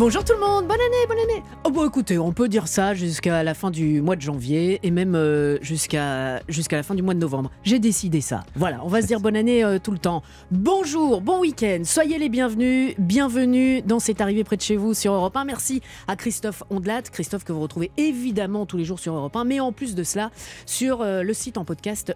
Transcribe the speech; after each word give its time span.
Bonjour 0.00 0.24
tout 0.24 0.32
le 0.32 0.40
monde, 0.40 0.66
bonne 0.66 0.80
année, 0.80 1.06
bonne 1.06 1.18
année. 1.18 1.42
Oh 1.62 1.70
bon 1.70 1.86
écoutez, 1.86 2.18
on 2.18 2.32
peut 2.32 2.48
dire 2.48 2.68
ça 2.68 2.94
jusqu'à 2.94 3.42
la 3.42 3.52
fin 3.52 3.70
du 3.70 4.00
mois 4.00 4.16
de 4.16 4.22
janvier 4.22 4.80
et 4.82 4.90
même 4.90 5.14
euh, 5.14 5.58
jusqu'à 5.60 6.40
la 6.48 6.82
fin 6.82 6.94
du 6.94 7.02
mois 7.02 7.12
de 7.12 7.18
novembre. 7.18 7.50
J'ai 7.64 7.78
décidé 7.78 8.22
ça. 8.22 8.42
Voilà, 8.56 8.80
on 8.82 8.88
va 8.88 9.02
se 9.02 9.06
dire 9.06 9.20
bonne 9.20 9.36
année 9.36 9.62
euh, 9.62 9.78
tout 9.78 9.90
le 9.90 9.98
temps. 9.98 10.22
Bonjour, 10.52 11.20
bon 11.20 11.40
week-end, 11.40 11.82
soyez 11.84 12.18
les 12.18 12.30
bienvenus, 12.30 12.94
bienvenue 12.96 13.82
dans 13.82 13.98
cette 13.98 14.22
arrivée 14.22 14.42
près 14.42 14.56
de 14.56 14.62
chez 14.62 14.76
vous 14.76 14.94
sur 14.94 15.12
Europe 15.12 15.36
1. 15.36 15.44
Merci 15.44 15.82
à 16.08 16.16
Christophe 16.16 16.62
Ondelat, 16.70 17.02
Christophe 17.02 17.44
que 17.44 17.52
vous 17.52 17.60
retrouvez 17.60 17.90
évidemment 17.98 18.64
tous 18.64 18.78
les 18.78 18.86
jours 18.86 19.00
sur 19.00 19.14
Europe 19.14 19.36
1, 19.36 19.44
mais 19.44 19.60
en 19.60 19.70
plus 19.70 19.94
de 19.94 20.02
cela 20.02 20.30
sur 20.64 21.02
euh, 21.02 21.22
le 21.22 21.34
site 21.34 21.58
en 21.58 21.66
podcast 21.66 22.14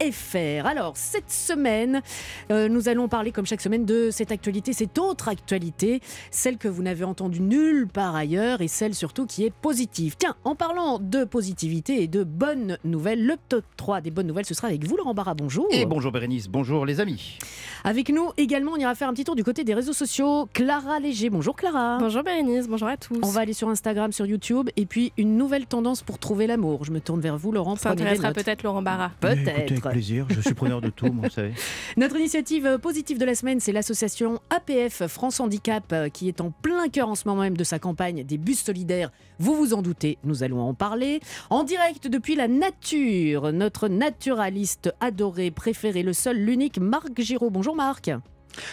europe1.fr. 0.00 0.66
Alors 0.66 0.96
cette 0.96 1.30
semaine, 1.30 2.02
euh, 2.50 2.68
nous 2.68 2.88
allons 2.88 3.08
parler 3.08 3.32
comme 3.32 3.46
chaque 3.46 3.60
semaine 3.60 3.84
de 3.84 4.10
cette 4.10 4.32
actualité, 4.32 4.72
cette 4.72 4.98
autre 4.98 5.28
actualité, 5.28 6.00
celle 6.30 6.58
que 6.58 6.68
vous 6.68 6.82
n'avez 6.82 7.04
entendue 7.04 7.40
nulle 7.40 7.86
part 7.88 8.14
ailleurs 8.14 8.60
et 8.60 8.68
celle 8.68 8.94
surtout 8.94 9.26
qui 9.26 9.44
est 9.44 9.50
positive. 9.52 10.16
Tiens, 10.18 10.36
en 10.44 10.54
parlant 10.54 10.98
de 10.98 11.24
positivité 11.24 12.02
et 12.02 12.08
de 12.08 12.24
bonnes 12.24 12.78
nouvelles, 12.84 13.24
le 13.24 13.36
top 13.48 13.64
3 13.76 14.00
des 14.00 14.10
bonnes 14.10 14.26
nouvelles, 14.26 14.46
ce 14.46 14.54
sera 14.54 14.68
avec 14.68 14.84
vous 14.84 14.96
Laurent 14.96 15.14
Barra, 15.14 15.34
bonjour. 15.34 15.68
Et 15.70 15.86
bonjour 15.86 16.12
Bérénice, 16.12 16.48
bonjour 16.48 16.86
les 16.86 17.00
amis. 17.00 17.38
Avec 17.84 18.10
nous 18.10 18.30
également, 18.36 18.72
on 18.72 18.76
ira 18.76 18.94
faire 18.94 19.08
un 19.08 19.12
petit 19.12 19.24
tour 19.24 19.36
du 19.36 19.44
côté 19.44 19.64
des 19.64 19.74
réseaux 19.74 19.92
sociaux. 19.92 20.48
Clara 20.52 20.98
Léger, 21.00 21.30
bonjour 21.30 21.54
Clara. 21.56 21.98
Bonjour 21.98 22.22
Bérénice, 22.22 22.68
bonjour 22.68 22.88
à 22.88 22.96
tous. 22.96 23.18
On 23.22 23.30
va 23.30 23.40
aller 23.40 23.52
sur 23.52 23.68
Instagram, 23.68 24.12
sur 24.12 24.26
YouTube, 24.26 24.70
et 24.76 24.86
puis 24.86 25.12
une 25.16 25.36
nouvelle 25.36 25.66
tendance 25.66 26.02
pour 26.02 26.18
trouver 26.18 26.46
l'amour. 26.46 26.84
Je 26.84 26.90
me 26.90 27.00
tourne 27.00 27.20
vers 27.20 27.36
vous, 27.36 27.52
Laurent. 27.52 27.76
Ça 27.76 27.90
intéressera 27.90 28.32
peut-être 28.32 28.62
Laurent 28.62 28.82
Barra. 28.82 29.12
Écoutez, 29.22 29.76
avec 29.86 29.98
plaisir, 29.98 30.26
je 30.30 30.40
suis 30.40 30.54
preneur 30.54 30.80
de 30.80 30.90
tout, 30.90 31.06
moi, 31.12 31.28
vous 31.28 31.34
savez. 31.34 31.52
Notre 31.96 32.16
initiative 32.16 32.78
positive 32.80 33.18
de 33.18 33.24
la 33.24 33.34
semaine, 33.34 33.60
c'est 33.60 33.72
l'association 33.72 34.40
APF 34.50 35.06
France 35.06 35.40
Handicap 35.40 35.84
euh, 35.92 36.08
qui 36.08 36.28
est 36.28 36.40
en 36.40 36.50
plein 36.50 36.88
cœur 36.88 37.08
en 37.08 37.14
ce 37.14 37.26
moment 37.28 37.42
même 37.42 37.56
de 37.56 37.64
sa 37.64 37.78
campagne 37.78 38.24
des 38.24 38.38
bus 38.38 38.62
solidaires. 38.62 39.10
Vous 39.38 39.54
vous 39.54 39.74
en 39.74 39.82
doutez, 39.82 40.18
nous 40.24 40.42
allons 40.42 40.60
en 40.60 40.74
parler. 40.74 41.20
En 41.50 41.64
direct 41.64 42.08
depuis 42.08 42.36
la 42.36 42.48
nature, 42.48 43.52
notre 43.52 43.88
naturaliste 43.88 44.92
adoré, 45.00 45.50
préféré, 45.50 46.02
le 46.02 46.12
seul, 46.12 46.36
l'unique, 46.36 46.78
Marc 46.78 47.20
Giraud. 47.20 47.50
Bonjour 47.50 47.76
Marc. 47.76 48.10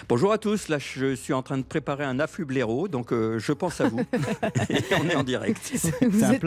Bonjour 0.08 0.32
à 0.32 0.38
tous, 0.38 0.70
là 0.70 0.78
je 0.80 1.14
suis 1.16 1.34
en 1.34 1.42
train 1.42 1.58
de 1.58 1.64
préparer 1.64 2.06
un 2.06 2.20
afflux 2.20 2.46
blaireau, 2.46 2.88
donc 2.88 3.12
euh, 3.12 3.38
je 3.40 3.52
pense 3.52 3.82
à 3.82 3.90
vous. 3.90 4.00
Et 4.70 4.82
on 5.00 5.10
est 5.10 5.16
en 5.16 5.24
direct. 5.24 5.60
Vous 6.02 6.20
C'est 6.20 6.26
un 6.26 6.32
êtes, 6.32 6.44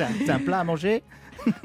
un, 0.00 0.34
un 0.34 0.38
plat 0.38 0.60
à 0.60 0.64
manger 0.64 1.02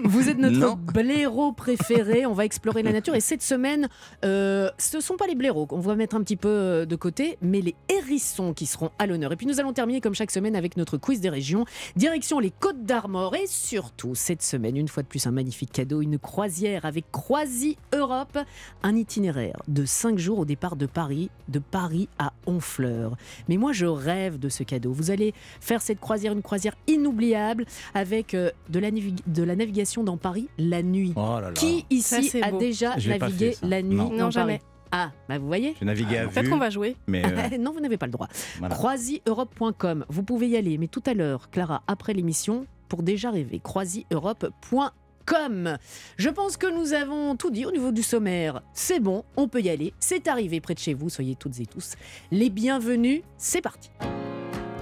vous 0.03 0.29
êtes 0.29 0.37
notre 0.37 0.57
Non. 0.57 0.75
blaireau 0.93 1.51
préféré. 1.51 2.25
On 2.25 2.33
va 2.33 2.45
explorer 2.45 2.83
la 2.83 2.91
nature. 2.91 3.15
Et 3.15 3.19
cette 3.19 3.41
semaine, 3.41 3.87
euh, 4.25 4.69
ce 4.77 4.97
ne 4.97 5.01
sont 5.01 5.15
pas 5.17 5.27
les 5.27 5.35
blaireaux 5.35 5.65
qu'on 5.65 5.79
va 5.79 5.95
mettre 5.95 6.15
un 6.15 6.21
petit 6.21 6.35
peu 6.35 6.47
euh, 6.49 6.85
de 6.85 6.95
côté, 6.95 7.37
mais 7.41 7.61
les 7.61 7.75
hérissons 7.89 8.53
qui 8.53 8.65
seront 8.65 8.91
à 8.99 9.07
l'honneur. 9.07 9.31
Et 9.31 9.35
puis 9.35 9.45
nous 9.45 9.59
allons 9.59 9.73
terminer 9.73 10.01
comme 10.01 10.15
chaque 10.15 10.31
semaine 10.31 10.55
avec 10.55 10.77
notre 10.77 10.97
quiz 10.97 11.21
des 11.21 11.29
régions. 11.29 11.65
Direction 11.95 12.39
les 12.39 12.51
Côtes 12.51 12.83
d'Armor. 12.83 13.35
Et 13.35 13.47
surtout, 13.47 14.15
cette 14.15 14.41
semaine, 14.41 14.77
une 14.77 14.87
fois 14.87 15.03
de 15.03 15.07
plus, 15.07 15.25
un 15.27 15.31
magnifique 15.31 15.71
cadeau, 15.71 16.01
une 16.01 16.17
croisière 16.19 16.85
avec 16.85 17.11
Croisi 17.11 17.77
Europe. 17.93 18.37
Un 18.83 18.95
itinéraire 18.95 19.61
de 19.67 19.85
5 19.85 20.17
jours 20.17 20.39
au 20.39 20.45
départ 20.45 20.75
de 20.75 20.85
Paris, 20.85 21.29
de 21.49 21.59
Paris 21.59 22.09
à 22.19 22.33
Honfleur. 22.45 23.15
Mais 23.49 23.57
moi, 23.57 23.73
je 23.73 23.85
rêve 23.85 24.39
de 24.39 24.49
ce 24.49 24.63
cadeau. 24.63 24.91
Vous 24.91 25.11
allez 25.11 25.33
faire 25.61 25.81
cette 25.81 25.99
croisière, 25.99 26.33
une 26.33 26.41
croisière 26.41 26.75
inoubliable 26.87 27.65
avec 27.93 28.33
euh, 28.33 28.51
de, 28.69 28.79
la 28.79 28.89
de 28.91 29.43
la 29.43 29.55
navigation 29.55 29.66
dans 30.03 30.17
Paris 30.17 30.49
la 30.57 30.81
nuit. 30.83 31.13
Oh 31.15 31.39
là 31.39 31.41
là. 31.41 31.51
Qui 31.53 31.85
ici 31.89 32.31
a 32.41 32.51
beau. 32.51 32.57
déjà 32.57 32.97
Je 32.97 33.09
navigué 33.09 33.55
la 33.61 33.81
nuit 33.81 33.95
Non. 33.95 34.05
dans 34.05 34.11
Non, 34.11 34.17
Paris 34.19 34.31
jamais. 34.31 34.61
Ah, 34.91 35.11
bah 35.27 35.37
vous 35.37 35.47
voyez 35.47 35.75
J'ai 35.79 35.85
navigué 35.85 36.17
à 36.17 36.27
Peut-être 36.27 36.45
vue, 36.45 36.49
qu'on 36.51 36.57
va 36.57 36.69
jouer. 36.69 36.95
mais 37.07 37.21
euh, 37.25 37.57
Non, 37.59 37.71
vous 37.73 37.81
n'avez 37.81 37.97
pas 37.97 38.05
le 38.05 38.11
droit. 38.13 38.27
voilà. 38.59 38.73
Croisieurope.com, 38.73 40.05
vous 40.07 40.23
pouvez 40.23 40.47
y 40.47 40.55
aller, 40.55 40.77
mais 40.77 40.87
tout 40.87 41.03
à 41.05 41.13
l'heure, 41.13 41.49
Clara, 41.49 41.83
après 41.87 42.13
l'émission, 42.13 42.65
pour 42.87 43.03
déjà 43.03 43.29
rêver, 43.31 43.59
croisieurope.com. 43.61 45.77
Je 46.15 46.29
pense 46.29 46.55
que 46.55 46.67
nous 46.67 46.93
avons 46.93 47.35
tout 47.35 47.49
dit 47.51 47.65
au 47.65 47.71
niveau 47.71 47.91
du 47.91 48.01
sommaire. 48.01 48.61
C'est 48.73 49.01
bon, 49.01 49.25
on 49.35 49.49
peut 49.49 49.59
y 49.61 49.69
aller. 49.69 49.93
C'est 49.99 50.29
arrivé 50.29 50.61
près 50.61 50.73
de 50.73 50.79
chez 50.79 50.93
vous, 50.93 51.09
soyez 51.09 51.35
toutes 51.35 51.59
et 51.59 51.65
tous 51.65 51.95
les 52.31 52.49
bienvenus. 52.49 53.23
C'est 53.37 53.61
parti. 53.61 53.89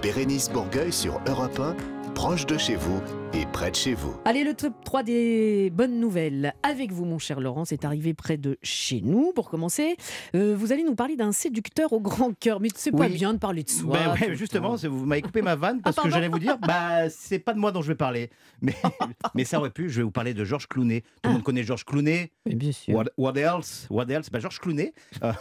Bérénice 0.04 0.52
Bourgueil 0.52 0.94
sur 0.94 1.20
Europe 1.28 1.60
1, 1.60 1.76
proche 2.16 2.46
de 2.46 2.58
chez 2.58 2.76
vous 2.76 3.02
et 3.34 3.46
près 3.46 3.70
de 3.72 3.76
chez 3.76 3.94
vous. 3.94 4.16
Allez, 4.26 4.44
le 4.44 4.54
top 4.54 4.74
3 4.86 5.04
des 5.04 5.70
bonnes 5.70 6.00
nouvelles. 6.00 6.54
Avec 6.64 6.92
vous, 6.92 7.04
mon 7.06 7.20
cher 7.20 7.40
Laurent, 7.42 7.66
c'est 7.66 7.84
arrivé 7.86 8.14
près 8.14 8.38
de 8.38 8.58
chez 8.64 9.02
nous. 9.02 9.34
Pour 9.34 9.50
commencer, 9.50 9.98
Euh, 10.34 10.56
vous 10.58 10.72
allez 10.72 10.84
nous 10.84 10.96
parler 10.96 11.16
d'un 11.18 11.32
séducteur 11.32 11.92
au 11.94 12.00
grand 12.00 12.34
cœur. 12.38 12.60
Mais 12.62 12.70
c'est 12.76 12.92
pas 12.92 13.08
Oui. 13.08 13.14
bien 13.14 13.34
de 13.34 13.38
parler 13.40 13.64
de 13.64 13.70
soi. 13.70 13.98
Ben 14.00 14.14
ouais, 14.14 14.36
justement, 14.36 14.76
vous 14.76 15.06
m'avez 15.06 15.22
coupé 15.22 15.42
ma 15.42 15.56
vanne 15.56 15.82
parce 15.82 15.98
Ah, 15.98 16.02
que 16.02 16.08
pardon. 16.08 16.16
j'allais 16.16 16.30
vous 16.30 16.40
dire, 16.40 16.58
bah 16.58 17.10
c'est 17.10 17.40
pas 17.40 17.54
de 17.54 17.60
moi 17.60 17.72
dont 17.72 17.82
je 17.82 17.90
vais 17.90 17.96
parler, 17.96 18.30
mais 18.62 18.74
mais 19.36 19.44
ça 19.46 19.60
aurait 19.60 19.70
pu. 19.70 19.90
Je 19.90 19.98
vais 19.98 20.04
vous 20.04 20.12
parler 20.12 20.34
de 20.34 20.44
Georges 20.46 20.68
Clooney. 20.68 21.02
Tout 21.02 21.08
le 21.26 21.30
Ah. 21.30 21.34
monde 21.34 21.44
connaît 21.44 21.64
Georges 21.64 21.86
Clooney. 21.86 22.32
Mais 22.46 22.56
bien 22.56 22.72
sûr. 22.72 22.96
What, 22.96 23.06
what 23.18 23.36
else? 23.36 23.88
What 23.90 24.06
else? 24.10 24.30
Bah, 24.32 24.40
Georges 24.40 24.60
Clooney. 24.60 24.94
euh, 25.24 25.34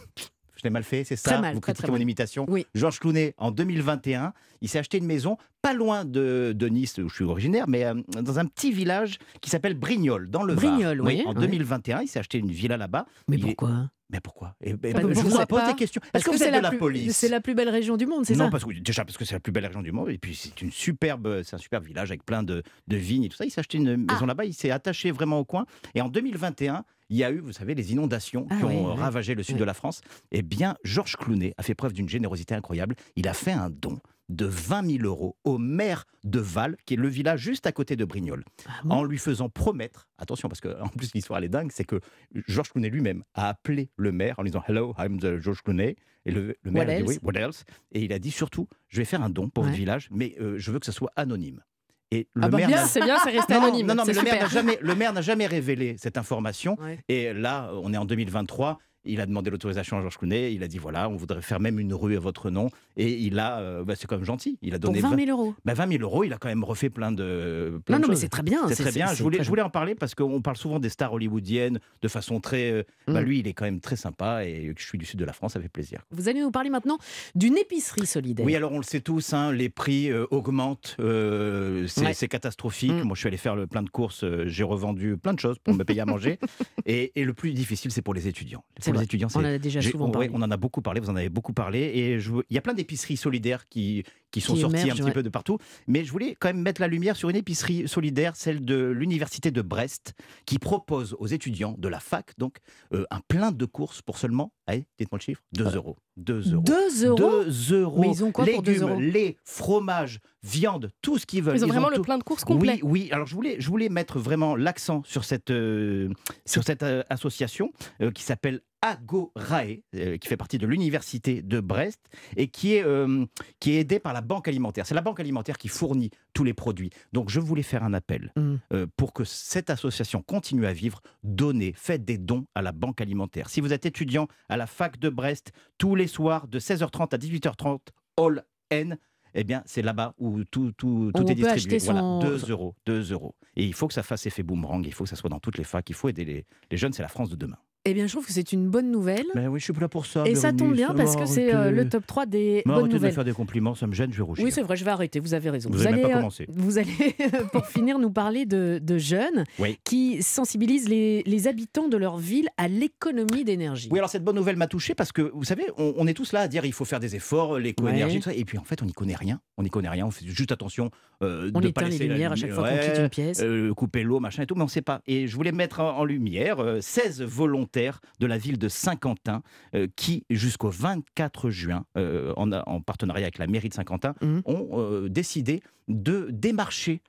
je 0.56 0.62
l'ai 0.64 0.70
mal 0.70 0.82
fait, 0.84 1.04
c'est 1.04 1.16
ça? 1.16 1.32
Très 1.32 1.40
mal, 1.40 1.54
vous 1.54 1.60
très, 1.60 1.72
critiquez 1.72 1.82
très 1.84 1.88
mon 1.92 1.94
mal. 1.94 2.02
imitation. 2.02 2.46
Oui. 2.48 2.66
Georges 2.74 2.98
Clooney, 2.98 3.34
en 3.38 3.50
2021, 3.50 4.32
il 4.60 4.68
s'est 4.68 4.78
acheté 4.78 4.98
une 4.98 5.06
maison 5.06 5.36
pas 5.64 5.72
loin 5.74 6.04
de, 6.04 6.52
de 6.54 6.66
Nice, 6.68 6.98
où 6.98 7.08
je 7.08 7.14
suis 7.14 7.24
originaire, 7.24 7.64
mais 7.68 7.84
euh, 7.84 7.94
dans 8.22 8.38
un 8.38 8.44
petit 8.46 8.70
village 8.70 9.16
qui 9.40 9.48
s'appelle 9.50 9.74
Brignoles, 9.74 10.28
dans 10.28 10.42
le 10.42 10.52
Var. 10.54 10.62
Brignoles, 10.74 11.00
oui, 11.00 11.22
En 11.26 11.32
ouais. 11.34 11.40
2021, 11.40 12.02
il 12.02 12.08
s'est 12.08 12.18
acheté 12.18 12.38
une 12.38 12.50
villa 12.50 12.76
là-bas. 12.76 13.06
Mais 13.28 13.36
Il 13.36 13.40
est- 13.42 13.54
pourquoi? 13.54 13.90
Mais 14.10 14.20
pourquoi? 14.20 14.54
Eh 14.62 14.74
ben, 14.74 14.92
Bah, 14.92 15.00
Je 15.08 15.20
vous 15.20 15.46
pose 15.46 15.64
des 15.66 15.74
questions. 15.74 16.00
Parce 16.12 16.22
Est-ce 16.22 16.24
que, 16.26 16.30
vous 16.32 16.36
c'est 16.38 16.48
êtes 16.50 16.54
de 16.56 16.60
la 16.60 16.68
plus- 16.68 16.78
police? 16.78 17.16
C'est 17.16 17.28
la 17.30 17.40
plus 17.40 17.54
belle 17.54 17.70
région 17.70 17.96
du 17.96 18.04
monde, 18.06 18.26
c'est 18.26 18.36
non, 18.36 18.44
ça? 18.44 18.50
parce 18.50 18.64
que 18.64 18.72
déjà 18.78 19.04
parce 19.04 19.16
que 19.16 19.24
c'est 19.24 19.34
la 19.34 19.40
plus 19.40 19.50
belle 19.50 19.64
région 19.66 19.80
du 19.82 19.90
monde 19.92 20.10
et 20.10 20.18
puis 20.18 20.34
c'est 20.36 20.60
une 20.60 20.70
superbe, 20.70 21.42
c'est 21.42 21.54
un 21.56 21.58
superbe 21.58 21.84
village 21.84 22.10
avec 22.10 22.24
plein 22.24 22.42
de, 22.42 22.62
de 22.86 22.96
vignes 22.96 23.24
et 23.24 23.28
tout 23.30 23.36
ça. 23.38 23.46
Il 23.46 23.50
s'est 23.50 23.60
acheté 23.60 23.78
une 23.78 24.04
Ah. 24.08 24.12
maison 24.12 24.26
là-bas, 24.26 24.44
il 24.44 24.52
s'est 24.52 24.70
attaché 24.70 25.10
vraiment 25.10 25.38
au 25.40 25.44
coin. 25.46 25.64
Et 25.94 26.02
en 26.02 26.08
2021, 26.10 26.84
il 27.08 27.16
y 27.16 27.24
a 27.24 27.30
eu, 27.30 27.38
vous 27.38 27.52
savez, 27.52 27.74
les 27.74 27.92
inondations 27.92 28.46
Ah 28.50 28.56
qui 28.58 28.64
ont 28.64 28.94
ravagé 28.94 29.34
le 29.34 29.42
sud 29.42 29.56
de 29.56 29.64
la 29.64 29.74
France. 29.74 30.02
Eh 30.30 30.42
bien, 30.42 30.76
Georges 30.84 31.16
Clounet 31.16 31.54
a 31.56 31.62
fait 31.62 31.74
preuve 31.74 31.94
d'une 31.94 32.08
générosité 32.08 32.54
incroyable. 32.54 32.94
Il 33.16 33.26
a 33.26 33.32
fait 33.34 33.52
un 33.52 33.70
don 33.70 33.98
de 34.28 34.46
20 34.46 34.98
000 34.98 35.04
euros 35.04 35.36
au 35.44 35.58
maire 35.58 36.06
de 36.24 36.38
Val, 36.40 36.76
qui 36.86 36.94
est 36.94 36.96
le 36.96 37.08
village 37.08 37.40
juste 37.40 37.66
à 37.66 37.72
côté 37.72 37.94
de 37.96 38.04
Brignoles, 38.04 38.44
Ah 38.66 38.70
bon 38.84 38.94
en 38.96 39.04
lui 39.04 39.18
faisant 39.18 39.48
promettre, 39.48 40.08
attention 40.18 40.48
parce 40.48 40.60
que 40.60 40.80
en 40.80 40.88
plus 40.88 41.10
l'histoire 41.14 41.38
elle 41.38 41.44
est 41.44 41.48
dingue, 41.50 41.70
c'est 41.72 41.84
que 41.84 42.00
Georges 42.48 42.70
Clooney 42.70 42.88
lui-même 42.90 43.22
a 43.34 43.48
appelé 43.48 43.90
le 43.96 44.12
maire 44.12 44.38
en 44.38 44.42
lui 44.42 44.50
disant 44.50 44.62
Hello, 44.66 44.94
I'm 44.98 45.20
the 45.20 45.38
Georges 45.40 45.62
Clooney. 45.62 45.96
Et 46.26 46.30
le, 46.30 46.56
le 46.62 46.70
maire 46.70 46.86
What 46.86 46.92
a 46.92 46.96
dit 46.96 47.02
else? 47.02 47.08
Oui, 47.08 47.18
what 47.22 47.32
else? 47.38 47.64
Et 47.92 48.02
il 48.04 48.12
a 48.14 48.18
dit 48.18 48.30
surtout, 48.30 48.66
je 48.88 48.96
vais 48.96 49.04
faire 49.04 49.22
un 49.22 49.28
don 49.28 49.50
pour 49.50 49.64
Ouais. 49.64 49.68
votre 49.70 49.78
village, 49.78 50.08
mais 50.10 50.34
euh, 50.40 50.56
je 50.58 50.70
veux 50.70 50.78
que 50.78 50.86
ça 50.86 50.92
soit 50.92 51.12
anonyme. 51.16 51.62
Et 52.10 52.28
le 52.32 52.44
Ah 52.44 52.48
bah 52.48 52.56
maire 52.58 52.86
C'est 52.86 53.00
bien, 53.02 53.18
c'est 53.22 53.30
resté 53.30 53.52
non, 53.54 53.64
anonyme. 53.64 53.86
non, 53.88 53.94
non, 53.94 54.04
mais 54.06 54.14
le 54.14 54.22
maire 54.22 54.40
n'a 54.42 54.48
jamais, 54.48 54.78
le 54.80 54.94
maire 54.94 55.12
n'a 55.12 55.20
jamais 55.20 55.46
révélé 55.46 55.96
cette 55.98 56.16
information. 56.16 56.78
Ouais. 56.80 56.98
Et 57.08 57.34
là, 57.34 57.70
on 57.82 57.92
est 57.92 57.96
en 57.98 58.04
2023. 58.06 58.78
Il 59.04 59.20
a 59.20 59.26
demandé 59.26 59.50
l'autorisation 59.50 59.96
à 59.98 60.00
Georges 60.00 60.18
Clooney. 60.18 60.52
Il 60.54 60.62
a 60.62 60.68
dit 60.68 60.78
voilà, 60.78 61.08
on 61.08 61.16
voudrait 61.16 61.42
faire 61.42 61.60
même 61.60 61.78
une 61.78 61.92
rue 61.94 62.16
à 62.16 62.20
votre 62.20 62.50
nom. 62.50 62.70
Et 62.96 63.12
il 63.12 63.38
a, 63.38 63.58
euh, 63.58 63.84
bah, 63.84 63.94
c'est 63.96 64.06
quand 64.06 64.16
même 64.16 64.24
gentil. 64.24 64.58
Il 64.62 64.74
a 64.74 64.78
Pour 64.78 64.90
donné 64.90 65.00
20 65.00 65.16
000 65.26 65.30
euros. 65.30 65.54
bah, 65.64 65.74
20 65.74 65.88
000 65.98 66.02
euros. 66.02 66.24
Il 66.24 66.32
a 66.32 66.38
quand 66.38 66.48
même 66.48 66.64
refait 66.64 66.90
plein 66.90 67.12
de. 67.12 67.80
plein 67.84 67.96
Non, 67.96 68.02
de 68.02 68.06
non, 68.06 68.12
mais 68.12 68.16
c'est 68.18 68.28
très 68.28 68.42
bien. 68.42 68.66
C'est 68.68 68.82
très 68.82 68.92
bien. 68.92 69.12
Je 69.12 69.22
voulais, 69.22 69.42
je 69.42 69.48
voulais 69.48 69.62
en 69.62 69.70
parler 69.70 69.94
parce 69.94 70.14
qu'on 70.14 70.40
parle 70.42 70.56
souvent 70.56 70.78
des 70.78 70.88
stars 70.88 71.12
hollywoodiennes 71.12 71.80
de 72.02 72.08
façon 72.08 72.40
très. 72.40 72.70
euh, 72.70 72.82
bah, 73.08 73.20
Mm. 73.20 73.24
lui, 73.24 73.38
il 73.40 73.48
est 73.48 73.52
quand 73.52 73.64
même 73.66 73.80
très 73.80 73.96
sympa 73.96 74.44
et 74.44 74.72
je 74.76 74.84
suis 74.84 74.98
du 74.98 75.04
sud 75.04 75.18
de 75.18 75.24
la 75.24 75.32
France, 75.32 75.52
ça 75.52 75.60
fait 75.60 75.68
plaisir. 75.68 76.00
Vous 76.10 76.28
allez 76.28 76.40
nous 76.40 76.50
parler 76.50 76.70
maintenant 76.70 76.98
d'une 77.34 77.56
épicerie 77.58 78.06
solidaire. 78.06 78.44
Oui, 78.46 78.56
alors 78.56 78.72
on 78.72 78.78
le 78.78 78.82
sait 78.84 79.00
tous, 79.00 79.32
hein, 79.34 79.52
les 79.52 79.68
prix 79.68 80.10
euh, 80.10 80.26
augmentent, 80.30 80.96
c'est 80.98 82.02
Ouais. 82.04 82.28
catastrophique. 82.28 82.92
Mm. 82.92 83.02
Moi, 83.02 83.14
je 83.14 83.20
suis 83.20 83.28
allé 83.28 83.36
faire 83.36 83.56
le, 83.56 83.66
plein 83.66 83.82
de 83.82 83.90
courses, 83.90 84.24
j'ai 84.46 84.62
revendu 84.64 85.16
plein 85.16 85.34
de 85.34 85.38
choses 85.40 85.58
pour 85.58 85.74
me 85.74 85.84
payer 85.84 86.00
à 86.00 86.06
manger. 86.06 86.38
Et, 86.86 87.12
et 87.18 87.24
le 87.24 87.32
plus 87.32 87.52
difficile, 87.52 87.90
c'est 87.90 88.02
pour 88.02 88.12
les 88.14 88.28
étudiants. 88.28 88.62
Pour 88.84 88.93
les 88.94 88.98
vrai. 88.98 89.04
étudiants, 89.04 89.28
On 89.34 89.40
en 89.40 89.44
a 89.44 89.58
déjà 89.58 89.80
souvent 89.82 90.06
ouais, 90.06 90.12
parlé. 90.12 90.30
on 90.32 90.42
en 90.42 90.50
a 90.50 90.56
beaucoup 90.56 90.82
parlé, 90.82 91.00
vous 91.00 91.10
en 91.10 91.16
avez 91.16 91.28
beaucoup 91.28 91.52
parlé. 91.52 91.80
Et 91.94 92.18
je, 92.20 92.32
il 92.48 92.54
y 92.54 92.58
a 92.58 92.60
plein 92.62 92.74
d'épiceries 92.74 93.16
solidaires 93.16 93.68
qui, 93.68 94.04
qui 94.34 94.40
sont 94.40 94.54
Qui 94.54 94.64
émergent, 94.64 94.90
un 94.90 94.94
petit 94.94 95.02
ouais. 95.04 95.12
peu 95.12 95.22
de 95.22 95.28
partout. 95.28 95.58
Mais 95.86 96.04
je 96.04 96.10
voulais 96.10 96.34
quand 96.40 96.48
même 96.48 96.60
mettre 96.60 96.80
la 96.80 96.88
lumière 96.88 97.14
sur 97.14 97.30
une 97.30 97.36
épicerie 97.36 97.86
solidaire, 97.86 98.34
celle 98.34 98.64
de 98.64 98.86
l'Université 98.86 99.52
de 99.52 99.62
Brest, 99.62 100.12
qui 100.44 100.58
propose 100.58 101.14
aux 101.20 101.28
étudiants 101.28 101.76
de 101.78 101.86
la 101.88 102.00
fac 102.00 102.32
donc 102.36 102.56
euh, 102.92 103.04
un 103.12 103.20
plein 103.28 103.52
de 103.52 103.64
courses 103.64 104.02
pour 104.02 104.18
seulement, 104.18 104.52
allez, 104.66 104.86
dites-moi 104.98 105.18
le 105.18 105.22
chiffre, 105.22 105.42
2 105.52 105.76
euros. 105.76 105.96
2 106.16 106.52
euros. 106.52 106.64
2 106.64 107.06
euros? 107.06 107.44
2 107.44 107.80
euros. 107.80 108.00
Mais 108.00 108.08
ils 108.08 108.24
ont 108.24 108.32
quoi 108.32 108.44
pour 108.44 108.62
deux 108.62 108.72
Légumes, 108.72 108.88
euros? 108.88 109.00
lait, 109.00 109.36
fromage, 109.44 110.18
viande, 110.42 110.90
tout 111.00 111.18
ce 111.18 111.26
qu'ils 111.26 111.42
veulent. 111.42 111.56
Ils 111.56 111.64
ont 111.64 111.68
vraiment 111.68 111.88
le 111.90 111.96
tout. 111.96 112.02
plein 112.02 112.18
de 112.18 112.24
courses 112.24 112.44
complet. 112.44 112.80
Oui, 112.82 113.02
oui. 113.04 113.08
Alors 113.12 113.26
je 113.28 113.34
voulais, 113.36 113.56
je 113.60 113.68
voulais 113.68 113.88
mettre 113.88 114.18
vraiment 114.18 114.56
l'accent 114.56 115.02
sur 115.04 115.24
cette, 115.24 115.50
euh, 115.50 116.08
sur 116.44 116.64
cette 116.64 116.82
euh, 116.82 117.02
association 117.08 117.70
euh, 118.00 118.10
qui 118.10 118.22
s'appelle 118.24 118.60
Agorae, 118.84 119.78
euh, 119.96 120.18
qui 120.18 120.28
fait 120.28 120.36
partie 120.36 120.58
de 120.58 120.66
l'université 120.66 121.40
de 121.40 121.60
Brest 121.60 122.00
et 122.36 122.48
qui 122.48 122.74
est, 122.74 122.84
euh, 122.84 123.24
qui 123.58 123.72
est 123.72 123.80
aidée 123.80 123.98
par 123.98 124.12
la 124.12 124.20
banque 124.24 124.48
alimentaire. 124.48 124.86
C'est 124.86 124.94
la 124.94 125.00
banque 125.00 125.20
alimentaire 125.20 125.56
qui 125.58 125.68
fournit 125.68 126.10
tous 126.32 126.42
les 126.44 126.54
produits. 126.54 126.90
Donc 127.12 127.30
je 127.30 127.40
voulais 127.40 127.62
faire 127.62 127.84
un 127.84 127.94
appel 127.94 128.32
Mm. 128.36 128.54
euh, 128.72 128.86
pour 128.96 129.12
que 129.12 129.24
cette 129.24 129.70
association 129.70 130.22
continue 130.22 130.66
à 130.66 130.72
vivre. 130.72 131.00
Donnez, 131.22 131.72
faites 131.76 132.04
des 132.04 132.18
dons 132.18 132.46
à 132.54 132.62
la 132.62 132.72
banque 132.72 133.00
alimentaire. 133.00 133.48
Si 133.50 133.60
vous 133.60 133.72
êtes 133.72 133.86
étudiant 133.86 134.26
à 134.48 134.56
la 134.56 134.66
fac 134.66 134.98
de 134.98 135.08
Brest, 135.08 135.52
tous 135.78 135.94
les 135.94 136.06
soirs 136.06 136.48
de 136.48 136.58
16h30 136.58 137.14
à 137.14 137.18
18h30, 137.18 137.80
All 138.18 138.44
N, 138.70 138.96
eh 139.34 139.44
bien, 139.44 139.62
c'est 139.66 139.82
là-bas 139.82 140.14
où 140.18 140.44
tout, 140.44 140.72
tout, 140.76 141.10
tout 141.14 141.22
est 141.30 141.34
distribué. 141.34 141.78
Voilà, 141.78 142.00
son- 142.00 142.18
2 142.20 142.50
euros, 142.50 142.74
2 142.86 143.12
euros. 143.12 143.34
Et 143.56 143.64
il 143.64 143.74
faut 143.74 143.88
que 143.88 143.94
ça 143.94 144.02
fasse 144.04 144.26
effet 144.26 144.42
boomerang, 144.42 144.84
il 144.86 144.92
faut 144.94 145.04
que 145.04 145.10
ça 145.10 145.16
soit 145.16 145.30
dans 145.30 145.40
toutes 145.40 145.58
les 145.58 145.64
facs, 145.64 145.88
il 145.90 145.94
faut 145.94 146.08
aider 146.08 146.24
les, 146.24 146.46
les 146.70 146.76
jeunes, 146.76 146.92
c'est 146.92 147.02
la 147.02 147.08
France 147.08 147.30
de 147.30 147.36
demain. 147.36 147.58
Eh 147.86 147.92
bien, 147.92 148.06
je 148.06 148.12
trouve 148.12 148.24
que 148.26 148.32
c'est 148.32 148.52
une 148.52 148.68
bonne 148.70 148.90
nouvelle. 148.90 149.26
Mais 149.34 149.46
oui, 149.46 149.60
je 149.60 149.64
suis 149.64 149.74
là 149.78 149.88
pour 149.88 150.06
ça. 150.06 150.24
Et 150.26 150.34
ça 150.34 150.54
tombe 150.54 150.72
bien 150.72 150.94
parce 150.94 151.16
que 151.16 151.26
c'est 151.26 151.54
euh, 151.54 151.70
le 151.70 151.86
top 151.88 152.06
3 152.06 152.24
des 152.24 152.62
bonnes 152.64 152.72
Arrêtez 152.74 152.88
de 152.88 152.92
me 152.94 152.98
nouvelles. 152.98 153.12
faire 153.12 153.24
des 153.24 153.32
compliments, 153.32 153.74
ça 153.74 153.86
me 153.86 153.92
gêne, 153.94 154.10
je 154.10 154.16
vais 154.16 154.22
rougir. 154.22 154.42
Oui, 154.42 154.50
c'est 154.50 154.62
vrai, 154.62 154.74
je 154.76 154.84
vais 154.86 154.90
arrêter, 154.90 155.20
vous 155.20 155.34
avez 155.34 155.50
raison. 155.50 155.68
Vous 155.70 155.86
allez, 155.86 156.00
pas 156.00 156.08
euh, 156.08 156.14
commencé. 156.14 156.46
vous 156.48 156.78
allez, 156.78 156.88
pour 157.52 157.66
finir, 157.66 157.98
nous 157.98 158.10
parler 158.10 158.46
de, 158.46 158.80
de 158.82 158.96
jeunes 158.98 159.44
Oui. 159.58 159.78
qui 159.84 160.22
sensibilisent 160.22 160.88
les, 160.88 161.22
les 161.26 161.46
habitants 161.46 161.88
de 161.88 161.98
leur 161.98 162.16
ville 162.16 162.48
à 162.56 162.68
l'économie 162.68 163.44
d'énergie. 163.44 163.88
Oui, 163.90 163.98
alors 163.98 164.08
cette 164.08 164.24
bonne 164.24 164.36
nouvelle 164.36 164.56
m'a 164.56 164.66
touché 164.66 164.94
parce 164.94 165.12
que, 165.12 165.30
vous 165.34 165.44
savez, 165.44 165.64
on, 165.76 165.92
on 165.98 166.06
est 166.06 166.14
tous 166.14 166.32
là 166.32 166.40
à 166.40 166.48
dire 166.48 166.64
il 166.64 166.72
faut 166.72 166.86
faire 166.86 167.00
des 167.00 167.16
efforts, 167.16 167.58
l'éco-énergie, 167.58 168.14
Ouais. 168.16 168.20
tout 168.20 168.30
ça. 168.30 168.34
Et 168.34 168.46
puis 168.46 168.56
en 168.56 168.64
fait, 168.64 168.80
on 168.82 168.86
n'y 168.86 168.94
connaît 168.94 169.14
rien. 169.16 169.40
On 169.58 169.62
n'y 169.62 169.70
connaît 169.70 169.90
rien. 169.90 170.06
On 170.06 170.10
fait 170.10 170.24
juste 170.26 170.52
attention 170.52 170.90
euh, 171.22 171.50
On 171.54 171.60
de 171.60 171.68
pas 171.68 171.82
éteint 171.82 171.84
les 171.84 171.90
laisser 171.90 172.06
la 172.08 172.14
lumières 172.14 172.32
à 172.32 172.36
chaque 172.36 172.50
fois 172.52 172.68
qu'on 172.68 172.74
ouais, 172.76 172.80
quitte 172.80 172.98
une 172.98 173.08
pièce. 173.10 173.40
euh, 173.42 173.74
couper 173.74 174.02
l'eau, 174.04 174.20
machin 174.20 174.42
et 174.42 174.46
tout, 174.46 174.54
mais 174.54 174.62
on 174.62 174.66
ne 174.66 174.70
sait 174.70 174.80
pas. 174.82 175.00
Et 175.06 175.26
je 175.28 175.36
voulais 175.36 175.52
mettre 175.52 175.80
en, 175.80 175.98
en 175.98 176.04
lumière 176.04 176.60
euh, 176.60 176.80
16 176.80 177.20
volontaires 177.22 177.73
de 177.74 178.26
la 178.26 178.38
ville 178.38 178.58
de 178.58 178.68
Saint-Quentin 178.68 179.42
euh, 179.74 179.88
qui, 179.96 180.24
jusqu'au 180.30 180.70
24 180.70 181.50
juin, 181.50 181.84
euh, 181.96 182.32
en, 182.36 182.50
en 182.52 182.80
partenariat 182.80 183.24
avec 183.24 183.38
la 183.38 183.46
mairie 183.46 183.68
de 183.68 183.74
Saint-Quentin, 183.74 184.14
Mhm. 184.22 184.42
ont 184.46 184.68
euh, 184.80 185.08
décidé 185.08 185.62
de 185.88 186.28
démarcher. 186.30 187.02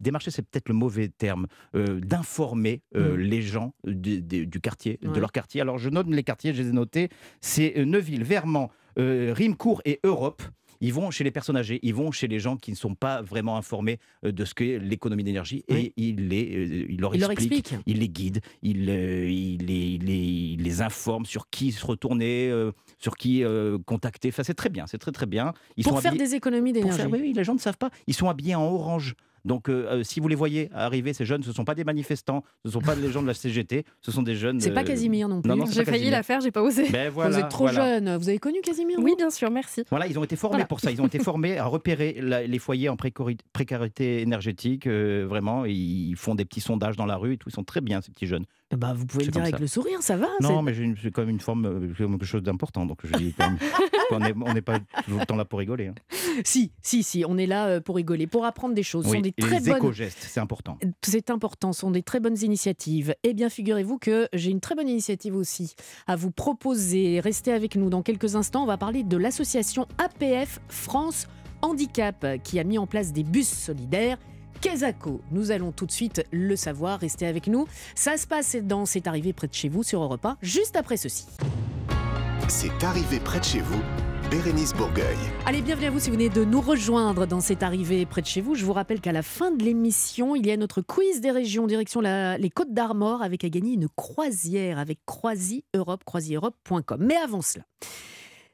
démarcher, 0.00 0.30
c'est 0.30 0.40
peut-être 0.42 0.68
le 0.70 0.74
mauvais 0.74 1.08
terme, 1.08 1.46
euh, 1.74 2.00
d'informer 2.00 2.80
euh, 2.96 3.12
Mhm. 3.16 3.20
les 3.20 3.42
gens 3.42 3.74
du, 3.84 4.48
quartier, 4.62 4.98
Ouais. 5.02 5.12
de 5.12 5.20
leur 5.20 5.30
quartier. 5.32 5.60
Alors 5.60 5.76
je 5.78 5.90
note 5.90 6.06
les 6.08 6.22
quartiers, 6.24 6.54
je 6.54 6.62
les 6.62 6.68
ai 6.70 6.72
notés. 6.72 7.08
C'est 7.42 7.84
Neuville, 7.84 8.24
Vermont, 8.24 8.70
euh, 8.98 9.32
Rimecourt 9.36 9.82
et 9.84 10.00
Europe. 10.04 10.42
Ils 10.80 10.92
vont 10.94 11.10
chez 11.10 11.24
les 11.24 11.30
personnes 11.30 11.56
âgées, 11.56 11.78
ils 11.82 11.94
vont 11.94 12.10
chez 12.10 12.26
les 12.28 12.38
gens 12.38 12.56
qui 12.56 12.70
ne 12.70 12.76
sont 12.76 12.94
pas 12.94 13.20
vraiment 13.22 13.56
informés 13.56 13.98
euh, 14.24 14.32
de 14.32 14.44
ce 14.44 14.54
qu'est 14.54 14.78
l'économie 14.78 15.24
d'énergie 15.24 15.64
Oui. 15.68 15.76
et 15.76 15.92
ils, 15.96 16.28
les, 16.28 16.56
euh, 16.56 16.86
ils 16.88 17.00
leur 17.00 17.14
Il 17.14 17.20
leur 17.20 17.30
expliquent, 17.30 17.58
explique. 17.72 17.80
il 17.86 17.98
les 17.98 18.08
guide, 18.08 18.40
il, 18.62 18.88
euh, 18.88 19.28
il 19.30 19.66
les, 19.66 19.74
il 19.74 20.04
les- 20.04 20.16
il 20.54 20.62
les 20.62 20.82
informe 20.82 21.26
sur 21.26 21.50
qui 21.50 21.72
se 21.72 21.84
retourner, 21.84 22.48
euh, 22.50 22.72
sur 22.98 23.16
qui 23.16 23.44
euh, 23.44 23.78
contacter. 23.84 24.28
Enfin, 24.28 24.42
c'est 24.42 24.54
très 24.54 24.70
bien, 24.70 24.86
c'est 24.86 24.98
très 24.98 25.12
très 25.12 25.26
bien. 25.26 25.52
Ils 25.76 25.84
Pour 25.84 25.94
sont 25.96 26.00
faire 26.00 26.12
habillés- 26.12 26.24
des 26.26 26.34
économies 26.34 26.72
d'énergie. 26.72 26.96
faire- 26.96 27.10
oui, 27.10 27.18
oui, 27.20 27.32
les 27.34 27.44
gens 27.44 27.54
ne 27.54 27.58
savent 27.60 27.78
pas. 27.78 27.90
Ils 28.06 28.14
sont 28.14 28.28
habillés 28.28 28.54
en 28.54 28.64
orange. 28.64 29.14
Donc, 29.44 29.68
euh, 29.68 29.86
euh, 30.00 30.02
si 30.02 30.20
vous 30.20 30.28
les 30.28 30.34
voyez 30.34 30.68
arriver, 30.74 31.12
ces 31.12 31.24
jeunes, 31.24 31.42
ce 31.42 31.48
ne 31.48 31.54
sont 31.54 31.64
pas 31.64 31.74
des 31.74 31.84
manifestants, 31.84 32.42
ce 32.64 32.68
ne 32.68 32.72
sont 32.72 32.80
pas 32.80 32.94
des 32.96 33.10
gens 33.10 33.22
de 33.22 33.26
la 33.26 33.34
CGT, 33.34 33.84
ce 34.02 34.10
sont 34.12 34.22
des 34.22 34.34
jeunes. 34.36 34.60
C'est 34.60 34.72
pas 34.72 34.80
euh, 34.80 34.84
Casimir 34.84 35.28
non 35.28 35.40
plus. 35.42 35.48
non, 35.48 35.56
non, 35.56 35.66
c'est 35.66 35.74
J'ai 35.74 35.84
pas 35.84 35.92
failli 35.92 36.10
la 36.10 36.22
faire, 36.22 36.40
j'ai 36.40 36.50
pas 36.50 36.62
osé. 36.62 36.88
Ben 36.90 37.08
Vous 37.08 37.14
voilà, 37.14 37.38
êtes 37.40 37.48
trop 37.48 37.64
voilà. 37.64 37.98
jeune. 38.00 38.16
Vous 38.16 38.28
avez 38.28 38.38
connu 38.38 38.60
Casimir 38.62 38.98
Oui, 38.98 39.10
vous 39.12 39.16
bien 39.16 39.30
sûr, 39.30 39.50
merci. 39.50 39.84
Voilà, 39.90 40.06
ils 40.06 40.18
ont 40.18 40.24
été 40.24 40.36
formés 40.36 40.54
Voilà. 40.56 40.66
pour 40.66 40.80
ça. 40.80 40.90
Ils 40.90 41.00
ont 41.00 41.06
été 41.06 41.18
formés 41.22 41.58
à 41.58 41.64
repérer 41.66 42.18
la- 42.20 42.46
les 42.46 42.58
foyers 42.58 42.88
en 42.88 42.96
précarité 43.52 44.20
énergétique. 44.20 44.86
euh, 44.86 45.26
vraiment, 45.28 45.64
ils 45.64 46.14
font 46.16 46.34
des 46.34 46.44
petits 46.44 46.60
sondages 46.60 46.96
dans 46.96 47.06
la 47.06 47.16
rue 47.16 47.34
et 47.34 47.36
tout. 47.36 47.48
Ils 47.48 47.54
sont 47.54 47.64
très 47.64 47.80
bien, 47.80 48.00
ces 48.00 48.10
petits 48.10 48.26
jeunes. 48.26 48.44
Bah, 48.76 48.92
vous 48.94 49.04
pouvez 49.04 49.24
le 49.24 49.32
dire 49.32 49.42
avec 49.42 49.56
ça. 49.56 49.60
le 49.60 49.66
sourire, 49.66 50.00
ça 50.00 50.16
va. 50.16 50.28
Non, 50.40 50.62
mais 50.62 50.72
j'ai 50.74 51.10
quand 51.10 51.22
même 51.22 51.30
une 51.30 51.40
forme, 51.40 51.66
euh, 51.66 51.92
quelque 51.92 52.24
chose 52.24 52.42
d'important. 52.42 52.86
Donc, 52.86 53.00
je 53.04 53.12
dis 53.16 53.34
quand 53.36 53.50
même, 54.20 54.42
on 54.46 54.54
n'est 54.54 54.62
pas 54.62 54.78
tout 54.78 55.18
le 55.18 55.26
temps 55.26 55.36
là 55.36 55.44
pour 55.44 55.58
rigoler. 55.58 55.88
hein. 55.88 55.94
Si, 56.44 56.70
si, 56.80 57.02
si, 57.02 57.24
on 57.26 57.36
est 57.36 57.46
là 57.46 57.66
euh, 57.66 57.80
pour 57.80 57.96
rigoler, 57.96 58.28
pour 58.28 58.44
apprendre 58.44 58.74
des 58.74 58.84
choses. 58.84 59.06
Oui, 59.06 59.16
sont 59.16 59.22
des 59.22 59.34
et 59.36 59.42
très 59.42 59.58
les 59.58 59.66
bonnes 59.66 59.76
éco-gestes, 59.78 60.18
c'est 60.20 60.40
important. 60.40 60.78
C'est 61.02 61.30
important, 61.30 61.72
ce 61.72 61.80
sont 61.80 61.90
des 61.90 62.02
très 62.02 62.20
bonnes 62.20 62.38
initiatives. 62.40 63.14
Eh 63.24 63.34
bien, 63.34 63.48
figurez-vous 63.48 63.98
que 63.98 64.28
j'ai 64.32 64.50
une 64.50 64.60
très 64.60 64.76
bonne 64.76 64.88
initiative 64.88 65.34
aussi 65.34 65.74
à 66.06 66.14
vous 66.14 66.30
proposer. 66.30 67.18
Restez 67.20 67.52
avec 67.52 67.74
nous 67.74 67.90
dans 67.90 68.02
quelques 68.02 68.36
instants. 68.36 68.62
On 68.62 68.66
va 68.66 68.78
parler 68.78 69.02
de 69.02 69.16
l'association 69.16 69.88
APF 69.98 70.60
France 70.68 71.26
Handicap 71.62 72.24
qui 72.44 72.60
a 72.60 72.64
mis 72.64 72.78
en 72.78 72.86
place 72.86 73.12
des 73.12 73.24
bus 73.24 73.48
solidaires. 73.48 74.16
Kesako, 74.60 75.22
nous 75.30 75.50
allons 75.52 75.72
tout 75.72 75.86
de 75.86 75.90
suite 75.92 76.22
le 76.32 76.54
savoir. 76.54 77.00
Restez 77.00 77.26
avec 77.26 77.46
nous. 77.46 77.66
Ça 77.94 78.16
se 78.16 78.26
passe 78.26 78.56
dans 78.56 78.84
C'est 78.84 79.06
arrivé 79.06 79.32
près 79.32 79.46
de 79.48 79.54
chez 79.54 79.68
vous 79.68 79.82
sur 79.82 80.02
Europe 80.02 80.24
1, 80.24 80.36
juste 80.42 80.76
après 80.76 80.96
ceci. 80.96 81.26
C'est 82.48 82.84
arrivé 82.84 83.20
près 83.20 83.38
de 83.38 83.44
chez 83.44 83.60
vous, 83.60 83.80
Bérénice 84.30 84.74
Bourgueil. 84.74 85.16
Allez, 85.46 85.62
bienvenue 85.62 85.86
à 85.86 85.90
vous 85.90 86.00
si 86.00 86.10
vous 86.10 86.16
venez 86.16 86.28
de 86.28 86.44
nous 86.44 86.60
rejoindre 86.60 87.26
dans 87.26 87.40
cette 87.40 87.62
arrivée 87.62 88.04
près 88.06 88.20
de 88.22 88.26
chez 88.26 88.40
vous. 88.40 88.54
Je 88.54 88.64
vous 88.66 88.72
rappelle 88.72 89.00
qu'à 89.00 89.12
la 89.12 89.22
fin 89.22 89.50
de 89.50 89.64
l'émission, 89.64 90.34
il 90.36 90.44
y 90.46 90.50
a 90.50 90.56
notre 90.56 90.82
quiz 90.82 91.20
des 91.20 91.30
régions 91.30 91.66
direction 91.66 92.00
la- 92.00 92.36
les 92.36 92.50
Côtes 92.50 92.74
d'Armor 92.74 93.22
avec 93.22 93.44
à 93.44 93.48
gagner 93.48 93.74
une 93.74 93.88
croisière 93.88 94.78
avec 94.78 94.98
Croisi 95.06 95.64
Europe, 95.74 96.02
croisieurope.com. 96.04 96.98
Mais 97.02 97.16
avant 97.16 97.40
cela, 97.40 97.64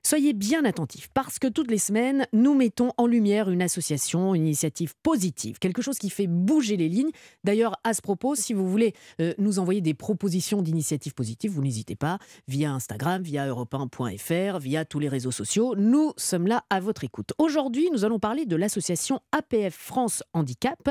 soyez 0.06 0.34
bien 0.34 0.64
attentifs 0.64 1.08
parce 1.12 1.40
que 1.40 1.48
toutes 1.48 1.70
les 1.70 1.78
semaines, 1.78 2.26
nous 2.32 2.54
mettons 2.54 2.92
en 2.96 3.06
lumière 3.06 3.50
une 3.50 3.60
association, 3.60 4.36
une 4.36 4.46
initiative 4.46 4.94
positive, 5.02 5.58
quelque 5.58 5.82
chose 5.82 5.98
qui 5.98 6.10
fait 6.10 6.28
bouger 6.28 6.76
les 6.76 6.88
lignes. 6.88 7.10
D'ailleurs, 7.42 7.74
à 7.82 7.92
ce 7.92 8.00
propos, 8.00 8.36
si 8.36 8.54
vous 8.54 8.68
voulez 8.68 8.94
euh, 9.20 9.34
nous 9.38 9.58
envoyer 9.58 9.80
des 9.80 9.94
propositions 9.94 10.62
d'initiatives 10.62 11.12
positives, 11.12 11.50
vous 11.50 11.62
n'hésitez 11.62 11.96
pas 11.96 12.18
via 12.46 12.72
Instagram, 12.72 13.20
via 13.20 13.48
europe1.fr, 13.48 14.58
via 14.60 14.84
tous 14.84 15.00
les 15.00 15.08
réseaux 15.08 15.32
sociaux. 15.32 15.74
Nous 15.76 16.12
sommes 16.16 16.46
là 16.46 16.62
à 16.70 16.78
votre 16.78 17.02
écoute. 17.02 17.32
Aujourd'hui, 17.38 17.88
nous 17.92 18.04
allons 18.04 18.20
parler 18.20 18.46
de 18.46 18.54
l'association 18.54 19.20
APF 19.32 19.74
France 19.74 20.22
Handicap 20.34 20.88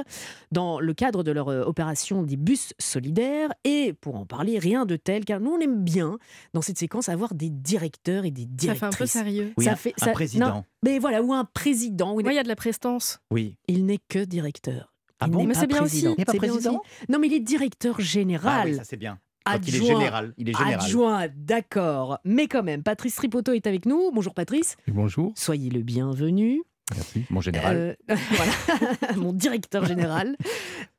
dans 0.51 0.81
le 0.81 0.93
cadre 0.93 1.23
de 1.23 1.31
leur 1.31 1.47
euh, 1.47 1.63
opération 1.63 2.23
des 2.23 2.35
bus 2.35 2.73
solidaires. 2.79 3.49
Et 3.63 3.93
pour 3.93 4.17
en 4.17 4.25
parler, 4.25 4.59
rien 4.59 4.85
de 4.85 4.97
tel, 4.97 5.23
car 5.23 5.39
nous, 5.39 5.51
on 5.51 5.59
aime 5.59 5.85
bien 5.85 6.17
dans 6.53 6.61
cette 6.61 6.77
séquence 6.77 7.07
avoir 7.07 7.33
des 7.33 7.49
directeurs 7.49 8.25
et 8.25 8.31
des 8.31 8.45
directrices. 8.45 9.04
Peu 9.05 9.19
sérieux. 9.19 9.53
Oui, 9.57 9.65
Ça 9.65 9.71
un, 9.71 9.75
fait- 9.75 9.93
un 10.01 10.05
ça- 10.05 10.11
président. 10.11 10.47
non. 10.49 10.63
Mais 10.83 10.99
voilà, 10.99 11.21
ou 11.21 11.33
un 11.33 11.45
président. 11.45 12.13
ou 12.13 12.19
une- 12.19 12.25
Moi, 12.25 12.33
il 12.33 12.37
y 12.37 12.39
a 12.39 12.43
de 12.43 12.47
la 12.47 12.55
prestance. 12.55 13.19
Oui. 13.31 13.57
Il 13.67 13.85
n'est 13.85 13.99
que 14.09 14.19
directeur. 14.23 14.93
Ah 15.19 15.25
Il 15.27 15.31
bon 15.31 15.45
Mais 15.45 15.53
c'est 15.53 15.65
bien 15.67 15.77
président. 15.77 16.09
aussi. 16.11 16.15
Il 16.17 16.19
n'est 16.21 16.25
pas 16.25 16.33
président. 16.33 16.81
Non, 17.09 17.19
mais 17.19 17.27
il 17.27 17.33
est 17.33 17.39
directeur 17.39 17.95
Ah 17.99 18.03
général. 18.03 18.67
oui, 18.69 18.75
ça 18.75 18.83
c'est 18.83 18.97
bien. 18.97 19.17
Quand 19.45 19.59
il 19.67 19.75
est 19.75 19.77
Adjoint. 19.77 19.99
général. 19.99 20.33
Il 20.37 20.49
est 20.49 20.53
général. 20.57 20.73
Adjoint, 20.83 21.27
d'accord. 21.35 22.17
Mais 22.25 22.47
quand 22.47 22.63
même, 22.63 22.81
Patrice 22.83 23.15
Tripoto 23.15 23.53
est 23.53 23.67
avec 23.67 23.85
nous. 23.85 24.11
Bonjour 24.11 24.33
Patrice. 24.33 24.75
Bonjour, 24.87 25.31
Soyez 25.35 25.69
le 25.69 25.81
bienvenu. 25.83 26.63
merci. 26.95 27.25
Mon 27.29 27.41
général. 27.41 27.95
Euh, 28.09 28.15
voilà, 28.31 29.13
mon 29.17 29.33
directeur 29.33 29.85
général. 29.85 30.35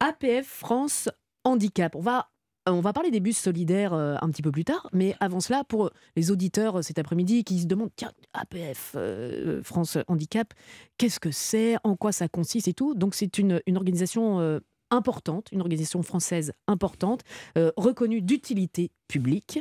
APF 0.00 0.46
France 0.46 1.08
Handicap. 1.44 1.94
On 1.96 2.00
va, 2.00 2.28
on 2.66 2.80
va 2.80 2.92
parler 2.92 3.10
des 3.10 3.20
bus 3.20 3.38
solidaires 3.38 3.92
euh, 3.94 4.16
un 4.20 4.30
petit 4.30 4.42
peu 4.42 4.50
plus 4.50 4.64
tard, 4.64 4.88
mais 4.92 5.14
avant 5.20 5.40
cela, 5.40 5.64
pour 5.64 5.90
les 6.16 6.30
auditeurs 6.30 6.78
euh, 6.78 6.82
cet 6.82 6.98
après-midi 6.98 7.44
qui 7.44 7.60
se 7.60 7.66
demandent 7.66 7.92
tiens, 7.96 8.12
APF 8.32 8.92
euh, 8.96 9.62
France 9.62 9.98
Handicap, 10.08 10.52
qu'est-ce 10.98 11.20
que 11.20 11.30
c'est 11.30 11.76
En 11.84 11.96
quoi 11.96 12.12
ça 12.12 12.28
consiste 12.28 12.68
et 12.68 12.74
tout 12.74 12.94
Donc, 12.94 13.14
c'est 13.14 13.38
une, 13.38 13.60
organisation. 13.74 14.40
euh, 14.40 14.60
importante, 14.90 15.48
une 15.52 15.60
organisation 15.60 16.02
française 16.02 16.52
importante, 16.66 17.22
euh, 17.58 17.72
reconnue 17.76 18.22
d'utilité 18.22 18.90
publique, 19.08 19.60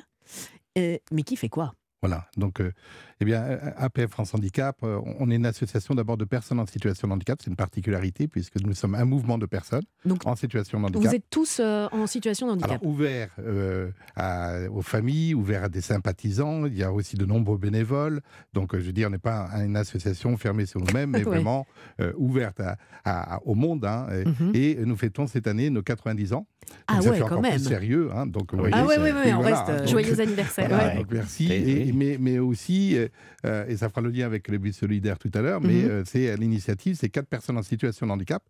euh, 0.77 0.97
mais 1.12 1.24
qui 1.24 1.35
fait 1.35 1.50
quoi? 1.50 1.74
Voilà, 2.07 2.27
donc, 2.38 2.62
euh, 2.62 2.71
eh 3.19 3.25
bien, 3.25 3.41
euh, 3.41 3.57
APF 3.77 4.12
France 4.12 4.35
Handicap, 4.35 4.77
euh, 4.83 5.00
on 5.19 5.31
est 5.31 5.35
une 5.38 5.47
association 5.47 5.95
d'abord 5.95 6.17
de 6.17 6.25
personnes 6.25 6.59
en 6.59 6.67
situation 6.67 7.07
de 7.07 7.13
handicap, 7.13 7.39
c'est 7.43 7.50
une 7.50 7.55
particularité 7.55 8.27
puisque 8.27 8.62
nous 8.62 8.75
sommes 8.75 8.93
un 8.93 9.05
mouvement 9.05 9.39
de 9.39 9.47
personnes 9.47 9.81
Donc, 10.05 10.24
en 10.27 10.35
situation 10.35 10.79
de 10.79 10.85
handicap. 10.85 11.01
Vous 11.09 11.15
êtes 11.15 11.27
tous 11.31 11.59
euh, 11.59 11.88
en 11.91 12.05
situation 12.05 12.45
de 12.45 12.51
handicap. 12.51 12.69
Alors, 12.79 12.85
ouvert 12.85 13.29
euh, 13.39 13.89
à- 14.15 14.59
aux 14.71 14.83
familles, 14.83 15.33
ouvert 15.33 15.63
à 15.63 15.69
des 15.69 15.81
sympathisants, 15.81 16.67
il 16.67 16.77
y 16.77 16.83
a 16.83 16.91
aussi 16.93 17.15
de 17.15 17.25
nombreux 17.25 17.57
bénévoles. 17.57 18.21
Donc, 18.53 18.75
euh, 18.75 18.79
je 18.79 18.85
veux 18.85 18.93
dire, 18.93 19.07
on 19.07 19.12
n'est 19.12 19.17
pas 19.17 19.50
une 19.65 19.77
association 19.77 20.38
fermée 20.38 20.67
sur 20.67 20.79
nous-mêmes, 20.79 21.09
mais 21.09 21.19
Ouais. 21.25 21.39
vraiment 21.39 21.65
euh, 22.01 22.13
ouverte 22.17 22.59
à- 22.59 22.77
à- 23.03 23.39
au 23.45 23.55
monde. 23.55 23.83
hein. 23.85 24.05
Et, 24.12 24.25
Mhm. 24.25 24.51
et 24.53 24.75
nous 24.85 24.95
fêtons 24.95 25.25
cette 25.25 25.47
année 25.47 25.71
nos 25.71 25.81
90 25.81 26.33
ans. 26.33 26.45
Ah 26.88 26.95
Donc, 26.95 27.03
ça 27.03 27.09
ouais, 27.09 27.15
fait 27.15 27.21
quand 27.21 27.27
encore 27.27 27.41
même. 27.41 27.55
plus 27.55 27.63
sérieux. 27.63 28.09
hein. 28.13 28.25
Donc, 28.27 28.53
vous 28.53 28.57
Ah 28.65 28.69
voyez, 28.69 28.75
Ah 28.75 28.85
ouais, 28.85 28.97
ouais, 28.97 29.12
ouais, 29.12 29.21
oui, 29.25 29.33
on 29.33 29.41
voilà, 29.41 29.57
reste, 29.63 29.69
hein. 29.69 29.77
Donc, 29.79 29.88
Joyeux 29.88 30.19
anniversaire. 30.19 30.67
Voilà, 30.67 30.88
Ouais. 30.88 30.95
donc 30.97 31.07
merci. 31.12 31.45
Et- 31.51 31.55
Et- 31.57 31.88
et- 31.89 31.93
mais, 31.95 32.17
mais 32.19 32.39
aussi, 32.39 32.97
euh, 32.97 33.07
euh, 33.45 33.65
et 33.67 33.77
ça 33.77 33.89
fera 33.89 34.01
le 34.01 34.09
lien 34.09 34.25
avec 34.25 34.47
le 34.47 34.57
but 34.57 34.73
solidaire 34.73 35.17
tout 35.17 35.31
à 35.33 35.41
l'heure, 35.41 35.61
mais 35.61 35.83
Mhm. 35.83 35.89
euh, 35.89 36.03
c'est 36.05 36.35
l'initiative, 36.37 36.95
c'est 36.95 37.09
quatre 37.09 37.27
personnes 37.27 37.57
en 37.57 37.63
situation 37.63 38.07
de 38.07 38.11
handicap 38.11 38.43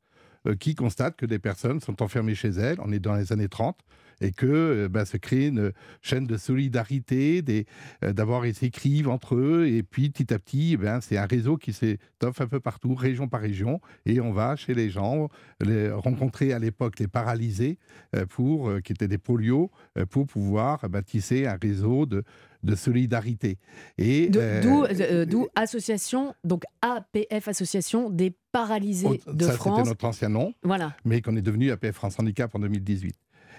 euh, 0.48 0.56
qui 0.56 0.76
constatent 0.76 1.16
que 1.16 1.26
des 1.26 1.40
personnes 1.40 1.80
sont 1.80 2.02
enfermées 2.04 2.36
chez 2.36 2.50
elles, 2.50 2.78
on 2.80 2.92
est 2.92 3.00
dans 3.00 3.16
les 3.16 3.32
années 3.32 3.50
30, 3.50 3.78
et 4.22 4.32
que 4.32 4.88
ben, 4.88 5.04
se 5.04 5.18
crée 5.18 5.48
une 5.48 5.74
chaîne 6.02 6.26
de 6.26 6.38
solidarité, 6.38 7.44
d'abord 8.02 8.46
ils 8.46 8.56
s'écrivent 8.56 9.10
entre 9.10 9.36
eux, 9.36 9.68
et 9.68 9.84
puis 9.84 10.10
petit 10.10 10.34
à 10.34 10.40
petit, 10.40 10.78
eh 10.82 10.88
c'est 11.02 11.18
un 11.18 11.26
réseau 11.26 11.58
qui 11.58 11.74
s'étoffe 11.74 12.40
un 12.40 12.48
peu 12.48 12.62
partout, 12.62 12.96
région 12.96 13.28
par 13.28 13.42
région, 13.42 13.82
et 14.06 14.22
on 14.22 14.32
va 14.32 14.56
chez 14.56 14.74
les 14.74 14.90
gens, 14.90 15.28
les, 15.60 15.92
rencontrer 15.92 16.54
à 16.54 16.60
l'époque 16.60 16.98
les 17.00 17.10
paralysés, 17.10 17.78
pour, 18.30 18.72
qui 18.84 18.94
étaient 18.94 19.10
des 19.10 19.18
polios, 19.18 19.70
pour 20.10 20.28
pouvoir 20.28 20.88
ben, 20.90 21.04
tisser 21.04 21.46
un 21.46 21.58
réseau 21.62 22.06
de, 22.06 22.24
de 22.66 22.76
solidarité. 22.76 23.58
Et 23.98 24.30
euh, 24.36 24.62
D'où 24.62 24.84
euh, 24.86 25.26
d'où 25.26 25.48
association, 25.56 26.34
donc 26.44 26.64
APF 26.82 27.48
Association 27.48 28.10
des 28.10 28.34
paralysés 28.52 29.22
au- 29.28 29.34
de 29.34 29.46
ça, 29.46 29.54
France. 29.54 29.78
c'était 29.80 29.90
notre 29.90 30.06
ancien 30.06 30.30
nom, 30.30 30.54
Voilà. 30.64 30.96
mais 31.06 31.22
qu'on 31.22 31.36
est 31.36 31.42
devenu 31.42 31.72
APF 31.72 31.96
France 31.96 32.16
Handicap 32.20 32.54
en 32.56 32.60
2018. 32.60 33.16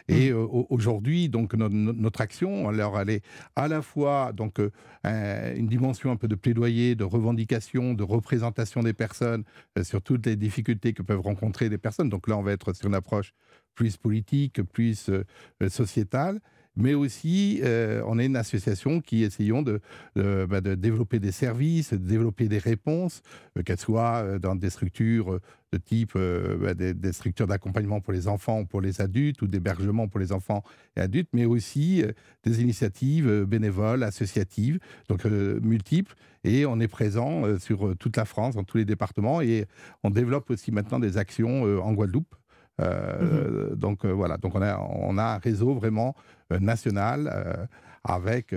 Mmh. 0.08 0.12
Et 0.14 0.28
euh, 0.30 0.38
au- 0.38 0.66
aujourd'hui, 0.70 1.28
donc 1.28 1.54
no- 1.54 1.68
no- 1.68 1.92
notre 1.92 2.20
action, 2.20 2.68
alors 2.68 3.00
elle 3.00 3.10
est 3.10 3.25
à 3.56 3.66
la 3.66 3.82
fois 3.82 4.32
donc 4.32 4.60
euh, 4.60 4.70
un- 5.04 5.54
une 5.54 5.66
dimension 5.66 6.10
un 6.12 6.16
peu 6.16 6.28
de 6.28 6.36
plaidoyer, 6.36 6.94
de 6.94 7.02
revendication, 7.04 7.92
de 7.94 8.04
représentation 8.04 8.82
des 8.82 8.92
personnes 8.92 9.42
euh, 9.78 9.82
sur 9.84 10.02
toutes 10.02 10.26
les 10.26 10.36
difficultés 10.36 10.92
que 10.92 11.02
peuvent 11.02 11.20
rencontrer 11.20 11.68
des 11.68 11.78
personnes. 11.78 12.08
Donc 12.08 12.28
là, 12.28 12.36
on 12.38 12.42
va 12.42 12.52
être 12.52 12.72
sur 12.72 12.86
une 12.86 12.94
approche 12.94 13.32
plus 13.75 13.96
politique, 13.96 14.62
plus 14.62 15.08
euh, 15.10 15.25
euh, 15.62 15.68
sociétale. 15.68 16.40
Mais 16.76 16.92
aussi, 16.92 17.61
euh, 17.64 18.02
on 18.06 18.18
est 18.18 18.26
une 18.26 18.37
association 18.37 19.00
qui 19.00 19.25
essayons 19.25 19.62
bah, 19.62 20.61
de 20.61 20.75
développer 20.75 21.18
des 21.18 21.33
services, 21.33 21.92
de 21.92 21.99
développer 21.99 22.49
des 22.49 22.59
réponses, 22.59 23.23
euh, 23.56 23.62
qu'elles 23.62 23.80
soient 23.80 24.23
euh, 24.23 24.38
dans 24.38 24.54
des 24.54 24.68
structures 24.68 25.40
de 25.73 25.78
type 25.78 26.16
bah, 26.61 26.75
des, 26.75 26.95
des 26.95 27.12
structures 27.12 27.47
d'accompagnement 27.47 28.00
pour 28.00 28.12
les 28.12 28.28
enfants 28.28 28.61
ou 28.61 28.66
pour 28.66 28.80
les 28.80 29.00
adultes 29.00 29.40
ou 29.42 29.47
d'hébergement 29.47 30.06
pour 30.06 30.21
les 30.21 30.33
enfants 30.33 30.62
et 30.97 31.00
adultes, 31.00 31.30
mais 31.33 31.45
aussi 31.45 32.04
des 32.45 32.62
initiatives 32.62 33.45
bénévoles, 33.45 34.04
associatives, 34.04 34.78
donc 35.09 35.25
multiples. 35.25 36.14
Et 36.45 36.66
on 36.66 36.78
est 36.78 36.88
présent 36.88 37.59
sur 37.59 37.97
toute 37.97 38.16
la 38.16 38.25
France, 38.25 38.54
dans 38.54 38.62
tous 38.62 38.76
les 38.76 38.85
départements, 38.85 39.40
et 39.40 39.66
on 40.04 40.11
développe 40.11 40.50
aussi 40.50 40.71
maintenant 40.71 41.00
des 41.00 41.18
actions 41.18 41.62
en 41.83 41.92
Guadeloupe. 41.92 42.37
Euh, 42.80 43.75
Donc 43.75 44.04
euh, 44.04 44.12
voilà, 44.12 44.37
donc 44.37 44.54
on 44.54 44.62
a, 44.62 44.78
on 44.78 45.18
a 45.18 45.25
un 45.25 45.38
réseau 45.38 45.75
vraiment 45.75 46.14
euh, 46.52 46.59
national 46.59 47.68
avec 48.09 48.54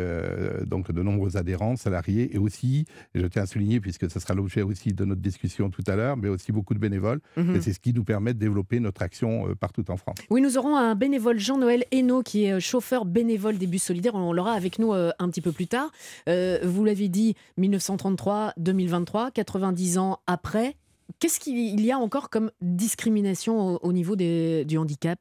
donc 0.67 0.91
de 0.91 1.01
nombreux 1.01 1.35
adhérents, 1.35 1.75
salariés 1.75 2.35
et 2.35 2.37
aussi, 2.37 2.85
et 3.15 3.19
je 3.19 3.25
tiens 3.25 3.41
à 3.41 3.45
souligner 3.47 3.79
puisque 3.79 4.07
ce 4.07 4.19
sera 4.19 4.35
l'objet 4.35 4.61
aussi 4.61 4.93
de 4.93 5.03
notre 5.05 5.21
discussion 5.21 5.71
tout 5.71 5.81
à 5.87 5.95
l'heure, 5.95 6.17
mais 6.17 6.29
aussi 6.29 6.51
beaucoup 6.51 6.75
de 6.75 6.79
bénévoles. 6.79 7.19
Mhm. 7.35 7.55
Et 7.55 7.61
c'est 7.61 7.73
ce 7.73 7.79
qui 7.79 7.91
nous 7.91 8.03
permet 8.03 8.35
de 8.35 8.37
développer 8.37 8.79
notre 8.79 9.01
action 9.01 9.55
partout 9.59 9.89
en 9.89 9.97
France. 9.97 10.17
Oui, 10.29 10.41
nous 10.41 10.59
aurons 10.59 10.77
un 10.77 10.93
bénévole, 10.93 11.39
Jean-Noël 11.39 11.83
Hainaut, 11.91 12.21
qui 12.21 12.45
est 12.45 12.59
chauffeur 12.59 13.05
bénévole 13.05 13.57
des 13.57 13.65
bus 13.65 13.81
solidaires. 13.81 14.13
On 14.13 14.33
l'aura 14.33 14.53
avec 14.53 14.77
nous 14.77 14.93
un 14.93 15.29
petit 15.31 15.41
peu 15.41 15.51
plus 15.51 15.65
tard. 15.65 15.91
Vous 16.27 16.85
l'avez 16.85 17.09
dit, 17.09 17.33
1933-2023, 17.57 19.31
90 19.31 19.97
ans 19.97 20.19
après. 20.27 20.75
Qu'est-ce 21.17 21.39
qu'il 21.39 21.81
y 21.81 21.91
a 21.91 21.97
encore 21.97 22.29
comme 22.29 22.51
discrimination 22.61 23.75
au, 23.75 23.79
au 23.81 23.93
niveau 23.93 24.15
des- 24.15 24.63
du 24.65 24.77
handicap? 24.77 25.19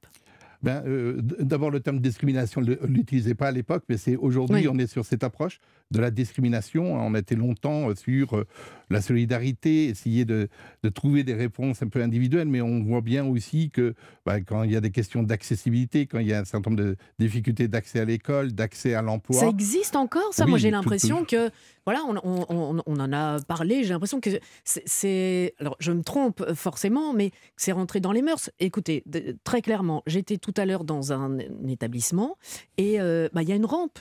Ben, 0.62 0.82
euh, 0.86 1.18
D'abord, 1.22 1.70
le 1.70 1.78
terme 1.80 2.00
discrimination, 2.00 2.60
ne 2.60 2.74
l'utilisait 2.86 3.34
pas 3.36 3.46
à 3.46 3.52
l'époque, 3.52 3.84
mais 3.88 3.96
c'est 3.96 4.16
aujourd'hui, 4.16 4.62
Oui. 4.62 4.68
on 4.68 4.76
est 4.78 4.88
sur 4.88 5.04
cette 5.04 5.22
approche 5.22 5.60
de 5.92 6.00
la 6.00 6.10
discrimination. 6.10 6.94
On 6.94 7.14
a 7.14 7.18
été 7.20 7.36
longtemps 7.36 7.90
euh, 7.90 7.94
sur 7.94 8.36
euh, 8.36 8.44
la 8.90 9.00
solidarité, 9.00 9.86
essayer 9.88 10.24
de, 10.24 10.48
de 10.82 10.88
trouver 10.88 11.24
des 11.24 11.34
réponses 11.34 11.82
un 11.82 11.88
peu 11.88 12.02
individuelles, 12.02 12.48
mais 12.48 12.60
on 12.60 12.82
voit 12.82 13.00
bien 13.00 13.24
aussi 13.26 13.70
que 13.70 13.94
ben, 14.24 14.40
quand 14.42 14.62
il 14.62 14.72
y 14.72 14.76
a 14.76 14.80
des 14.80 14.90
questions 14.90 15.22
d'accessibilité, 15.22 16.06
quand 16.06 16.18
il 16.18 16.26
y 16.28 16.32
a 16.32 16.40
un 16.40 16.44
certain 16.44 16.70
nombre 16.70 16.82
de 16.82 16.96
difficultés 17.18 17.68
d'accès 17.68 18.00
à 18.00 18.04
l'école, 18.04 18.52
d'accès 18.52 18.94
à 18.94 19.02
l'emploi, 19.02 19.40
Ça 19.40 19.48
existe 19.48 19.96
encore, 19.96 20.32
ça? 20.32 20.44
Oui, 20.44 20.50
Moi, 20.50 20.58
j'ai 20.58 20.70
l'impression 20.70 21.24
que, 21.24 21.50
voilà, 21.84 22.00
on, 22.08 22.16
on- 22.22 22.46
on- 22.48 22.82
on 22.86 23.00
en 23.00 23.12
a 23.12 23.40
parlé, 23.42 23.82
j'ai 23.84 23.90
l'impression 23.90 24.20
que 24.20 24.30
c'est-. 24.64 25.54
Alors, 25.58 25.76
je 25.80 25.92
me 25.92 26.02
trompe 26.02 26.40
euh, 26.40 26.54
forcément, 26.54 27.12
mais 27.12 27.30
c'est 27.56 27.72
rentré 27.72 28.00
dans 28.00 28.12
les 28.12 28.22
mœurs. 28.22 28.50
Écoutez, 28.60 29.02
de- 29.06 29.36
très 29.44 29.62
clairement, 29.62 30.02
j'étais 30.06 30.36
tout 30.38 30.54
à 30.56 30.64
l'heure 30.66 30.84
dans 30.84 31.12
un, 31.12 31.38
un 31.38 31.68
établissement 31.68 32.36
et 32.76 33.00
euh, 33.00 33.28
bah, 33.32 33.42
il 33.42 33.48
y 33.48 33.52
a 33.52 33.56
une 33.56 33.66
rampe. 33.66 33.98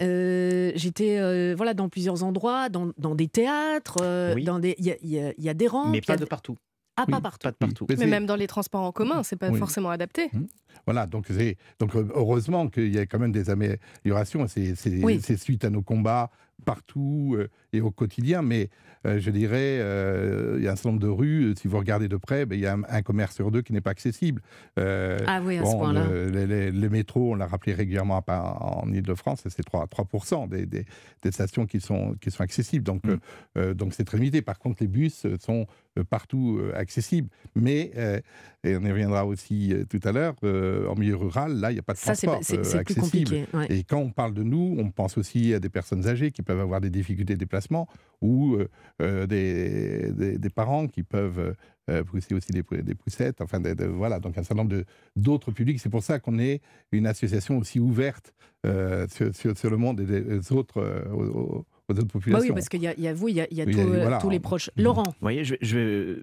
Euh, 0.00 0.72
J'étais 0.74 1.18
euh, 1.18 1.54
voilà 1.56 1.74
dans 1.74 1.88
plusieurs 1.88 2.22
endroits, 2.22 2.68
dans, 2.68 2.90
dans 2.98 3.14
des 3.14 3.28
théâtres, 3.28 3.98
euh, 4.02 4.34
Oui. 4.34 4.44
dans 4.44 4.58
des 4.58 4.74
il 4.78 4.86
y 4.86 4.90
a, 4.90 4.96
y 5.02 5.34
y 5.50 5.54
des 5.54 5.66
rampes. 5.68 5.92
Mais 5.92 6.00
pas 6.00 6.14
a 6.14 6.16
de 6.16 6.24
partout. 6.24 6.56
Ah, 6.96 7.06
pas 7.06 7.20
partout. 7.20 7.44
Pas 7.44 7.50
de 7.52 7.56
partout. 7.56 7.86
Mais 7.98 8.06
même 8.06 8.24
dans 8.26 8.36
les 8.36 8.46
transports 8.46 8.82
en 8.82 8.92
commun, 8.92 9.22
c'est 9.24 9.36
pas 9.36 9.50
Oui. 9.50 9.58
forcément 9.58 9.90
adapté. 9.90 10.30
Voilà, 10.86 11.06
donc, 11.06 11.26
donc 11.80 11.94
heureusement 11.94 12.68
qu'il 12.68 12.94
y 12.94 12.98
a 12.98 13.06
quand 13.06 13.18
même 13.18 13.32
des 13.32 13.50
améliorations. 13.50 14.46
C'est 14.46 15.36
suite 15.36 15.64
à 15.64 15.70
nos 15.70 15.82
combats 15.82 16.30
partout 16.64 17.34
euh, 17.36 17.48
et 17.74 17.80
au 17.80 17.90
quotidien. 17.90 18.42
Mais 18.42 18.70
euh, 19.06 19.18
je 19.20 19.30
dirais, 19.30 19.78
euh, 19.80 20.54
il 20.58 20.64
y 20.64 20.68
a 20.68 20.72
un 20.72 20.76
certain 20.76 20.90
nombre 20.90 21.02
de 21.02 21.08
rues, 21.08 21.44
euh, 21.50 21.54
si 21.60 21.68
vous 21.68 21.76
regardez 21.78 22.08
de 22.08 22.16
près, 22.16 22.46
ben, 22.46 22.56
il 22.56 22.62
y 22.62 22.66
a 22.66 22.74
un, 22.74 22.82
un 22.88 23.02
commerce 23.02 23.34
sur 23.34 23.50
deux 23.50 23.60
qui 23.62 23.72
n'est 23.72 23.80
pas 23.82 23.90
accessible. 23.90 24.40
Euh, 24.78 25.18
Ah 25.26 25.40
oui, 25.44 25.58
à 25.58 25.64
ce 25.66 25.72
point-là. 25.76 26.06
le- 26.08 26.30
les, 26.30 26.46
les- 26.46 26.70
les 26.70 26.88
métros, 26.88 27.32
on 27.32 27.34
l'a 27.34 27.46
rappelé 27.46 27.74
régulièrement 27.74 28.22
en 28.28 28.90
Ile-de-France, 28.92 29.42
c'est 29.48 29.62
3, 29.64 29.86
3% 29.86 30.48
des, 30.48 30.64
des, 30.66 30.86
des 31.22 31.32
stations 31.32 31.66
qui 31.66 31.80
sont, 31.80 32.14
qui 32.20 32.30
sont 32.30 32.42
accessibles. 32.42 32.84
Donc, 32.84 33.02
Mm. 33.04 33.72
donc 33.74 33.92
c'est 33.94 34.04
très 34.04 34.16
limité. 34.18 34.40
Par 34.42 34.58
contre, 34.58 34.78
les 34.82 34.88
bus 34.88 35.26
sont 35.40 35.66
partout 36.10 36.60
accessibles. 36.74 37.28
Mais, 37.54 37.92
et 38.64 38.76
on 38.76 38.80
y 38.80 38.90
reviendra 38.90 39.26
aussi 39.26 39.74
tout 39.90 40.00
à 40.04 40.12
l'heure, 40.12 40.34
en 40.42 40.94
milieu 40.94 41.16
rural, 41.16 41.54
là, 41.60 41.70
il 41.70 41.74
n'y 41.74 41.80
a 41.80 41.82
pas 41.82 41.92
de 41.92 41.98
Ça, 41.98 42.12
transport 42.12 42.38
c'est 42.42 42.64
c'est 42.64 42.82
plus 42.84 42.98
accessible. 42.98 43.30
compliqué. 43.30 43.46
ouais. 43.54 43.66
Et 43.70 43.84
quand 43.84 43.98
on 43.98 44.10
parle 44.10 44.34
de 44.34 44.42
nous, 44.42 44.76
on 44.78 44.90
pense 44.90 45.18
aussi 45.18 45.52
à 45.54 45.58
des 45.60 45.68
personnes 45.68 46.06
âgées 46.08 46.30
qui 46.30 46.42
peuvent 46.42 46.60
avoir 46.60 46.80
des 46.80 46.90
difficultés 46.90 47.34
de 47.34 47.38
déplacement 47.38 47.63
ou 48.20 48.54
euh, 48.54 48.68
euh, 49.02 49.26
des, 49.26 50.12
des, 50.12 50.38
des 50.38 50.50
parents 50.50 50.86
qui 50.86 51.02
peuvent 51.02 51.54
euh, 51.90 52.04
pousser 52.04 52.34
aussi 52.34 52.52
des, 52.52 52.62
pou- 52.62 52.76
des 52.76 52.94
poussettes. 52.94 53.40
Enfin, 53.40 53.60
voilà, 53.90 54.18
donc 54.20 54.38
un 54.38 54.42
certain 54.42 54.62
nombre 54.62 54.82
d'autres 55.16 55.50
publics. 55.52 55.78
C'est 55.80 55.90
pour 55.90 56.02
ça 56.02 56.18
qu'on 56.18 56.38
est 56.38 56.62
une 56.92 57.06
association 57.06 57.58
aussi 57.58 57.80
ouverte 57.80 58.32
euh, 58.64 59.06
sur, 59.08 59.34
sur- 59.34 59.58
sur 59.58 59.70
le 59.70 59.76
monde 59.76 60.00
et 60.00 60.04
des 60.06 60.52
autres, 60.52 60.80
aux, 61.12 61.22
aux- 61.24 61.66
aux 61.88 61.92
autres 61.92 62.02
Bah 62.04 62.12
populations. 62.12 62.48
oui, 62.48 62.54
parce 62.54 62.68
qu'il 62.70 62.80
y, 62.82 62.86
a- 62.86 62.94
il 62.96 63.02
y 63.02 63.08
a 63.08 63.12
vous, 63.14 63.28
il 63.28 63.34
y 63.36 63.40
a, 63.42 63.46
il 63.50 63.56
y 63.58 63.60
a 63.60 63.64
Oui, 63.66 63.72
tous, 63.74 63.80
il 63.80 63.88
y 63.90 63.96
a- 63.96 64.00
voilà. 64.00 64.18
tous 64.18 64.30
les 64.30 64.40
proches. 64.40 64.70
Laurent, 64.76 65.02
Vous 65.04 65.12
voyez, 65.20 65.44
je, 65.44 65.56
je- 65.60 66.22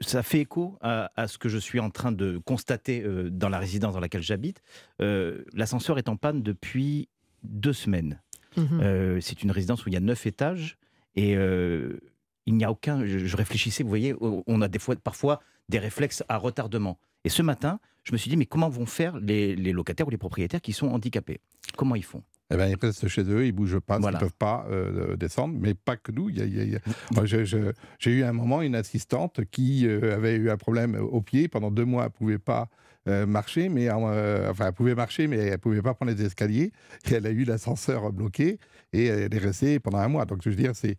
ça 0.00 0.22
fait 0.22 0.40
écho 0.40 0.76
à, 0.80 1.10
à 1.16 1.28
ce 1.28 1.38
que 1.38 1.48
je 1.48 1.56
suis 1.58 1.78
en 1.80 1.88
train 1.90 2.10
de 2.12 2.38
constater 2.38 3.02
euh, 3.04 3.30
dans 3.30 3.48
la 3.48 3.58
résidence 3.58 3.94
dans 3.94 4.00
laquelle 4.00 4.22
j'habite. 4.22 4.60
Euh, 5.00 5.44
L'ascenseur 5.54 5.98
est 5.98 6.08
en 6.08 6.16
panne 6.16 6.42
depuis 6.42 7.08
deux 7.44 7.72
semaines. 7.72 8.20
Mhm. 8.56 8.80
Euh, 8.82 9.20
c'est 9.20 9.42
une 9.42 9.50
résidence 9.50 9.84
où 9.84 9.88
il 9.88 9.94
y 9.94 9.96
a 9.96 10.00
neuf 10.00 10.26
étages 10.26 10.76
et 11.16 11.36
euh, 11.36 11.98
il 12.46 12.54
n'y 12.54 12.64
a 12.64 12.70
aucun. 12.70 13.04
Je, 13.04 13.18
je 13.18 13.36
réfléchissais, 13.36 13.82
vous 13.82 13.88
voyez, 13.88 14.14
on 14.20 14.62
a 14.62 14.68
des 14.68 14.78
fois, 14.78 14.96
parfois 14.96 15.40
des 15.68 15.78
réflexes 15.78 16.22
à 16.28 16.36
retardement. 16.36 16.98
Et 17.24 17.28
ce 17.28 17.42
matin, 17.42 17.78
je 18.04 18.12
me 18.12 18.18
suis 18.18 18.28
dit, 18.30 18.36
mais 18.36 18.46
comment 18.46 18.68
vont 18.68 18.86
faire 18.86 19.16
les, 19.18 19.54
les 19.54 19.72
locataires 19.72 20.06
ou 20.08 20.10
les 20.10 20.16
propriétaires 20.18 20.60
qui 20.60 20.72
sont 20.72 20.88
handicapés? 20.88 21.40
Comment 21.76 21.94
ils 21.94 22.04
font? 22.04 22.22
Eh 22.50 22.56
ben, 22.56 22.66
ils 22.66 22.76
restent 22.76 23.08
chez 23.08 23.22
eux, 23.22 23.46
ils 23.46 23.52
bougent 23.52 23.80
pas, 23.80 23.98
Voilà. 23.98 24.18
ils 24.18 24.22
ne 24.24 24.26
peuvent 24.26 24.36
pas 24.36 24.66
euh, 24.68 25.16
descendre, 25.16 25.54
mais 25.58 25.72
pas 25.74 25.96
que 25.96 26.12
nous. 26.12 26.30
J'ai 26.30 28.10
eu 28.10 28.22
un 28.24 28.32
moment 28.32 28.62
une 28.62 28.74
assistante 28.74 29.40
qui 29.50 29.86
euh, 29.86 30.14
avait 30.14 30.36
eu 30.36 30.50
un 30.50 30.56
problème 30.56 30.96
au 30.96 31.20
pied. 31.22 31.48
Pendant 31.48 31.70
deux 31.70 31.84
mois, 31.84 32.02
elle 32.02 32.08
ne 32.08 32.12
pouvait 32.12 32.38
pas 32.38 32.68
euh, 33.08 33.26
marcher, 33.26 33.68
mais 33.68 33.88
euh, 33.90 34.50
enfin, 34.50 34.66
elle 34.68 34.72
pouvait 34.72 34.94
marcher, 34.94 35.26
mais 35.26 35.36
elle 35.38 35.50
ne 35.52 35.56
pouvait 35.56 35.82
pas 35.82 35.94
prendre 35.94 36.12
les 36.12 36.22
escaliers. 36.24 36.72
Et 37.10 37.14
elle 37.14 37.26
a 37.26 37.30
eu 37.30 37.44
l'ascenseur 37.44 38.12
bloqué 38.12 38.58
et 38.92 39.06
elle 39.06 39.34
est 39.34 39.38
restée 39.38 39.80
pendant 39.80 39.98
un 39.98 40.08
mois. 40.08 40.24
Donc, 40.24 40.40
je 40.44 40.50
veux 40.50 40.56
dire, 40.56 40.72
c'est. 40.74 40.96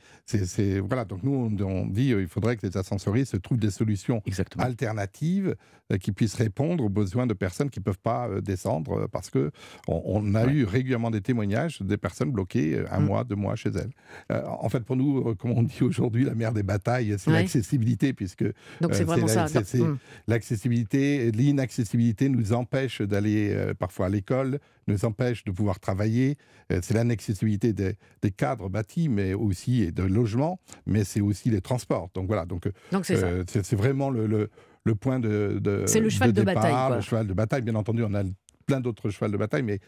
Voilà, 0.80 1.06
donc 1.06 1.24
nous, 1.24 1.32
on, 1.34 1.64
on 1.66 1.86
dit 1.88 2.08
qu'il 2.08 2.28
faudrait 2.28 2.58
que 2.58 2.66
les 2.66 2.76
ascensoristes 2.78 3.42
trouvent 3.42 3.58
des 3.60 3.72
solutions 3.72 4.22
Exactement. 4.26 4.64
alternatives 4.66 5.56
euh, 5.92 5.98
qui 5.98 6.12
puissent 6.12 6.36
répondre 6.36 6.84
aux 6.84 6.90
besoins 6.90 7.28
de 7.28 7.34
personnes 7.34 7.70
qui 7.70 7.80
ne 7.80 7.84
peuvent 7.84 8.00
pas 8.00 8.28
euh, 8.28 8.42
descendre 8.42 9.04
euh, 9.04 9.08
parce 9.08 9.30
que 9.30 9.52
on, 9.88 10.02
on 10.06 10.36
a 10.36 10.44
Ouais. 10.46 10.54
eu 10.54 10.64
régulièrement 10.66 11.10
des 11.12 11.22
témoignages 11.22 11.82
des 11.82 11.96
personnes 11.98 12.32
bloquées 12.32 12.76
euh, 12.80 12.86
un 12.92 13.00
Mm. 13.00 13.06
mois, 13.06 13.24
deux 13.24 13.36
mois 13.36 13.56
chez 13.56 13.70
elles. 13.70 13.92
Euh, 14.32 14.42
en 14.46 14.68
fait, 14.70 14.82
pour 14.82 14.96
nous, 14.96 15.30
euh, 15.30 15.36
comme 15.36 15.52
on 15.52 15.64
dit 15.64 15.82
aujourd'hui, 15.84 16.26
la 16.26 16.36
mère 16.36 16.52
des 16.52 16.64
batailles, 16.64 17.16
c'est 17.18 17.30
Ouais. 17.32 17.38
l'accessibilité, 17.38 18.12
puisque 18.14 18.44
donc 18.44 18.92
euh, 18.92 18.94
c'est 18.94 19.04
vraiment 19.06 19.28
ça. 19.28 19.48
c'est- 19.48 19.64
c'est- 19.66 19.78
Mhm. 19.80 19.98
Nous 21.98 22.54
empêche 22.54 23.02
d'aller 23.02 23.50
euh, 23.54 23.74
parfois 23.74 24.08
à 24.08 24.10
l'école, 24.10 24.60
nous 24.88 25.06
empêche 25.06 25.44
de 25.44 25.52
pouvoir 25.52 25.80
travailler. 25.80 26.38
Euh, 26.72 26.80
c'est 26.82 26.94
l'inaccessibilité 26.94 27.74
des, 27.74 27.94
des 28.22 28.32
cadres 28.32 28.70
bâtis, 28.70 29.10
mais 29.10 29.34
aussi 29.34 29.84
et 29.84 29.92
de 29.92 30.04
logements, 30.04 30.60
mais 30.86 31.04
c'est 31.04 31.22
aussi 31.22 31.50
les 31.50 31.62
transports. 31.62 32.10
Donc 32.14 32.28
voilà, 32.28 32.46
donc 32.46 32.68
euh, 32.68 32.72
c'est 33.04 33.16
euh, 33.24 33.44
c'est 33.64 33.76
vraiment 33.76 34.10
le, 34.10 34.28
le- 34.28 34.50
le 34.86 34.96
point 34.96 35.20
de, 35.20 35.60
de- 35.62 35.86
C'est 35.88 36.02
le 36.02 36.10
cheval 36.10 36.34
de 36.34 36.42
départ, 36.42 36.56
bataille, 36.56 36.72
quoi. 36.88 36.96
Le 36.98 37.02
cheval 37.02 37.28
de 37.28 37.34
bataille, 37.34 37.62
bien 37.62 37.76
entendu, 37.76 38.04
on 38.04 38.14
a 38.14 38.24
plein 38.66 38.82
d'autres 38.82 39.10
chevals 39.10 39.32
de 39.32 39.38
bataille, 39.38 39.64
mais 39.64 39.80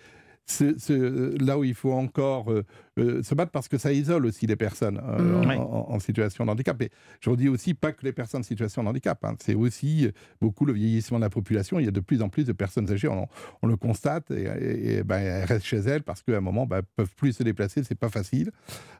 c'est 0.47 0.79
c'est 0.79 0.97
là 1.39 1.57
où 1.57 1.63
il 1.63 1.73
faut 1.73 1.91
encore 1.91 2.51
euh, 2.51 2.63
euh, 2.99 3.23
se 3.23 3.33
battre 3.33 3.51
parce 3.51 3.67
que 3.67 3.77
ça 3.77 3.91
isole 3.91 4.25
aussi 4.27 4.45
les 4.45 4.55
personnes 4.55 5.01
euh, 5.03 5.19
Mhm. 5.21 5.35
en, 5.35 5.47
Ouais. 5.49 5.55
en- 5.57 5.85
en 5.89 5.99
situation 5.99 6.45
de 6.45 6.51
handicap. 6.51 6.79
Et 6.81 6.91
je 7.19 7.29
redis 7.29 7.49
aussi 7.49 7.73
pas 7.73 7.91
que 7.91 8.03
les 8.05 8.13
personnes 8.13 8.41
en 8.41 8.43
situation 8.43 8.83
de 8.83 8.89
handicap, 8.89 9.23
hein. 9.25 9.35
c'est 9.41 9.55
aussi 9.55 10.05
euh, 10.05 10.11
beaucoup 10.41 10.65
le 10.65 10.73
vieillissement 10.73 11.17
de 11.17 11.23
la 11.23 11.29
population. 11.29 11.79
Il 11.79 11.85
y 11.85 11.87
a 11.87 11.91
de 11.91 11.99
plus 11.99 12.21
en 12.21 12.29
plus 12.29 12.45
de 12.45 12.53
personnes 12.53 12.89
âgées, 12.91 13.07
on, 13.07 13.27
on 13.63 13.67
le 13.67 13.75
constate, 13.75 14.29
et, 14.31 14.43
et- 14.43 14.97
et, 14.97 15.03
ben, 15.03 15.17
elles 15.17 15.45
restent 15.45 15.65
chez 15.65 15.77
elles 15.77 16.03
parce 16.03 16.21
qu'à 16.21 16.37
un 16.37 16.41
moment, 16.41 16.65
ben, 16.67 16.81
peuvent 16.95 17.13
plus 17.15 17.33
se 17.33 17.43
déplacer, 17.43 17.83
c'est 17.83 17.97
pas 17.99 18.09
facile. 18.09 18.51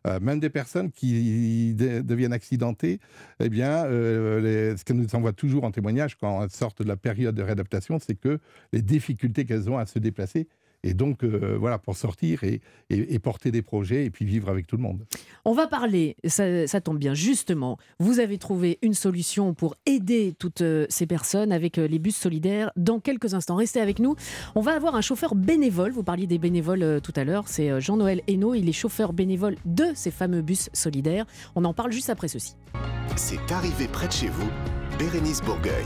Euh, 0.07 0.19
même 0.19 0.39
des 0.39 0.49
personnes 0.49 0.91
qui 0.91 1.75
de- 1.75 2.01
deviennent 2.01 2.33
accidentées, 2.33 2.99
eh 3.39 3.49
bien, 3.49 3.85
euh, 3.85 4.41
les- 4.41 4.77
ce 4.77 4.83
qu'elles 4.83 4.97
nous 4.97 5.15
envoient 5.15 5.33
toujours 5.33 5.63
en 5.63 5.71
témoignage 5.71 6.15
quand 6.17 6.43
elles 6.43 6.49
sortent 6.49 6.81
de 6.81 6.87
la 6.87 6.97
période 6.97 7.35
de 7.35 7.43
réadaptation, 7.43 7.99
c'est 7.99 8.15
que 8.15 8.39
les 8.73 8.81
difficultés 8.81 9.45
qu'elles 9.45 9.69
ont 9.69 9.77
à 9.77 9.85
se 9.85 9.99
déplacer 9.99 10.47
Et 10.87 10.93
donc, 10.93 11.23
euh, 11.23 11.57
voilà, 11.59 11.79
pour 11.79 11.97
sortir 11.97 12.43
et, 12.43 12.61
et- 12.89 13.15
et 13.15 13.19
porter 13.19 13.49
des 13.51 13.61
projets 13.63 14.05
et 14.05 14.09
puis 14.11 14.23
vivre 14.23 14.49
avec 14.49 14.67
tout 14.67 14.77
le 14.77 14.83
monde. 14.83 15.03
On 15.43 15.53
va 15.53 15.65
parler, 15.67 16.15
ça, 16.25 16.67
ça 16.67 16.79
tombe 16.79 16.99
bien, 16.99 17.13
justement, 17.15 17.77
vous 17.99 18.19
avez 18.19 18.37
trouvé 18.37 18.77
une 18.83 18.93
solution 18.93 19.53
pour 19.55 19.75
aider 19.87 20.33
toutes 20.37 20.61
euh, 20.61 20.85
ces 20.89 21.07
personnes 21.07 21.51
avec 21.51 21.77
euh, 21.79 21.87
les 21.87 21.97
bus 21.99 22.15
solidaires 22.15 22.71
dans 22.77 22.99
quelques 22.99 23.33
instants. 23.33 23.55
Restez 23.55 23.81
avec 23.81 23.97
nous. 23.99 24.15
On 24.53 24.61
va 24.61 24.73
avoir 24.75 24.95
un 24.95 25.01
chauffeur 25.01 25.33
bénévole, 25.35 25.91
vous 25.91 26.03
parliez 26.03 26.27
des 26.27 26.37
bénévoles 26.37 27.01
tout 27.01 27.13
à 27.15 27.23
l'heure, 27.23 27.47
c'est 27.47 27.81
Jean-Noël 27.81 28.21
Hainaut, 28.27 28.53
il 28.53 28.69
est 28.69 28.73
chauffeur 28.73 29.11
bénévole 29.11 29.55
de 29.65 29.85
ces 29.95 30.11
fameux 30.11 30.41
bus 30.43 30.69
solidaires. 30.71 31.25
On 31.55 31.65
en 31.65 31.73
parle 31.73 31.91
juste 31.91 32.11
après 32.11 32.27
ceci. 32.27 32.55
C'est 33.15 33.51
arrivé 33.51 33.87
près 33.87 34.07
de 34.07 34.11
chez 34.13 34.27
vous, 34.27 34.49
Bérénice 34.99 35.41
Bourgueil. 35.41 35.85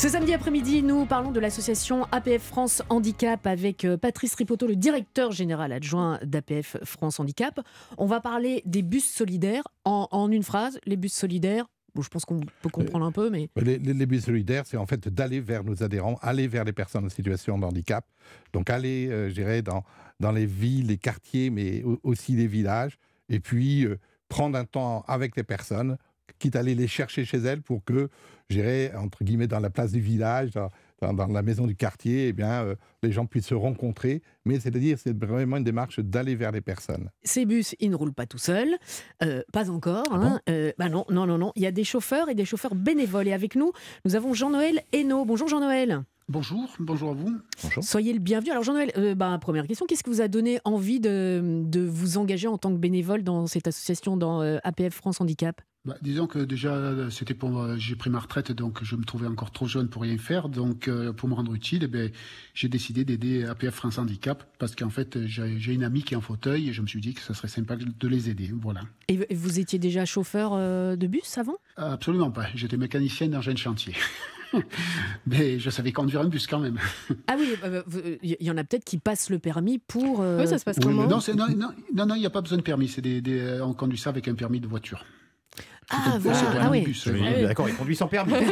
Ce 0.00 0.08
samedi 0.08 0.32
après-midi, 0.32 0.82
nous 0.82 1.04
parlons 1.04 1.30
de 1.30 1.40
l'association 1.40 2.06
APF 2.10 2.40
France 2.42 2.82
Handicap 2.88 3.46
avec 3.46 3.84
euh, 3.84 3.98
Patrice 3.98 4.34
Ripoteau, 4.34 4.66
le 4.66 4.74
directeur 4.74 5.30
général 5.30 5.72
adjoint 5.72 6.18
d'APF 6.24 6.78
France 6.84 7.20
Handicap. 7.20 7.60
On 7.98 8.06
va 8.06 8.18
parler 8.22 8.62
des 8.64 8.80
bus 8.80 9.04
solidaires 9.04 9.64
en, 9.84 10.30
une 10.32 10.42
phrase. 10.42 10.80
Les 10.86 10.96
bus 10.96 11.12
solidaires, 11.12 11.66
je 12.00 12.08
pense 12.08 12.24
qu'on 12.24 12.40
peut 12.62 12.70
comprendre 12.70 13.04
un 13.04 13.12
peu, 13.12 13.28
mais 13.28 13.50
Les, 13.56 13.76
les, 13.76 14.06
bus 14.06 14.24
solidaires, 14.24 14.62
c'est 14.64 14.78
en 14.78 14.86
fait 14.86 15.06
d'aller 15.06 15.38
vers 15.38 15.64
nos 15.64 15.82
adhérents, 15.82 16.18
aller 16.22 16.48
vers 16.48 16.64
les 16.64 16.72
personnes 16.72 17.04
en 17.04 17.10
situation 17.10 17.58
de 17.58 17.66
handicap. 17.66 18.06
Donc 18.54 18.70
aller, 18.70 19.08
euh, 19.10 19.28
je 19.28 19.34
dirais, 19.34 19.60
dans, 19.60 19.84
les 20.32 20.46
villes, 20.46 20.86
les 20.86 20.96
quartiers, 20.96 21.50
mais 21.50 21.82
au- 21.82 22.00
aussi 22.04 22.32
les 22.36 22.46
villages. 22.46 22.96
Et 23.28 23.38
puis 23.38 23.84
euh, 23.84 23.98
prendre 24.30 24.56
un 24.56 24.64
temps 24.64 25.04
avec 25.08 25.36
les 25.36 25.42
personnes, 25.42 25.98
quitte 26.38 26.56
à 26.56 26.60
aller 26.60 26.74
les 26.74 26.86
chercher 26.88 27.24
chez 27.24 27.38
elles 27.38 27.62
pour 27.62 27.84
que, 27.84 28.08
je 28.48 28.56
dirais, 28.56 28.92
entre 28.96 29.24
guillemets, 29.24 29.46
dans 29.46 29.60
la 29.60 29.70
place 29.70 29.92
du 29.92 30.00
village, 30.00 30.50
dans, 30.52 30.68
dans- 31.02 31.12
dans 31.14 31.26
la 31.28 31.42
maison 31.42 31.66
du 31.66 31.74
quartier, 31.76 32.28
eh 32.28 32.32
bien, 32.32 32.62
euh, 32.64 32.74
les 33.02 33.10
gens 33.12 33.24
puissent 33.26 33.46
se 33.46 33.54
rencontrer. 33.54 34.22
Mais 34.44 34.60
c'est-à-dire, 34.60 34.98
c'est 34.98 35.16
vraiment 35.16 35.56
une 35.56 35.64
démarche 35.64 35.98
d'aller 36.00 36.34
vers 36.34 36.52
les 36.52 36.60
personnes. 36.60 37.08
ces 37.22 37.46
bus, 37.46 37.74
ils 37.80 37.90
ne 37.90 37.96
roulent 37.96 38.12
pas 38.14 38.26
tout 38.26 38.38
seuls. 38.38 38.76
Euh, 39.22 39.42
pas 39.52 39.70
encore. 39.70 40.04
Ah 40.10 40.16
hein. 40.16 40.40
Euh, 40.48 40.72
bah 40.78 40.88
non, 40.88 41.04
non, 41.10 41.26
non, 41.26 41.38
non. 41.38 41.52
Il 41.56 41.62
y 41.62 41.66
a 41.66 41.72
des 41.72 41.84
chauffeurs 41.84 42.28
et 42.28 42.34
des 42.34 42.44
chauffeurs 42.44 42.74
bénévoles. 42.74 43.28
Et 43.28 43.32
avec 43.32 43.54
nous, 43.56 43.72
nous 44.04 44.14
avons 44.16 44.34
Jean-Noël 44.34 44.80
Hainaut. 44.92 45.24
Bonjour 45.24 45.48
Jean-Noël. 45.48 46.02
Bonjour, 46.30 46.72
bonjour 46.78 47.10
à 47.10 47.14
vous. 47.14 47.40
Soyez 47.82 48.12
le 48.12 48.20
bienvenu. 48.20 48.52
Alors 48.52 48.62
Jean-Noël, 48.62 48.92
euh, 48.96 49.16
bah, 49.16 49.36
première 49.40 49.66
question, 49.66 49.84
qu'est-ce 49.86 50.04
qui 50.04 50.10
vous 50.10 50.20
a 50.20 50.28
donné 50.28 50.60
envie 50.64 51.00
de, 51.00 51.62
de 51.64 51.80
vous 51.80 52.18
engager 52.18 52.46
en 52.46 52.56
tant 52.56 52.70
que 52.72 52.78
bénévole 52.78 53.24
dans 53.24 53.48
cette 53.48 53.66
association, 53.66 54.16
dans 54.16 54.40
euh, 54.40 54.58
APF 54.62 54.94
France 54.94 55.20
Handicap? 55.20 55.60
Bah, 55.84 55.96
disons 56.02 56.28
que 56.28 56.38
déjà, 56.38 56.72
euh, 56.72 57.10
c'était 57.10 57.34
pour 57.34 57.58
euh, 57.58 57.76
j'ai 57.78 57.96
pris 57.96 58.10
ma 58.10 58.20
retraite, 58.20 58.52
donc 58.52 58.84
je 58.84 58.94
me 58.94 59.04
trouvais 59.04 59.26
encore 59.26 59.50
trop 59.50 59.66
jeune 59.66 59.88
pour 59.88 60.02
rien 60.02 60.18
faire. 60.18 60.48
Donc, 60.48 60.86
euh, 60.86 61.12
pour 61.12 61.28
me 61.28 61.34
rendre 61.34 61.52
utile, 61.52 61.80
eh 61.82 61.88
ben, 61.88 62.12
j'ai 62.54 62.68
décidé 62.68 63.04
d'aider 63.04 63.44
APF 63.44 63.74
France 63.74 63.98
Handicap 63.98 64.44
parce 64.58 64.76
qu'en 64.76 64.90
fait, 64.90 65.26
j'ai 65.26 65.72
une 65.72 65.82
amie 65.82 66.04
qui 66.04 66.14
est 66.14 66.16
en 66.16 66.20
fauteuil 66.20 66.68
et 66.68 66.72
je 66.72 66.80
me 66.80 66.86
suis 66.86 67.00
dit 67.00 67.14
que 67.14 67.22
ça 67.22 67.34
serait 67.34 67.48
sympa 67.48 67.74
de 67.76 68.08
les 68.08 68.30
aider. 68.30 68.52
Voilà. 68.60 68.82
Et 69.08 69.34
vous 69.34 69.58
étiez 69.58 69.80
déjà 69.80 70.04
chauffeur 70.04 70.52
euh, 70.54 70.94
de 70.94 71.08
bus 71.08 71.38
avant? 71.38 71.56
Absolument 71.76 72.30
pas. 72.30 72.46
J'étais 72.54 72.76
mécanicien 72.76 73.26
d'engin 73.26 73.54
de 73.54 73.58
chantier. 73.58 73.94
Mais 75.26 75.58
je 75.58 75.70
savais 75.70 75.92
conduire 75.92 76.20
un 76.22 76.28
bus 76.28 76.46
quand 76.46 76.58
même. 76.58 76.78
Ah 77.26 77.36
oui, 77.38 77.54
euh, 77.64 77.82
vous- 77.86 78.00
il 78.22 78.36
y 78.40 78.50
en 78.50 78.56
a 78.56 78.64
peut-être 78.64 78.84
qui 78.84 78.98
passent 78.98 79.30
le 79.30 79.38
permis 79.38 79.78
pour... 79.78 80.20
euh, 80.20 80.40
Oui, 80.40 80.48
ça 80.48 80.58
se 80.58 80.64
passe 80.64 80.76
Oui, 80.78 80.84
comment 80.84 81.06
non, 81.06 81.18
non, 81.36 81.46
non, 81.56 81.68
non, 81.94 82.06
non, 82.06 82.14
il 82.14 82.20
n'y 82.20 82.26
a 82.26 82.30
pas 82.30 82.40
besoin 82.40 82.58
de 82.58 82.62
permis. 82.62 82.88
C'est 82.88 83.02
des, 83.02 83.20
des- 83.20 83.60
on 83.62 83.72
conduit 83.74 83.98
ça 83.98 84.10
avec 84.10 84.26
un 84.28 84.34
permis 84.34 84.60
de 84.60 84.66
voiture. 84.66 85.04
Ah, 85.90 86.18
voilà. 86.20 86.38
un 86.38 86.66
Ah 86.66 86.70
oui. 86.70 86.82
bus, 86.82 87.04
Je 87.04 87.10
me 87.10 87.14
dis, 87.16 87.20
voilà. 87.22 87.36
oui. 87.36 87.42
D'accord, 87.42 87.68
il 87.68 87.74
conduit 87.76 87.96
sans 87.96 88.06
permis. 88.08 88.32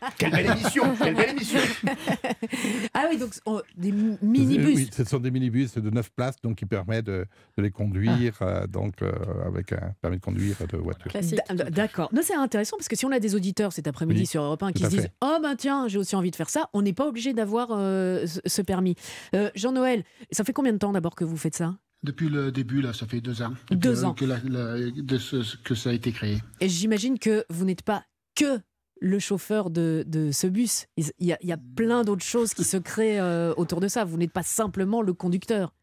Bah, 0.00 0.08
quelle 0.18 0.30
belle 0.32 0.46
émission 0.50 0.84
Quelle 1.02 1.14
belle 1.14 1.30
émission 1.30 1.58
Ah 2.94 3.06
oui, 3.10 3.18
donc 3.18 3.30
oh, 3.46 3.60
des 3.76 3.92
mi- 3.92 4.18
minibus. 4.22 4.76
Oui, 4.76 4.90
ce 4.92 5.04
sont 5.04 5.18
des 5.18 5.30
minibus 5.30 5.74
de 5.78 5.90
9 5.90 6.10
places, 6.10 6.36
donc 6.42 6.56
qui 6.58 6.66
permettent 6.66 7.06
de, 7.06 7.26
de 7.56 7.62
les 7.62 7.70
conduire, 7.70 8.34
Ah. 8.40 8.44
euh, 8.44 8.66
donc 8.66 9.02
euh, 9.02 9.12
avec 9.46 9.72
un 9.72 9.92
permis 10.02 10.18
de 10.18 10.22
conduire 10.22 10.56
de 10.70 10.76
voiture. 10.76 11.10
Classique. 11.10 11.38
D- 11.50 11.64
D'accord. 11.70 12.08
Non, 12.12 12.20
c'est 12.24 12.34
intéressant 12.34 12.76
parce 12.76 12.88
que 12.88 12.96
si 12.96 13.06
on 13.06 13.12
a 13.12 13.20
des 13.20 13.34
auditeurs 13.34 13.72
cet 13.72 13.86
après-midi 13.86 14.20
Oui, 14.20 14.26
sur 14.26 14.42
Europe 14.42 14.62
1 14.62 14.72
qui 14.72 14.80
tout 14.82 14.86
à 14.86 14.90
se 14.90 14.94
disent 14.96 15.04
fait. 15.04 15.12
Oh 15.22 15.38
ben 15.42 15.54
tiens, 15.56 15.88
j'ai 15.88 15.98
aussi 15.98 16.16
envie 16.16 16.30
de 16.30 16.36
faire 16.36 16.50
ça, 16.50 16.68
on 16.72 16.82
n'est 16.82 16.92
pas 16.92 17.06
obligé 17.06 17.32
d'avoir 17.32 17.68
euh, 17.72 18.26
ce 18.26 18.40
ce 18.44 18.62
permis. 18.62 18.96
Euh, 19.34 19.50
Jean-Noël, 19.54 20.04
ça 20.32 20.44
fait 20.44 20.52
combien 20.52 20.72
de 20.72 20.78
temps 20.78 20.92
d'abord 20.92 21.14
que 21.14 21.24
vous 21.24 21.36
faites 21.36 21.56
ça? 21.56 21.76
Depuis 22.02 22.28
le 22.30 22.50
début, 22.50 22.80
là, 22.80 22.92
ça 22.94 23.06
fait 23.06 23.20
deux 23.20 23.42
ans. 23.42 23.52
Deux 23.70 24.04
ans. 24.04 24.14
Que, 24.14 24.24
la- 24.24 24.40
la- 24.44 24.90
de 24.90 25.18
ce- 25.18 25.56
que 25.58 25.74
ça 25.74 25.90
a 25.90 25.92
été 25.92 26.12
créé. 26.12 26.38
Et 26.60 26.68
j'imagine 26.68 27.18
que 27.18 27.44
vous 27.50 27.64
n'êtes 27.66 27.82
pas 27.82 28.04
que 28.34 28.58
le 29.02 29.18
chauffeur 29.18 29.70
de, 29.70 30.04
de 30.06 30.30
ce 30.30 30.46
bus. 30.46 30.86
Il 30.96 31.04
y 31.20 31.32
a, 31.32 31.38
il 31.42 31.48
y 31.48 31.52
a 31.52 31.58
plein 31.76 32.02
d'autres 32.04 32.24
choses 32.24 32.54
qui 32.54 32.64
se 32.64 32.76
créent 32.78 33.20
euh, 33.20 33.52
autour 33.56 33.80
de 33.80 33.88
ça. 33.88 34.04
Vous 34.04 34.16
n'êtes 34.16 34.32
pas 34.32 34.42
simplement 34.42 35.02
le 35.02 35.12
conducteur. 35.12 35.74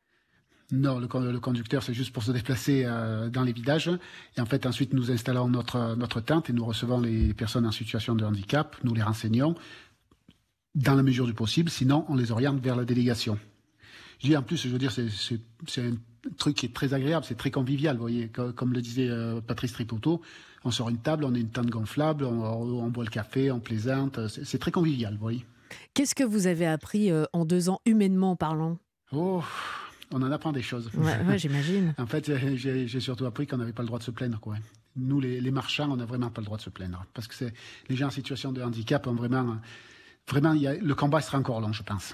Non, 0.71 0.99
le, 0.99 1.07
con- 1.07 1.21
le 1.21 1.39
conducteur, 1.39 1.81
c'est 1.83 1.93
juste 1.93 2.11
pour 2.11 2.23
se 2.23 2.31
déplacer 2.31 2.83
euh, 2.85 3.29
dans 3.29 3.43
les 3.43 3.53
villages. 3.53 3.89
Et 4.37 4.41
en 4.41 4.45
fait, 4.45 4.65
ensuite, 4.65 4.93
nous 4.93 5.11
installons 5.11 5.47
notre, 5.47 5.95
notre 5.95 6.19
tente 6.19 6.49
et 6.49 6.53
nous 6.53 6.65
recevons 6.65 6.99
les 6.99 7.33
personnes 7.33 7.65
en 7.65 7.71
situation 7.71 8.15
de 8.15 8.25
handicap. 8.25 8.75
Nous 8.83 8.93
les 8.93 9.03
renseignons 9.03 9.55
dans 10.75 10.95
la 10.95 11.03
mesure 11.03 11.25
du 11.27 11.33
possible. 11.33 11.69
Sinon, 11.69 12.05
on 12.09 12.15
les 12.15 12.31
oriente 12.31 12.59
vers 12.59 12.75
la 12.75 12.85
délégation. 12.85 13.39
Je 14.19 14.27
dis 14.27 14.35
en 14.37 14.41
plus, 14.43 14.57
je 14.57 14.69
veux 14.69 14.79
dire, 14.79 14.91
c'est 14.91 15.81
un 15.81 15.93
truc 16.37 16.55
qui 16.57 16.65
est 16.65 16.73
très 16.73 16.93
agréable, 16.93 17.25
c'est 17.27 17.37
très 17.37 17.51
convivial. 17.51 17.95
Vous 17.95 18.01
voyez, 18.01 18.27
Co- 18.29 18.51
comme, 18.53 18.73
le 18.73 18.81
disait 18.81 19.09
euh, 19.09 19.41
Patrice 19.41 19.73
Tripoteau, 19.73 20.21
on 20.63 20.71
sort 20.71 20.89
une 20.89 20.97
table, 20.99 21.23
on 21.25 21.33
a 21.33 21.37
une 21.37 21.49
tente 21.49 21.69
gonflable, 21.69 22.25
on, 22.25 22.43
on 22.43 22.87
boit 22.89 23.03
le 23.03 23.09
café, 23.09 23.51
on 23.51 23.59
plaisante. 23.59 24.27
C'est 24.27 24.45
c'est 24.45 24.57
très 24.59 24.71
convivial, 24.71 25.13
vous 25.13 25.19
voyez. 25.19 25.45
Qu'est-ce 25.93 26.15
que 26.15 26.23
vous 26.23 26.47
avez 26.47 26.65
appris 26.65 27.11
euh, 27.11 27.25
en 27.33 27.45
deux 27.45 27.69
ans, 27.69 27.79
humainement 27.85 28.35
parlant? 28.35 28.77
Oh, 29.11 29.43
on 30.11 30.21
en 30.21 30.31
apprend 30.31 30.51
des 30.51 30.61
choses. 30.61 30.89
Ouais, 30.95 31.17
ouais, 31.27 31.37
j'imagine. 31.39 31.93
En 31.97 32.05
fait, 32.07 32.31
j'ai- 32.55 32.99
surtout 32.99 33.25
appris 33.25 33.47
qu'on 33.47 33.57
n'avait 33.57 33.73
pas 33.73 33.83
le 33.83 33.87
droit 33.87 33.99
de 33.99 34.03
se 34.03 34.11
plaindre. 34.11 34.39
Quoi. 34.39 34.55
Nous, 34.95 35.19
les, 35.19 35.39
les 35.41 35.51
marchands, 35.51 35.89
on 35.91 35.97
n'a 35.97 36.05
vraiment 36.05 36.29
pas 36.29 36.41
le 36.41 36.45
droit 36.45 36.57
de 36.57 36.63
se 36.63 36.69
plaindre. 36.69 37.05
Parce 37.13 37.27
que 37.27 37.45
les 37.89 37.95
gens 37.95 38.07
en 38.07 38.11
situation 38.11 38.51
de 38.51 38.61
handicap 38.61 39.05
ont 39.07 39.13
vraiment. 39.15 39.57
Vraiment, 40.29 40.53
y 40.53 40.67
a- 40.67 40.75
le 40.75 40.95
combat 40.95 41.21
sera 41.21 41.37
encore 41.37 41.61
long, 41.61 41.71
je 41.71 41.83
pense. 41.83 42.13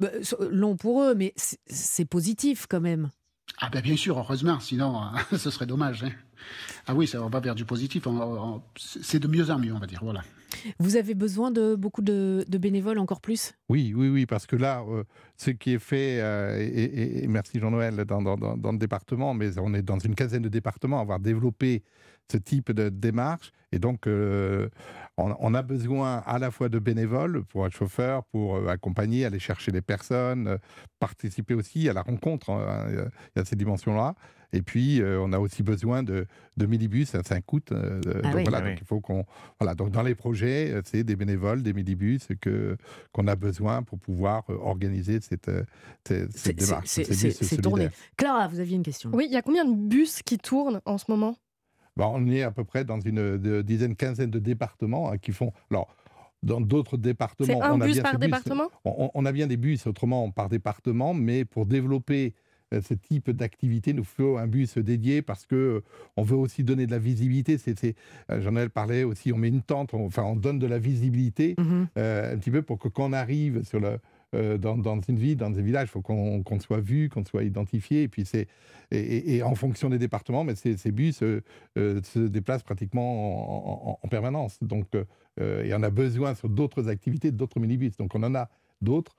Bah, 0.00 0.08
long 0.50 0.76
pour 0.76 1.02
eux, 1.02 1.14
mais 1.14 1.34
c'est 1.36 2.04
positif 2.04 2.66
quand 2.68 2.80
même. 2.80 3.10
Ah, 3.66 3.70
ben 3.72 3.80
bien 3.82 3.96
sûr, 3.96 4.18
heureusement, 4.18 4.60
sinon, 4.60 5.00
euh, 5.32 5.36
ce 5.38 5.50
serait 5.50 5.66
dommage. 5.66 6.04
hein. 6.04 6.10
Ah 6.86 6.94
oui, 6.94 7.06
ça 7.06 7.20
va 7.26 7.40
vers 7.40 7.54
du 7.54 7.64
positif. 7.64 8.06
on- 8.06 8.20
on- 8.20 8.62
c'est 8.76 9.18
de 9.18 9.28
mieux 9.28 9.50
en 9.50 9.58
mieux, 9.58 9.72
on 9.72 9.78
va 9.78 9.86
dire. 9.86 10.00
Voilà. 10.02 10.22
Vous 10.78 10.96
avez 10.96 11.14
besoin 11.14 11.50
de 11.50 11.74
beaucoup 11.74 12.02
de, 12.02 12.44
de 12.46 12.58
bénévoles 12.58 12.98
encore 12.98 13.20
plus? 13.20 13.54
Oui, 13.68 13.92
oui, 13.96 14.08
oui, 14.08 14.26
parce 14.26 14.46
que 14.46 14.54
là, 14.56 14.84
euh, 14.88 15.02
ce 15.36 15.50
qui 15.50 15.72
est 15.72 15.78
fait, 15.78 16.20
euh, 16.20 16.58
et, 16.60 16.64
et- 16.84 17.24
et 17.24 17.26
merci 17.26 17.58
Jean-Noël, 17.58 17.96
dans, 18.04 18.20
dans- 18.22 18.36
dans- 18.36 18.56
dans 18.56 18.72
le 18.72 18.78
département, 18.78 19.32
mais 19.34 19.58
on 19.58 19.72
est 19.74 19.82
dans 19.82 19.98
une 19.98 20.14
quinzaine 20.14 20.42
de 20.42 20.48
départements 20.48 20.98
à 20.98 21.02
avoir 21.02 21.18
développé 21.20 21.82
ce 22.30 22.38
type 22.38 22.72
de 22.72 22.88
démarche. 22.88 23.52
Et 23.72 23.78
donc, 23.78 24.06
euh, 24.06 24.68
on, 25.18 25.34
on 25.40 25.52
a 25.54 25.62
besoin 25.62 26.18
à 26.26 26.38
la 26.38 26.50
fois 26.52 26.68
de 26.68 26.78
bénévoles 26.78 27.44
pour 27.44 27.66
être 27.66 27.72
chauffeur, 27.74 28.24
pour 28.24 28.56
euh, 28.56 28.68
accompagner, 28.68 29.24
aller 29.24 29.40
chercher 29.40 29.72
les 29.72 29.82
personnes, 29.82 30.46
euh, 30.46 30.58
participer 31.00 31.54
aussi 31.54 31.88
à 31.88 31.92
la 31.92 32.02
rencontre. 32.02 32.50
hein, 32.50 32.86
Il 32.90 32.94
y 33.36 33.40
a- 33.40 33.44
ces 33.44 33.56
dimensions-là. 33.56 34.14
Et 34.52 34.62
puis, 34.62 35.02
euh, 35.02 35.18
on 35.20 35.32
a 35.32 35.40
aussi 35.40 35.64
besoin 35.64 36.04
de, 36.04 36.26
de 36.56 36.66
minibus, 36.66 37.08
ça, 37.10 37.24
ça 37.24 37.40
coûte. 37.40 37.72
euh, 37.72 38.00
Ah 38.06 38.20
donc 38.28 38.34
oui. 38.36 38.42
voilà, 38.44 38.58
Ah 38.58 38.60
donc 38.60 38.70
oui. 38.70 38.78
il 38.80 38.86
faut 38.86 39.00
qu'on. 39.00 39.24
Voilà, 39.58 39.74
donc 39.74 39.90
dans 39.90 40.02
les 40.02 40.14
projets, 40.14 40.80
c'est 40.84 41.02
des 41.02 41.16
bénévoles, 41.16 41.64
des 41.64 41.72
minibus 41.72 42.28
que 42.40 42.76
qu'on 43.10 43.26
a 43.26 43.34
besoin 43.34 43.82
pour 43.82 43.98
pouvoir 43.98 44.44
organiser 44.48 45.18
cette, 45.20 45.50
cette, 46.04 46.56
démarche. 46.56 46.86
c'est- 46.86 47.02
ces 47.04 47.14
c'est- 47.14 47.28
bus 47.40 47.48
c'est 47.48 47.60
tourné. 47.60 47.88
Clara, 48.16 48.46
vous 48.46 48.60
aviez 48.60 48.76
une 48.76 48.84
question 48.84 49.10
Oui, 49.12 49.24
il 49.28 49.32
y 49.32 49.36
a 49.36 49.42
combien 49.42 49.64
de 49.64 49.74
bus 49.74 50.22
qui 50.22 50.38
tournent 50.38 50.80
en 50.84 50.98
ce 50.98 51.06
moment? 51.08 51.36
Bah, 51.96 52.08
on 52.12 52.26
est 52.28 52.42
à 52.42 52.50
peu 52.50 52.64
près 52.64 52.84
dans 52.84 53.00
une 53.00 53.38
de- 53.38 53.62
dizaine, 53.62 53.94
quinzaine 53.94 54.30
de 54.30 54.38
départements 54.40 55.10
hein, 55.10 55.18
qui 55.18 55.32
font. 55.32 55.52
Alors, 55.70 55.94
dans 56.42 56.60
d'autres 56.60 56.96
départements, 56.96 57.62
un 57.62 57.72
on 57.72 57.80
a 57.80 57.86
bien 57.86 58.02
par 58.02 58.12
bus. 58.18 58.20
département? 58.26 58.68
On, 58.84 59.10
on 59.14 59.24
a 59.24 59.32
bien 59.32 59.46
des 59.46 59.56
bus 59.56 59.86
autrement 59.86 60.30
par 60.30 60.48
département, 60.48 61.14
mais 61.14 61.44
pour 61.44 61.66
développer 61.66 62.34
euh, 62.74 62.80
ce 62.82 62.94
type 62.94 63.30
d'activité, 63.30 63.92
nous 63.92 64.04
faut 64.04 64.36
un 64.38 64.46
bus 64.46 64.76
dédié 64.76 65.22
parce 65.22 65.46
que 65.46 65.54
euh, 65.54 65.80
on 66.16 66.22
veut 66.22 66.36
aussi 66.36 66.64
donner 66.64 66.86
de 66.86 66.90
la 66.90 66.98
visibilité. 66.98 67.56
C'est, 67.58 67.94
euh, 68.30 68.40
Jean-Noël 68.42 68.70
parlait 68.70 69.04
aussi, 69.04 69.32
on 69.32 69.38
met 69.38 69.48
une 69.48 69.62
tente, 69.62 69.94
on, 69.94 70.06
enfin 70.06 70.24
on 70.24 70.34
donne 70.36 70.58
de 70.58 70.66
la 70.66 70.78
visibilité 70.78 71.54
Mhm. 71.58 71.86
euh, 71.96 72.34
un 72.34 72.38
petit 72.38 72.50
peu 72.50 72.62
pour 72.62 72.78
que 72.78 72.88
quand 72.88 73.04
on 73.08 73.12
arrive 73.12 73.62
sur 73.62 73.78
le, 73.80 73.98
euh, 74.34 74.58
dans, 74.58 75.00
une 75.08 75.18
ville, 75.18 75.36
dans 75.36 75.46
un 75.46 75.62
village, 75.62 75.88
il 75.88 75.90
faut 75.90 76.02
qu'on, 76.02 76.42
soit 76.60 76.80
vu, 76.80 77.08
qu'on 77.08 77.24
soit 77.24 77.44
identifié. 77.44 78.02
Et 78.02 78.08
puis 78.08 78.24
c'est 78.24 78.48
et, 78.90 79.42
en 79.42 79.54
fonction 79.54 79.88
des 79.90 79.98
départements, 79.98 80.44
mais 80.44 80.54
ces, 80.54 80.92
bus 80.92 81.22
euh, 81.22 81.42
euh, 81.78 82.00
se 82.02 82.18
déplacent 82.18 82.62
pratiquement 82.62 83.08
en, 83.86 83.90
en- 83.92 83.98
en 84.02 84.08
permanence. 84.08 84.58
Donc 84.62 84.88
euh, 85.40 85.64
et 85.64 85.74
on 85.74 85.82
a 85.82 85.90
besoin 85.90 86.34
sur 86.34 86.48
d'autres 86.48 86.88
activités, 86.88 87.30
d'autres 87.32 87.58
minibus. 87.60 87.96
Donc 87.96 88.14
on 88.14 88.22
en 88.22 88.34
a 88.34 88.48
d'autres. 88.82 89.16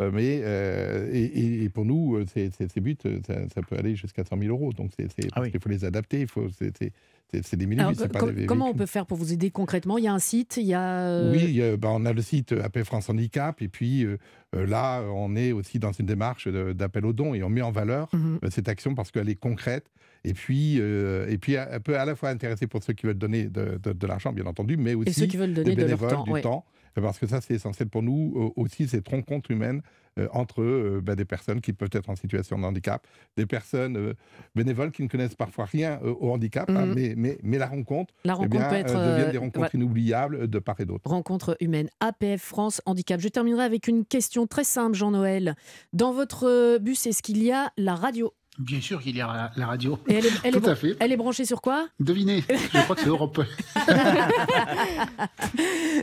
Euh, 0.00 0.10
mais 0.12 0.40
euh, 0.42 1.08
et, 1.12 1.68
pour 1.68 1.84
nous, 1.84 2.16
euh, 2.16 2.24
ces, 2.32 2.50
ces- 2.50 2.68
ces 2.68 2.80
buts, 2.80 2.96
ça, 3.26 3.34
ça 3.54 3.62
peut 3.62 3.76
aller 3.76 3.94
jusqu'à 3.94 4.24
100 4.24 4.36
000 4.38 4.50
euros. 4.50 4.72
Donc 4.72 4.90
c'est, 4.98 5.06
c'est- 5.12 5.28
Ah 5.32 5.40
oui. 5.42 5.50
il 5.54 5.60
faut 5.60 5.68
les 5.68 5.84
adapter. 5.84 6.22
Il 6.22 6.26
faut, 6.26 6.48
c'est, 6.58 6.76
c'est- 6.76 6.92
c'est- 7.30 7.44
c'est 7.46 7.56
des 7.56 7.78
Alors, 7.78 7.92
pas 8.12 8.18
com- 8.18 8.34
des 8.34 8.46
comment 8.46 8.68
on 8.68 8.74
peut 8.74 8.86
faire 8.86 9.06
pour 9.06 9.18
vous 9.18 9.32
aider 9.32 9.50
concrètement? 9.52 9.96
Il 9.98 10.04
y 10.04 10.08
a 10.08 10.12
un 10.12 10.18
site, 10.18 10.56
il 10.56 10.66
y 10.66 10.74
a. 10.74 11.30
Oui, 11.30 11.44
il 11.44 11.54
y 11.54 11.62
a- 11.62 11.76
bah, 11.76 11.90
on 11.92 12.04
a 12.06 12.12
le 12.12 12.22
site 12.22 12.50
AP 12.52 12.82
France 12.82 13.08
Handicap 13.08 13.62
et 13.62 13.68
puis 13.68 14.04
euh, 14.04 14.16
là, 14.52 15.02
on 15.14 15.36
est 15.36 15.52
aussi 15.52 15.78
dans 15.78 15.92
une 15.92 16.06
démarche 16.06 16.48
de- 16.48 16.72
d'appel 16.72 17.06
aux 17.06 17.12
dons 17.12 17.32
et 17.34 17.44
on 17.44 17.48
met 17.48 17.62
en 17.62 17.70
valeur 17.70 18.08
euh, 18.14 18.38
cette 18.50 18.68
action 18.68 18.96
parce 18.96 19.12
qu'elle 19.12 19.28
est 19.28 19.34
concrète 19.36 19.86
et 20.24 20.32
puis, 20.34 20.78
euh, 20.80 21.28
et 21.28 21.38
puis 21.38 21.52
elle 21.52 21.80
peut 21.80 21.96
à 21.98 22.04
la 22.04 22.16
fois 22.16 22.30
intéresser 22.30 22.66
pour 22.66 22.82
ceux 22.82 22.94
qui 22.94 23.06
veulent 23.06 23.14
donner 23.18 23.44
de, 23.44 23.78
de- 23.80 23.92
de 23.92 24.06
l'argent, 24.08 24.32
bien 24.32 24.46
entendu, 24.46 24.76
mais 24.76 24.94
aussi 24.94 25.10
Et 25.10 25.12
ceux 25.12 25.26
qui 25.26 25.36
veulent 25.36 25.54
des 25.54 25.62
donner 25.62 25.76
de 25.76 25.86
leur 25.90 25.98
temps. 26.08 26.24
du 26.24 26.30
ouais. 26.32 26.40
temps, 26.40 26.64
parce 27.02 27.18
que 27.18 27.26
ça, 27.26 27.40
c'est 27.40 27.54
essentiel 27.54 27.88
pour 27.88 28.02
nous 28.02 28.32
euh, 28.36 28.60
aussi, 28.60 28.86
cette 28.88 29.08
rencontre 29.08 29.50
humaine 29.50 29.82
euh, 30.18 30.28
entre 30.32 30.62
euh, 30.62 31.00
bah, 31.02 31.16
des 31.16 31.24
personnes 31.24 31.60
qui 31.60 31.72
peuvent 31.72 31.90
être 31.92 32.08
en 32.08 32.14
situation 32.16 32.56
de 32.58 32.64
handicap, 32.64 33.04
des 33.36 33.46
personnes 33.46 34.14
bénévoles 34.54 34.92
qui 34.92 35.02
ne 35.02 35.08
connaissent 35.08 35.34
parfois 35.34 35.64
rien 35.64 35.98
au 36.02 36.30
handicap, 36.32 36.70
hein, 36.70 36.86
Mhm. 36.86 36.94
mais, 36.94 37.14
mais, 37.16 37.38
mais 37.42 37.58
la 37.58 37.66
rencontre, 37.66 38.14
La 38.24 38.32
eh 38.32 38.36
rencontre 38.36 38.50
bien, 38.60 38.68
peut 38.68 38.74
être. 38.76 38.94
euh, 38.96 39.30
des 39.32 39.38
rencontres 39.38 39.74
inoubliables 39.74 40.48
de 40.48 40.58
part 40.60 40.78
et 40.80 40.84
d'autre. 40.84 41.08
rencontre 41.10 41.56
humaine. 41.60 41.88
APF 42.00 42.40
France 42.42 42.80
Handicap. 42.86 43.20
Je 43.20 43.28
terminerai 43.28 43.64
avec 43.64 43.88
une 43.88 44.04
question 44.04 44.46
très 44.46 44.64
simple, 44.64 44.94
Jean-Noël. 44.96 45.56
Dans 45.92 46.12
votre 46.12 46.78
bus, 46.78 47.06
est-ce 47.06 47.22
qu'il 47.22 47.42
y 47.42 47.50
a 47.50 47.72
la 47.76 47.94
radio 47.96 48.32
Bien 48.58 48.80
sûr 48.80 49.02
qu'il 49.02 49.16
y 49.16 49.20
a 49.20 49.26
la, 49.26 49.50
la 49.56 49.66
radio. 49.66 49.98
Et 50.06 50.14
elle 50.14 50.26
est, 50.26 50.32
elle 50.44 50.56
est 50.56 50.60
Tout 50.60 50.70
à 50.70 50.74
fait. 50.74 50.96
elle 51.00 51.12
est 51.12 51.16
branchée 51.16 51.44
sur 51.44 51.60
quoi? 51.60 51.88
Devinez, 51.98 52.44
je 52.48 52.80
crois 52.82 52.94
que 52.96 53.02
c'est 53.02 53.08
Europe. 53.08 53.40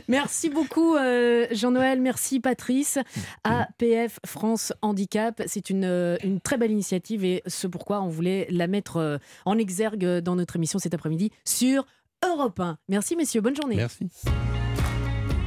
Merci 0.08 0.50
beaucoup 0.50 0.96
euh, 0.96 1.46
Jean-Noël, 1.50 2.00
merci 2.00 2.40
Patrice. 2.40 2.98
APF 3.44 4.18
France 4.26 4.72
Handicap, 4.82 5.42
c'est 5.46 5.70
une, 5.70 5.84
euh, 5.84 6.16
une 6.22 6.40
très 6.40 6.56
belle 6.58 6.70
initiative 6.70 7.24
et 7.24 7.42
ce 7.46 7.66
pourquoi 7.66 8.02
on 8.02 8.08
voulait 8.08 8.46
la 8.50 8.66
mettre 8.66 8.96
euh, 8.98 9.18
en 9.44 9.58
exergue 9.58 10.18
dans 10.20 10.36
notre 10.36 10.56
émission 10.56 10.78
cet 10.78 10.94
après-midi 10.94 11.30
sur 11.44 11.86
Europe 12.24 12.60
1. 12.60 12.78
Merci 12.88 13.16
messieurs, 13.16 13.40
bonne 13.40 13.56
journée. 13.56 13.76
Merci. 13.76 14.08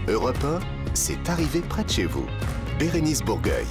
Europe 0.08 0.44
1, 0.44 0.60
c'est 0.94 1.30
arrivé 1.30 1.62
près 1.62 1.84
de 1.84 1.90
chez 1.90 2.06
vous. 2.06 2.26
Bérénice 2.80 3.22
Bourgueil. 3.22 3.66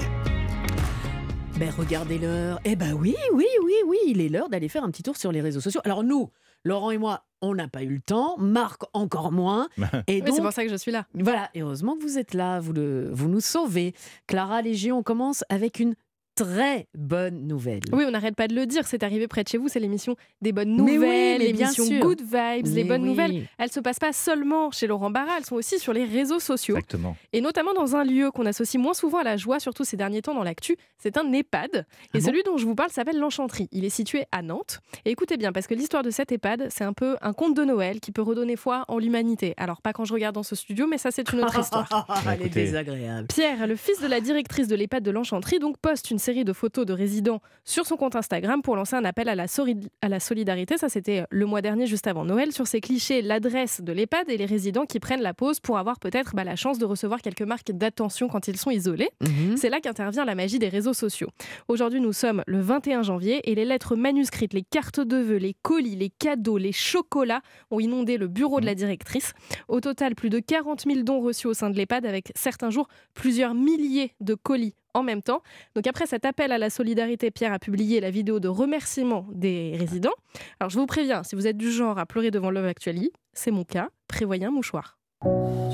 Ben 1.59 1.71
regardez 1.71 2.19
l'heure. 2.19 2.59
Eh 2.65 2.75
ben 2.75 2.95
oui, 2.95 3.15
oui, 3.33 3.47
oui, 3.65 3.75
oui, 3.87 3.99
il 4.09 4.21
est 4.21 4.29
l'heure 4.29 4.49
d'aller 4.49 4.69
faire 4.69 4.83
un 4.83 4.91
petit 4.91 5.05
tour 5.05 5.17
sur 5.17 5.31
les 5.31 5.41
réseaux 5.41 5.61
sociaux. 5.61 5.81
Alors 5.85 6.03
nous, 6.03 6.31
Laurent 6.65 6.91
et 6.91 6.99
moi, 6.99 7.25
on 7.43 7.55
n'a 7.55 7.69
pas 7.69 7.83
eu 7.85 7.95
le 7.95 8.01
temps, 8.01 8.37
Marc 8.39 8.83
encore 8.93 9.31
moins. 9.31 9.69
Et 10.09 10.17
Oui, 10.17 10.23
c'est 10.27 10.31
donc, 10.33 10.43
pour 10.43 10.53
ça 10.53 10.65
que 10.65 10.71
je 10.71 10.77
suis 10.77 10.91
là. 10.91 11.07
Voilà, 11.15 11.51
et 11.55 11.61
heureusement 11.61 11.95
que 11.97 12.03
vous 12.03 12.19
êtes 12.19 12.35
là, 12.35 12.59
vous, 12.59 12.73
le, 12.73 13.09
vous 13.13 13.29
nous 13.29 13.41
sauvez. 13.41 13.95
Clara 14.27 14.63
Légion, 14.63 14.99
on 14.99 15.03
commence 15.03 15.45
avec 15.49 15.79
une 15.79 15.95
très 16.35 16.87
bonne 16.95 17.47
nouvelle. 17.47 17.81
Oui, 17.93 18.05
on 18.07 18.11
n'arrête 18.11 18.35
pas 18.35 18.49
de 18.49 18.55
le 18.55 18.67
dire, 18.67 18.87
c'est 18.87 19.03
arrivé 19.03 19.29
près 19.29 19.45
de 19.45 19.49
chez 19.49 19.59
vous, 19.59 19.69
c'est 19.69 19.81
l'émission 19.81 20.17
des 20.41 20.53
bonnes 20.53 20.81
oui, 20.81 20.95
nouvelles, 20.95 21.53
bien 21.53 21.69
l'émission. 21.69 21.99
Good 22.01 22.23
Vibes, 22.23 22.67
les 22.75 22.85
bonnes 22.85 23.03
oui. 23.03 23.09
nouvelles. 23.09 23.49
Elles 23.59 23.71
se 23.71 23.81
passent 23.81 23.99
pas 23.99 24.13
seulement 24.13 24.71
chez 24.71 24.87
Laurent 24.87 25.11
Barra, 25.11 25.39
elles 25.39 25.45
sont 25.45 25.55
aussi 25.57 25.79
sur 25.79 25.93
les 25.93 26.05
réseaux 26.05 26.41
sociaux. 26.41 26.77
Exactement. 26.77 27.17
Et 27.33 27.41
notamment 27.41 27.73
dans 27.75 27.97
un 27.97 28.05
lieu 28.05 28.31
qu'on 28.31 28.47
associe 28.47 28.83
moins 28.83 28.95
souvent 28.95 29.19
à 29.19 29.25
la 29.25 29.37
joie, 29.37 29.61
surtout 29.61 29.85
ces 29.85 29.97
derniers 29.97 30.23
temps 30.23 30.35
dans 30.35 30.43
l'actu, 30.43 30.77
c'est 30.99 31.17
un 31.17 31.33
EHPAD. 31.33 31.71
Et 31.75 31.79
Ah 31.79 32.19
bon 32.19 32.21
celui 32.21 32.43
dont 32.43 32.57
je 32.57 32.67
vous 32.67 32.75
parle 32.75 32.91
s'appelle 32.91 33.19
l'Enchanterie. 33.19 33.69
Il 33.73 33.85
est 33.85 33.91
situé 33.91 34.25
à 34.33 34.43
Nantes. 34.43 34.81
Et 35.05 35.11
écoutez 35.11 35.37
bien, 35.37 35.53
parce 35.53 35.67
que 35.67 35.75
l'histoire 35.75 36.03
de 36.03 36.11
cet 36.11 36.33
EHPAD, 36.33 36.69
c'est 36.71 36.85
un 36.85 36.93
peu 36.93 37.17
un 37.23 37.33
conte 37.33 37.55
de 37.57 37.65
Noël 37.65 38.01
qui 38.01 38.11
peut 38.13 38.23
redonner 38.23 38.57
foi 38.57 38.85
en 38.89 38.99
l'humanité. 38.99 39.55
Alors 39.57 39.83
pas 39.83 39.93
quand 39.93 40.05
je 40.05 40.13
regarde 40.13 40.35
dans 40.35 40.43
ce 40.43 40.57
studio, 40.57 40.87
mais 40.87 40.99
ça 40.99 41.11
c'est 41.11 41.33
une 41.33 41.43
autre 41.45 41.59
histoire. 41.61 42.07
Elle 42.27 42.33
est 42.43 42.47
Écoutez. 42.47 42.65
désagréable. 42.65 43.29
Pierre, 43.29 43.67
le 43.67 43.77
fils 43.77 44.01
de 44.01 44.07
la 44.07 44.21
directrice 44.21 44.69
de 44.69 44.75
l'EHPAD 44.75 45.03
de 45.03 45.11
l'Enchanterie, 45.11 45.59
donc 45.59 45.77
poste 45.79 46.11
une 46.11 46.19
série 46.25 46.45
de 46.45 46.53
photos 46.53 46.87
de 46.87 46.93
résidents 46.93 47.41
sur 47.65 47.87
son 47.87 47.97
compte 47.97 48.17
Instagram 48.17 48.63
pour 48.63 48.77
lancer 48.77 48.97
un 48.97 49.05
appel 49.05 49.29
à 49.29 49.35
la, 49.35 49.47
sori- 49.47 49.89
à 50.03 50.09
la 50.09 50.21
solidarité. 50.21 50.79
Ça, 50.79 50.89
c'était 50.89 51.25
le 51.31 51.47
mois 51.47 51.61
dernier, 51.61 51.87
juste 51.87 52.07
avant 52.07 52.25
Noël. 52.25 52.51
Sur 52.53 52.67
ces 52.67 52.81
clichés, 52.81 53.21
l'adresse 53.23 53.83
de 53.83 53.93
l'EHPAD 53.93 54.31
et 54.31 54.37
les 54.37 54.47
résidents 54.47 54.87
qui 54.87 55.01
prennent 55.01 55.21
la 55.23 55.35
pause 55.35 55.61
pour 55.61 55.77
avoir 55.79 55.99
peut-être 55.99 56.35
bah, 56.35 56.45
la 56.45 56.57
chance 56.57 56.79
de 56.79 56.85
recevoir 56.87 57.21
quelques 57.21 57.43
marques 57.43 57.71
d'attention 57.73 58.29
quand 58.29 58.49
ils 58.49 58.57
sont 58.57 58.71
isolés. 58.71 59.11
Mhm. 59.21 59.57
C'est 59.57 59.69
là 59.69 59.81
qu'intervient 59.81 60.25
la 60.25 60.35
magie 60.35 60.59
des 60.59 60.69
réseaux 60.69 60.95
sociaux. 60.95 61.29
Aujourd'hui, 61.69 62.01
nous 62.01 62.13
sommes 62.15 62.43
le 62.47 62.61
21 62.61 63.03
janvier 63.03 63.49
et 63.51 63.55
les 63.55 63.65
lettres 63.67 63.95
manuscrites, 63.97 64.55
les 64.55 64.63
cartes 64.63 65.01
de 65.01 65.17
vœux, 65.19 65.37
les 65.37 65.55
colis, 65.63 65.97
les 65.97 66.11
cadeaux, 66.11 66.57
les 66.59 66.73
chocolats 66.73 67.43
ont 67.71 67.81
inondé 67.81 68.17
le 68.17 68.29
bureau 68.29 68.61
de 68.61 68.67
la 68.67 68.75
directrice. 68.75 69.33
Au 69.69 69.81
total, 69.81 70.15
plus 70.15 70.31
de 70.31 70.39
40 70.39 70.83
000 70.87 71.03
dons 71.03 71.21
reçus 71.21 71.47
au 71.49 71.55
sein 71.55 71.69
de 71.71 71.77
l'EHPAD 71.77 72.07
avec 72.07 72.33
certains 72.35 72.71
jours 72.71 72.89
plusieurs 73.13 73.55
milliers 73.55 74.13
de 74.21 74.35
colis 74.35 74.75
en 74.95 75.03
même 75.03 75.23
temps. 75.23 75.43
Donc 75.75 75.87
après 75.87 76.07
cet 76.07 76.25
appel 76.25 76.53
à 76.53 76.59
la 76.59 76.71
solidarité, 76.71 77.31
Pierre 77.31 77.53
a 77.53 77.59
publié 77.59 78.01
la 78.01 78.11
vidéo 78.11 78.41
de 78.41 78.49
remerciement 78.49 79.27
des 79.33 79.77
résidents. 79.79 80.15
Alors 80.61 80.71
je 80.71 80.79
vous 80.79 80.87
préviens, 80.87 81.23
si 81.23 81.35
vous 81.35 81.47
êtes 81.47 81.57
du 81.57 81.71
genre 81.71 81.99
à 81.99 82.07
pleurer 82.07 82.31
devant 82.31 82.51
Love 82.51 82.67
Actually, 82.67 83.11
c'est 83.33 83.51
mon 83.51 83.65
cas, 83.65 83.89
prévoyez 84.09 84.47
un 84.47 84.51
mouchoir. 84.51 84.97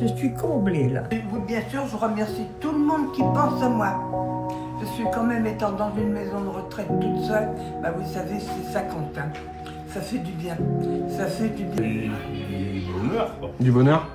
Je 0.00 0.06
suis 0.16 0.32
comblée 0.32 0.88
là. 0.88 1.02
Bien 1.46 1.60
sûr, 1.68 1.86
je 1.86 1.96
remercie 1.96 2.46
tout 2.60 2.72
le 2.72 2.78
monde 2.78 3.12
qui 3.12 3.20
pense 3.20 3.62
à 3.62 3.68
moi. 3.68 4.48
Je 4.80 4.86
suis 4.86 5.04
quand 5.12 5.24
même 5.24 5.44
étant 5.46 5.72
dans 5.72 5.94
une 5.94 6.10
maison 6.12 6.40
de 6.42 6.48
retraite 6.48 6.86
toute 6.88 7.24
seule. 7.26 7.48
Bah 7.82 7.90
vous 7.90 8.10
savez, 8.10 8.38
c'est 8.40 8.72
ça 8.72 8.80
compte. 8.82 9.16
hein. 9.18 9.30
Ça 9.88 10.00
fait 10.00 10.18
du 10.18 10.30
bien. 10.32 10.56
Ça 11.08 11.26
fait 11.26 11.48
du 11.48 11.64
bien. 11.64 12.12
Du 13.58 13.72
bonheur 13.72 14.08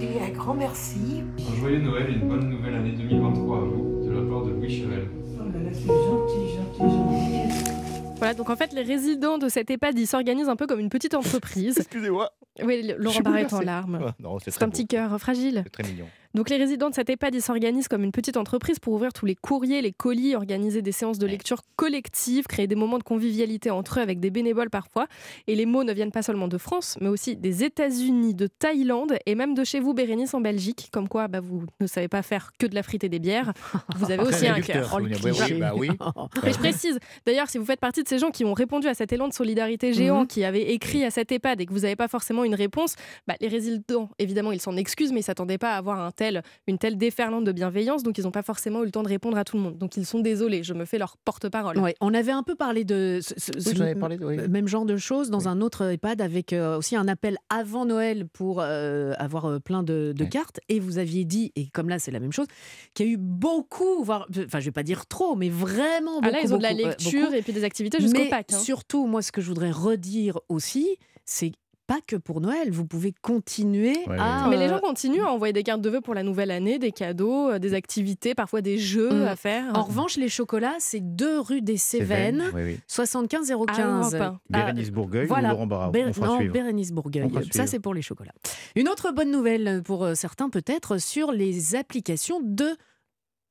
Et 0.00 0.20
un 0.20 0.30
grand 0.30 0.54
merci. 0.54 1.22
Un 1.38 1.56
joyeux 1.60 1.80
Noël 1.82 2.06
et 2.08 2.14
une 2.14 2.26
bonne 2.28 2.48
nouvelle 2.48 2.74
année 2.74 2.92
2023 2.92 3.56
à 3.56 3.60
vous, 3.60 3.93
de 4.24 4.50
Louis 4.50 4.70
Chevel. 4.70 5.08
Oh 5.38 5.42
là 5.52 5.60
là, 5.60 5.70
c'est 5.72 5.86
gentil, 5.86 6.56
gentil, 6.56 6.96
gentil. 6.96 8.14
Voilà, 8.18 8.34
donc 8.34 8.48
en 8.48 8.56
fait, 8.56 8.72
les 8.72 8.82
résidents 8.82 9.38
de 9.38 9.48
cet 9.48 9.70
EHPAD, 9.70 9.98
ils 9.98 10.06
s'organisent 10.06 10.48
un 10.48 10.56
peu 10.56 10.66
comme 10.66 10.80
une 10.80 10.88
petite 10.88 11.14
entreprise. 11.14 11.76
Excusez-moi. 11.78 12.30
Oui, 12.62 12.94
Laurent 12.96 13.34
est 13.34 13.52
en 13.52 13.60
larmes. 13.60 14.00
Ah, 14.02 14.14
non, 14.20 14.38
c'est 14.38 14.62
un 14.62 14.66
beau. 14.66 14.72
petit 14.72 14.86
cœur 14.86 15.18
fragile. 15.18 15.62
C'est 15.64 15.70
très 15.70 15.82
mignon. 15.82 16.06
Donc 16.34 16.50
les 16.50 16.56
résidents 16.56 16.90
de 16.90 16.94
cet 16.94 17.08
EHPAD, 17.10 17.34
ils 17.34 17.42
s'organisent 17.42 17.88
comme 17.88 18.02
une 18.04 18.12
petite 18.12 18.36
entreprise 18.36 18.78
pour 18.78 18.94
ouvrir 18.94 19.12
tous 19.12 19.24
les 19.26 19.36
courriers, 19.36 19.80
les 19.82 19.92
colis, 19.92 20.34
organiser 20.34 20.82
des 20.82 20.90
séances 20.92 21.18
de 21.18 21.26
lecture 21.26 21.60
collectives, 21.76 22.46
créer 22.46 22.66
des 22.66 22.74
moments 22.74 22.98
de 22.98 23.04
convivialité 23.04 23.70
entre 23.70 23.98
eux 23.98 24.02
avec 24.02 24.18
des 24.20 24.30
bénévoles 24.30 24.70
parfois. 24.70 25.06
Et 25.46 25.54
les 25.54 25.64
mots 25.66 25.84
ne 25.84 25.92
viennent 25.92 26.10
pas 26.10 26.22
seulement 26.22 26.48
de 26.48 26.58
France, 26.58 26.96
mais 27.00 27.08
aussi 27.08 27.36
des 27.36 27.62
États-Unis, 27.62 28.34
de 28.34 28.46
Thaïlande 28.48 29.14
et 29.26 29.34
même 29.34 29.54
de 29.54 29.62
chez 29.64 29.78
vous, 29.80 29.94
Bérénice, 29.94 30.34
en 30.34 30.40
Belgique. 30.40 30.88
Comme 30.92 31.08
quoi, 31.08 31.28
bah, 31.28 31.40
vous 31.40 31.64
ne 31.80 31.86
savez 31.86 32.08
pas 32.08 32.22
faire 32.22 32.50
que 32.58 32.66
de 32.66 32.74
la 32.74 32.82
frite 32.82 33.04
et 33.04 33.08
des 33.08 33.18
bières. 33.20 33.52
Vous 33.96 34.10
avez 34.10 34.22
aussi 34.26 34.46
un 34.48 34.60
cœur. 34.60 34.98
oui, 35.00 35.54
bah 35.60 35.72
oui. 35.76 35.88
Mais 36.42 36.52
je 36.52 36.58
précise, 36.58 36.98
d'ailleurs, 37.26 37.48
si 37.48 37.58
vous 37.58 37.64
faites 37.64 37.80
partie 37.80 38.02
de 38.02 38.08
ces 38.08 38.18
gens 38.18 38.30
qui 38.30 38.44
ont 38.44 38.54
répondu 38.54 38.88
à 38.88 38.94
cet 38.94 39.12
élan 39.12 39.28
de 39.28 39.32
solidarité 39.34 39.92
géant, 39.92 40.22
Mhm. 40.22 40.26
qui 40.26 40.44
avaient 40.44 40.72
écrit 40.72 41.04
à 41.04 41.10
cet 41.10 41.30
EHPAD 41.32 41.60
et 41.60 41.66
que 41.66 41.72
vous 41.72 41.80
n'avez 41.80 41.96
pas 41.96 42.08
forcément 42.08 42.42
une 42.44 42.54
réponse, 42.54 42.94
bah, 43.28 43.34
les 43.40 43.48
résidents, 43.48 44.08
évidemment, 44.18 44.50
ils 44.52 44.60
s'en 44.60 44.76
excusent, 44.76 45.10
mais 45.12 45.18
ils 45.18 45.20
ne 45.20 45.24
s'attendaient 45.26 45.58
pas 45.58 45.72
à 45.74 45.76
avoir 45.76 46.00
un 46.00 46.10
tel, 46.10 46.23
une 46.66 46.78
telle 46.78 46.96
déferlante 46.96 47.44
de 47.44 47.52
bienveillance, 47.52 48.02
donc 48.02 48.18
ils 48.18 48.24
n'ont 48.24 48.30
pas 48.30 48.42
forcément 48.42 48.82
eu 48.82 48.86
le 48.86 48.90
temps 48.90 49.02
de 49.02 49.08
répondre 49.08 49.36
à 49.36 49.44
tout 49.44 49.56
le 49.56 49.62
monde. 49.62 49.78
Donc 49.78 49.96
ils 49.96 50.06
sont 50.06 50.20
désolés, 50.20 50.62
je 50.62 50.74
me 50.74 50.84
fais 50.84 50.98
leur 50.98 51.16
porte-parole. 51.18 51.78
Ouais, 51.78 51.94
on 52.00 52.14
avait 52.14 52.32
un 52.32 52.42
peu 52.42 52.54
parlé 52.54 52.84
de 52.84 53.20
ce, 53.22 53.34
ce- 53.36 53.58
ce 53.60 53.68
Oui, 53.70 53.76
j'en 53.76 53.84
avais 53.84 53.94
parlé, 53.94 54.18
oui. 54.20 54.36
même 54.48 54.68
genre 54.68 54.84
de 54.86 54.96
choses 54.96 55.30
dans 55.30 55.48
un 55.48 55.60
autre 55.60 55.90
EHPAD 55.92 56.20
avec 56.20 56.52
euh, 56.52 56.78
aussi 56.78 56.96
un 56.96 57.08
appel 57.08 57.36
avant 57.50 57.84
Noël 57.86 58.26
pour 58.26 58.60
euh, 58.60 59.12
avoir 59.18 59.46
euh, 59.46 59.58
plein 59.58 59.82
de, 59.82 60.14
cartes. 60.30 60.60
Et 60.68 60.80
vous 60.80 60.98
aviez 60.98 61.24
dit, 61.24 61.52
et 61.56 61.68
comme 61.68 61.88
là 61.88 61.98
c'est 61.98 62.10
la 62.10 62.20
même 62.20 62.32
chose, 62.32 62.46
qu'il 62.94 63.06
y 63.06 63.08
a 63.10 63.12
eu 63.12 63.16
beaucoup, 63.18 64.02
voire, 64.02 64.26
enfin 64.46 64.60
je 64.60 64.64
vais 64.66 64.70
pas 64.72 64.82
dire 64.82 65.06
trop, 65.06 65.36
mais 65.36 65.48
vraiment 65.50 66.20
beaucoup. 66.20 66.26
Ah 66.28 66.30
là, 66.30 66.38
ils 66.42 66.54
ont 66.54 66.58
de 66.58 66.62
la 66.62 66.70
beaucoup, 66.70 66.84
euh, 66.84 66.88
lecture 66.90 67.20
beaucoup. 67.22 67.34
et 67.34 67.42
puis 67.42 67.52
des 67.52 67.64
activités 67.64 68.00
jusqu'au 68.00 68.18
Mais 68.22 68.28
Pâques. 68.28 68.52
hein. 68.52 68.58
surtout, 68.58 69.06
moi, 69.06 69.22
ce 69.22 69.32
que 69.32 69.40
je 69.40 69.48
voudrais 69.48 69.70
redire 69.70 70.38
aussi, 70.48 70.96
c'est 71.24 71.52
pas 71.86 71.98
que 72.06 72.16
pour 72.16 72.40
Noël. 72.40 72.70
Vous 72.70 72.86
pouvez 72.86 73.12
continuer 73.20 73.96
Ouais, 74.06 74.16
à. 74.18 74.46
Mais 74.48 74.56
les 74.56 74.64
euh, 74.66 74.68
gens 74.70 74.80
continuent 74.80 75.22
à 75.22 75.30
envoyer 75.32 75.52
des 75.52 75.62
cartes 75.62 75.80
de 75.80 75.90
vœux 75.90 76.00
pour 76.00 76.14
la 76.14 76.22
nouvelle 76.22 76.50
année, 76.50 76.78
des 76.78 76.92
cadeaux, 76.92 77.50
euh, 77.50 77.58
des 77.58 77.74
activités, 77.74 78.34
parfois 78.34 78.60
des 78.62 78.78
jeux 78.78 79.10
Mm. 79.10 79.26
à 79.26 79.36
faire. 79.36 79.64
En 79.74 79.82
revanche, 79.82 80.16
les 80.16 80.28
chocolats, 80.28 80.76
c'est 80.78 81.00
2 81.00 81.38
rue 81.40 81.60
des 81.62 81.76
Cévennes, 81.76 82.44
Oui, 82.54 82.62
oui. 82.64 82.80
75 82.86 83.50
À 83.50 83.54
015. 83.54 84.14
Europe 84.14 84.22
un. 84.22 84.40
Bérénice 84.50 84.90
Bourgueil 84.90 85.26
voilà. 85.26 85.48
ou 85.48 85.52
Laurent 85.52 85.66
Barra 85.66 85.90
Bé- 85.90 86.04
On 86.06 86.12
fera 86.12 86.26
non, 86.28 86.36
suivre. 86.38 86.52
Bérénice 86.52 86.92
Bourgueil. 86.92 87.24
On 87.24 87.28
fera 87.28 87.42
Ça, 87.52 87.66
c'est 87.66 87.80
pour 87.80 87.94
les 87.94 88.02
chocolats. 88.02 88.32
Une 88.76 88.88
autre 88.88 89.12
bonne 89.12 89.30
nouvelle 89.30 89.82
pour 89.84 90.04
euh, 90.04 90.14
certains, 90.14 90.48
peut-être, 90.50 90.98
sur 90.98 91.32
les 91.32 91.74
applications 91.76 92.40
de 92.42 92.68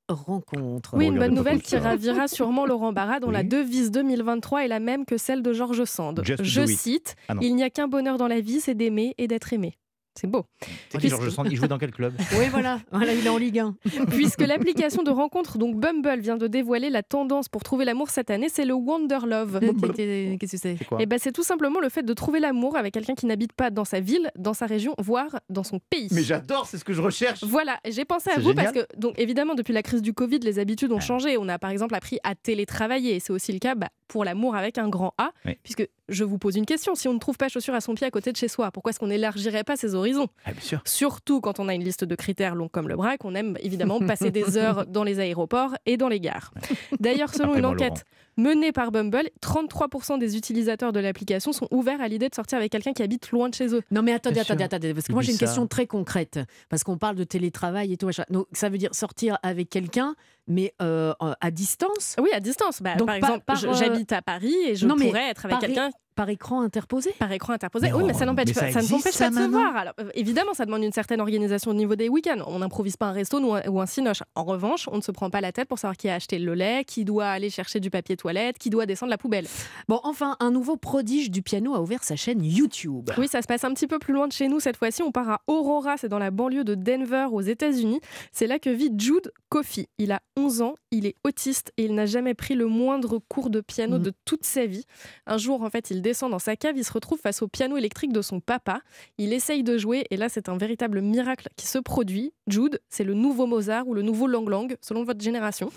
rencontres. 0.09 0.95
Oui, 0.95 1.07
une 1.07 1.17
bonne 1.17 1.33
nouvelle 1.33 1.61
qui 1.61 1.77
ravira 1.77 2.27
sûrement 2.27 2.65
Laurent 2.65 2.93
Barra, 2.93 3.19
dont 3.19 3.31
la 3.31 3.43
devise 3.43 3.91
2023 3.91 4.65
est 4.65 4.67
la 4.67 4.79
même 4.79 5.05
que 5.05 5.17
celle 5.17 5.41
de 5.41 5.53
Georges 5.53 5.85
Sand. 5.85 6.21
Just 6.23 6.43
Je 6.43 6.65
cite 6.65 7.15
Ah. 7.29 7.35
Il 7.41 7.55
n'y 7.55 7.63
a 7.63 7.69
qu'un 7.69 7.87
bonheur 7.87 8.17
dans 8.17 8.27
la 8.27 8.41
vie, 8.41 8.59
c'est 8.59 8.75
d'aimer 8.75 9.15
et 9.17 9.27
d'être 9.27 9.53
aimé. 9.53 9.77
C'est 10.15 10.28
beau. 10.28 10.45
C'est 10.89 10.99
qui 10.99 11.10
Georges 11.10 11.30
Sand 11.30 11.47
Il 11.49 11.58
joue 11.58 11.67
dans 11.67 11.80
quel 11.80 11.91
club 11.91 12.13
Oui, 12.38 12.45
voilà. 12.52 12.80
voilà, 12.91 13.13
il 13.13 13.26
est 13.26 13.30
en 13.30 13.38
Ligue 13.38 13.60
1. 13.60 13.76
Puisque 14.10 14.41
l'application 14.41 15.02
de 15.04 15.10
rencontre, 15.10 15.58
donc 15.58 15.76
Bumble, 15.76 16.19
vient 16.19 16.38
de 16.38 16.47
dévoiler 16.47 16.89
la 16.89 17.02
tendance 17.02 17.49
pour 17.49 17.63
trouver 17.63 17.84
l'amour 17.86 18.10
cette 18.10 18.30
année, 18.30 18.47
c'est 18.49 18.65
le 18.65 18.73
Wonder 18.73 19.19
Love. 19.26 19.60
Qu'est-ce 19.60 20.38
que 20.38 20.58
c'est 20.58 20.78
C'est 20.78 20.86
quoi 20.86 21.02
Et 21.02 21.06
ben, 21.06 21.17
c'est 21.19 21.32
tout 21.32 21.43
simplement 21.43 21.80
le 21.80 21.89
fait 21.89 22.04
de 22.04 22.13
trouver 22.13 22.39
l'amour 22.39 22.78
avec 22.78 22.93
quelqu'un 22.93 23.15
qui 23.15 23.26
n'habite 23.26 23.54
pas 23.54 23.71
dans 23.71 23.86
sa 23.86 23.99
ville, 23.99 24.30
dans 24.38 24.54
sa 24.54 24.67
région, 24.67 24.93
voire 24.99 25.39
dans 25.49 25.63
son 25.63 25.80
pays. 25.89 26.10
Mais 26.12 26.23
j'adore, 26.23 26.67
c'est 26.67 26.78
ce 26.78 26.86
que 26.86 26.93
je 26.93 27.02
recherche. 27.02 27.43
Voilà, 27.43 27.80
j'ai 27.89 28.06
pensé 28.06 28.30
à 28.30 28.36
vous 28.39 28.49
génial. 28.49 28.71
parce 28.71 28.86
que, 28.86 28.97
donc, 28.97 29.17
évidemment, 29.17 29.56
depuis 29.56 29.73
la 29.73 29.82
crise 29.82 30.02
du 30.02 30.13
Covid, 30.13 30.39
les 30.39 30.60
habitudes 30.60 30.91
ont 30.91 30.99
changé. 30.99 31.38
On 31.38 31.49
a 31.49 31.58
par 31.58 31.71
exemple 31.71 31.95
appris 31.95 32.19
à 32.23 32.36
télétravailler. 32.36 33.15
Et 33.15 33.19
c'est 33.19 33.34
aussi 33.34 33.52
le 33.52 33.60
cas 33.60 33.76
bah, 33.76 33.89
pour 34.13 34.23
l'amour 34.23 34.56
avec 34.56 34.78
un 34.78 34.89
grand 34.89 35.15
A. 35.17 35.32
Oui. 35.43 35.58
Puisque 35.63 35.89
je 36.08 36.23
vous 36.23 36.38
pose 36.38 36.56
une 36.56 36.67
question 36.67 36.93
si 36.93 37.08
on 37.08 37.15
ne 37.15 37.19
trouve 37.19 37.36
pas 37.36 37.49
chaussures 37.49 37.73
à 37.73 37.82
son 37.82 37.95
pied 37.95 38.06
à 38.06 38.12
côté 38.12 38.32
de 38.32 38.38
chez 38.38 38.47
soi, 38.47 38.69
pourquoi 38.69 38.91
est-ce 38.91 38.99
qu'on 38.99 39.08
n'élargirait 39.08 39.63
pas 39.63 39.76
ses 39.76 39.95
horizons? 39.95 40.28
Ah, 40.45 40.52
bien 40.52 40.62
sûr. 40.62 40.82
Surtout 40.86 41.41
quand 41.41 41.60
on 41.60 41.67
a 41.67 41.73
une 41.73 41.84
liste 41.84 42.04
de 42.04 42.13
critères 42.13 42.54
longs 42.54 42.67
comme 42.67 42.88
le 42.88 42.95
bras, 42.95 43.17
qu'on 43.17 43.34
aime 43.34 43.58
évidemment 43.60 43.99
passer 44.08 44.30
des 44.30 44.56
heures 44.56 44.86
dans 44.86 45.04
les 45.04 45.19
aéroports 45.19 45.73
et 45.88 45.97
dans 45.97 46.10
les 46.10 46.19
gares. 46.19 46.54
D'ailleurs, 46.99 47.34
selon 47.34 47.56
une 47.56 47.65
enquête 47.65 48.06
menée 48.38 48.72
par 48.72 48.91
Bumble, 48.91 49.30
33% 49.41 50.17
des 50.19 50.38
utilisateurs 50.38 50.91
de 50.91 51.00
l'application 51.00 51.54
sont 51.54 51.67
ouverts 51.72 52.02
à 52.02 52.08
l'idée 52.08 52.30
de 52.30 52.36
sortir 52.36 52.58
avec 52.58 52.72
quelqu'un 52.72 52.93
qui 52.93 53.04
habite 53.04 53.32
loin 53.32 53.50
de 53.50 53.54
chez 53.54 53.74
eux. 53.76 53.82
Non 53.91 54.02
mais 54.02 54.13
attendez, 54.13 54.39
attendez, 54.39 54.63
attendez, 54.63 54.93
parce 54.93 55.08
que 55.08 55.13
moi 55.13 55.22
j'ai 55.22 55.32
une 55.32 55.38
ça. 55.38 55.46
question 55.46 55.67
très 55.67 55.88
concrète, 55.88 56.39
parce 56.69 56.84
qu'on 56.84 56.98
parle 56.98 57.15
de 57.15 57.24
télétravail 57.24 57.93
et 57.93 57.98
tout 57.98 58.06
machin. 58.06 58.24
Donc 58.30 58.48
ça 58.52 58.69
veut 58.69 58.78
dire 58.78 58.93
sortir 58.93 59.38
avec 59.43 59.69
quelqu'un, 59.69 60.15
mais 60.48 60.74
euh, 60.82 61.13
à 61.19 61.52
distance, 61.52 62.15
Oui, 62.22 62.30
à 62.34 62.39
distance. 62.39 62.82
Bah, 62.82 62.96
Donc, 62.96 63.08
par 63.08 63.19
par- 63.19 63.56
exemple, 63.56 63.74
euh, 63.74 63.74
j'habite 63.74 64.12
à 64.12 64.22
Paris 64.22 64.56
et 64.67 64.76
je 64.76 64.86
non, 64.88 64.96
mais 64.98 65.08
pourrais 65.08 65.30
être 65.30 65.46
avec 65.46 65.60
quelqu'un 65.60 65.89
par 66.13 66.30
écran 66.30 66.62
interposé? 66.62 67.12
par 67.19 67.32
écran 67.32 67.54
interposé. 67.54 67.88
Mais 67.88 67.93
oui, 67.93 68.02
oh, 68.04 68.08
mais 68.08 68.13
ça 68.13 68.26
n'empêche 68.26 68.54
pas, 68.54 68.62
ça 68.62 68.71
ça 68.71 68.80
ne 68.80 68.84
existe, 68.84 68.91
t'empêche 68.91 69.13
ça, 69.13 69.26
pas 69.26 69.32
de 69.32 69.45
se 69.45 69.49
voir. 69.49 69.76
Alors, 69.76 69.93
euh, 69.99 70.10
évidemment, 70.15 70.54
ça 70.54 70.65
demande 70.65 70.84
une 70.84 70.91
certaine 70.91 71.19
organisation 71.21 71.71
au 71.71 71.73
niveau 71.73 71.95
des 71.95 72.10
week-ends. 72.10 72.43
On 72.47 72.60
n'improvise 72.60 72.97
pas 72.97 73.08
un 73.08 73.12
resto 73.12 73.39
ou 73.39 73.54
un, 73.54 73.62
ou 73.67 73.82
un 73.82 73.86
cinoche. 73.86 74.23
En 74.36 74.43
revanche, 74.43 74.88
on 74.91 74.97
ne 74.97 75.02
se 75.02 75.12
prend 75.12 75.30
pas 75.30 75.41
la 75.41 75.52
tête 75.52 75.67
pour 75.67 75.80
savoir 75.80 75.97
qui 75.97 76.10
a 76.10 76.15
acheté 76.15 76.39
le 76.39 76.54
lait, 76.54 76.84
qui 76.86 77.06
doit 77.06 77.28
aller 77.28 77.49
chercher 77.49 77.80
du 77.80 77.89
papier 77.89 78.15
toilette, 78.17 78.58
qui 78.58 78.69
doit 78.69 78.86
descendre 78.86 79.10
la 79.10 79.17
poubelle. 79.17 79.45
Bon, 79.88 79.99
enfin, 80.04 80.36
un 80.39 80.52
nouveau 80.52 80.78
prodige 80.78 81.32
du 81.32 81.41
piano 81.41 81.73
a 81.76 81.82
ouvert 81.82 82.04
sa 82.04 82.15
chaîne 82.15 82.43
YouTube. 82.43 83.10
Oui, 83.17 83.28
ça 83.28 83.41
se 83.41 83.47
passe 83.47 83.63
un 83.63 83.73
petit 83.73 83.88
peu 83.88 83.99
plus 83.99 84.13
loin 84.13 84.28
de 84.28 84.34
chez 84.34 84.47
nous 84.47 84.60
cette 84.60 84.78
fois-ci. 84.78 85.02
On 85.04 85.12
part 85.12 85.30
à 85.30 85.41
Aurora, 85.47 85.97
c'est 85.97 86.10
dans 86.10 86.19
la 86.19 86.32
banlieue 86.32 86.63
de 86.63 86.76
Denver 86.76 87.28
aux 87.32 87.41
États-Unis. 87.41 87.99
C'est 88.32 88.47
là 88.47 88.60
que 88.60 88.69
vit 88.69 88.91
Jude 88.97 89.32
Coffey. 89.49 89.88
Il 89.97 90.12
a 90.12 90.19
11 90.38 90.62
ans, 90.62 90.76
il 90.91 91.06
est 91.06 91.15
autiste 91.23 91.71
et 91.78 91.86
il 91.86 91.95
n'a 91.95 92.06
jamais 92.06 92.34
pris 92.34 92.56
le 92.56 92.67
moindre 92.67 93.19
cours 93.28 93.49
de 93.49 93.62
piano 93.62 93.97
Mhm. 93.97 94.04
de 94.04 94.13
toute 94.26 94.45
sa 94.45 94.65
vie. 94.65 94.86
Un 95.28 95.38
jour, 95.38 95.62
en 95.63 95.69
fait, 95.69 95.89
il 95.91 96.02
descend 96.03 96.29
dans 96.29 96.39
sa 96.39 96.55
cave, 96.55 96.77
il 96.77 96.83
se 96.83 96.93
retrouve 96.93 97.19
face 97.19 97.41
au 97.41 97.47
piano 97.47 97.75
électrique 97.77 98.13
de 98.13 98.21
son 98.21 98.39
papa. 98.39 98.81
Il 99.17 99.33
essaye 99.33 99.63
de 99.63 99.79
jouer 99.79 100.05
et 100.11 100.17
là, 100.17 100.29
c'est 100.29 100.49
un 100.49 100.57
véritable 100.57 101.01
miracle 101.01 101.49
qui 101.55 101.65
se 101.65 101.79
produit. 101.79 102.31
Jude, 102.45 102.79
c'est 102.89 103.03
le 103.03 103.15
nouveau 103.15 103.47
Mozart 103.47 103.87
ou 103.87 103.95
le 103.95 104.03
nouveau 104.03 104.27
Lang 104.27 104.47
Lang, 104.47 104.75
selon 104.81 105.03
votre 105.03 105.21
génération. 105.21 105.71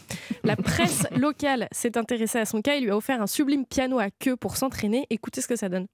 La 0.44 0.56
presse 0.56 1.06
locale 1.16 1.68
s'est 1.72 1.96
intéressée 1.96 2.38
à 2.38 2.44
son 2.44 2.60
cas 2.60 2.76
et 2.76 2.80
lui 2.80 2.90
a 2.90 2.96
offert 2.96 3.22
un 3.22 3.26
sublime 3.26 3.64
piano 3.64 3.98
à 3.98 4.10
queue 4.10 4.36
pour 4.36 4.56
s'entraîner. 4.56 5.06
Écoutez 5.08 5.40
ce 5.40 5.48
que 5.48 5.56
ça 5.56 5.70
donne. 5.70 5.86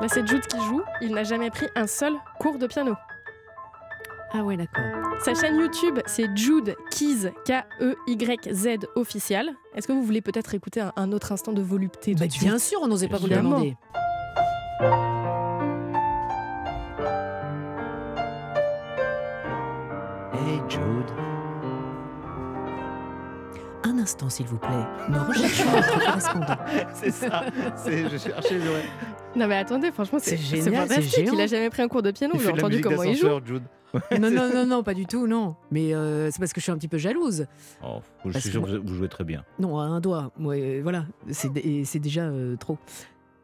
Là, 0.00 0.08
c'est 0.08 0.26
Jude 0.26 0.46
qui 0.46 0.58
joue. 0.58 0.82
Il 1.00 1.14
n'a 1.14 1.24
jamais 1.24 1.50
pris 1.50 1.66
un 1.74 1.86
seul 1.86 2.12
cours 2.38 2.58
de 2.58 2.66
piano. 2.66 2.94
Ah 4.36 4.42
ouais, 4.42 4.56
d'accord. 4.56 4.84
Sa 5.20 5.32
chaîne 5.34 5.60
YouTube, 5.60 6.00
c'est 6.06 6.26
Jude 6.36 6.74
Keys, 6.90 7.30
K-E-Y-Z 7.46 8.68
officiel. 8.96 9.52
Est-ce 9.76 9.86
que 9.86 9.92
vous 9.92 10.02
voulez 10.02 10.20
peut-être 10.22 10.54
écouter 10.54 10.80
un, 10.80 10.92
un 10.96 11.12
autre 11.12 11.30
instant 11.30 11.52
de 11.52 11.62
volupté 11.62 12.14
Bah, 12.14 12.26
de 12.26 12.32
suite 12.32 12.42
bien 12.42 12.58
sûr, 12.58 12.80
on 12.82 12.88
n'osait 12.88 13.06
pas 13.08 13.18
vous 13.18 13.28
le 13.28 13.36
demander. 13.36 13.76
Hey 20.34 20.60
Jude. 20.68 20.80
Un 23.84 23.98
instant, 23.98 24.28
s'il 24.28 24.46
vous 24.46 24.58
plaît. 24.58 24.70
Nous 25.08 25.18
recherchons 25.28 25.64
notre 25.70 26.04
correspondant. 26.04 26.56
C'est 26.94 27.10
ça. 27.10 27.44
C'est, 27.76 28.08
je 28.08 28.16
cherchais, 28.16 28.58
ouais. 28.58 28.84
Non 29.36 29.48
mais 29.48 29.56
attendez, 29.56 29.90
franchement, 29.90 30.18
c'est 30.20 30.36
fantastique. 30.36 31.24
géant. 31.24 31.34
Il 31.34 31.40
a 31.40 31.46
jamais 31.48 31.68
pris 31.68 31.82
un 31.82 31.88
cours 31.88 32.02
de 32.02 32.12
piano. 32.12 32.34
La 32.40 32.52
entendu 32.52 32.80
comment 32.80 33.02
il 33.02 33.16
joue 33.16 33.28
Jude. 33.44 33.64
Non, 34.20 34.30
non, 34.30 34.50
non, 34.52 34.66
non, 34.66 34.82
pas 34.82 34.94
du 34.94 35.06
tout, 35.06 35.26
non. 35.26 35.56
Mais 35.70 35.94
euh, 35.94 36.30
c'est 36.30 36.38
parce 36.38 36.52
que 36.52 36.60
je 36.60 36.64
suis 36.64 36.72
un 36.72 36.76
petit 36.78 36.88
peu 36.88 36.98
jalouse. 36.98 37.46
Oh, 37.84 38.00
je 38.26 38.38
suis 38.38 38.50
sûr 38.50 38.62
que 38.62 38.70
vous 38.78 38.82
vous 38.86 38.94
jouez 38.94 39.08
très 39.08 39.24
bien. 39.24 39.44
Non, 39.58 39.78
à 39.78 39.84
un 39.84 40.00
doigt. 40.00 40.32
Ouais, 40.38 40.80
voilà, 40.82 41.06
c'est 41.30 41.98
déjà 41.98 42.22
euh, 42.22 42.56
trop. 42.56 42.78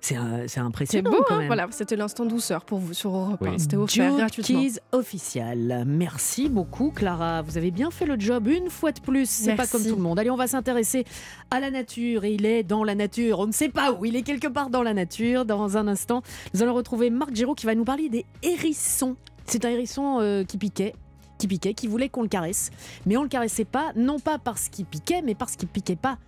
C'est 0.03 0.17
un- 0.17 0.39
c'est 0.43 0.49
C'est 0.49 0.61
impressionnant 0.61 1.11
beau, 1.11 1.23
quand 1.29 1.35
hein. 1.41 1.47
Voilà, 1.47 1.67
c'était 1.73 1.95
l'instant 1.95 2.25
douceur 2.25 2.65
pour 2.65 2.79
vous 2.79 2.95
sur 2.95 3.15
Europe 3.15 3.43
1. 3.43 3.51
Oui. 3.51 3.61
C'était 3.61 3.77
offert 3.77 4.09
Jude 4.09 4.17
gratuitement. 4.19 4.59
Keys 4.63 4.79
officiel. 4.93 5.85
Merci 5.87 6.49
beaucoup, 6.49 6.91
Clara. 6.91 7.43
Vous 7.43 7.59
avez 7.59 7.71
bien 7.71 7.91
fait 7.91 8.07
le 8.07 8.19
job 8.19 8.47
une 8.49 8.71
fois 8.71 8.93
de 8.93 9.01
plus. 9.01 9.29
C'est 9.29 9.57
pas 9.57 9.67
comme 9.67 9.85
tout 9.85 9.97
le 9.97 10.01
monde. 10.01 10.19
Allez, 10.19 10.31
on 10.31 10.37
va 10.37 10.47
s'intéresser 10.47 11.05
à 11.51 11.61
la 11.61 11.71
nature. 11.71 12.25
Et 12.25 12.33
il 12.33 12.47
est 12.47 12.63
dans 12.63 12.83
la 12.83 12.95
nature. 12.95 13.41
On 13.41 13.47
ne 13.47 13.53
sait 13.53 13.69
pas 13.69 13.93
où. 13.93 14.07
Il 14.07 14.17
est 14.17 14.23
quelque 14.23 14.49
part 14.49 14.71
dans 14.71 14.83
la 14.83 14.95
nature. 14.95 15.45
Dans 15.45 15.77
un 15.77 15.87
instant, 15.87 16.23
nous 16.55 16.63
allons 16.63 16.73
retrouver 16.75 17.11
Marc 17.11 17.35
Giraud 17.35 17.55
qui 17.55 17.67
va 17.67 17.75
nous 17.75 17.85
parler 17.85 18.09
des 18.09 18.25
hérissons. 18.43 19.17
C'est 19.51 19.65
un 19.65 19.71
hérisson 19.71 20.19
euh, 20.21 20.45
qui 20.45 20.59
piquait. 20.59 20.95
Qui 21.37 21.49
piquait, 21.49 21.75
qui 21.75 21.89
voulait 21.89 22.09
qu'on 22.09 22.23
le 22.23 22.29
caresse. 22.29 22.71
Mais 23.05 23.17
on 23.17 23.25
le 23.25 23.29
caressait 23.29 23.65
pas, 23.65 23.91
non 23.97 24.21
pas 24.21 24.39
parce 24.39 24.69
qu'il 24.69 24.85
piquait, 24.85 25.23
mais 25.23 25.35
parce 25.35 25.57
qu'il 25.57 25.67
piquait 25.67 25.97
pas. 25.97 26.19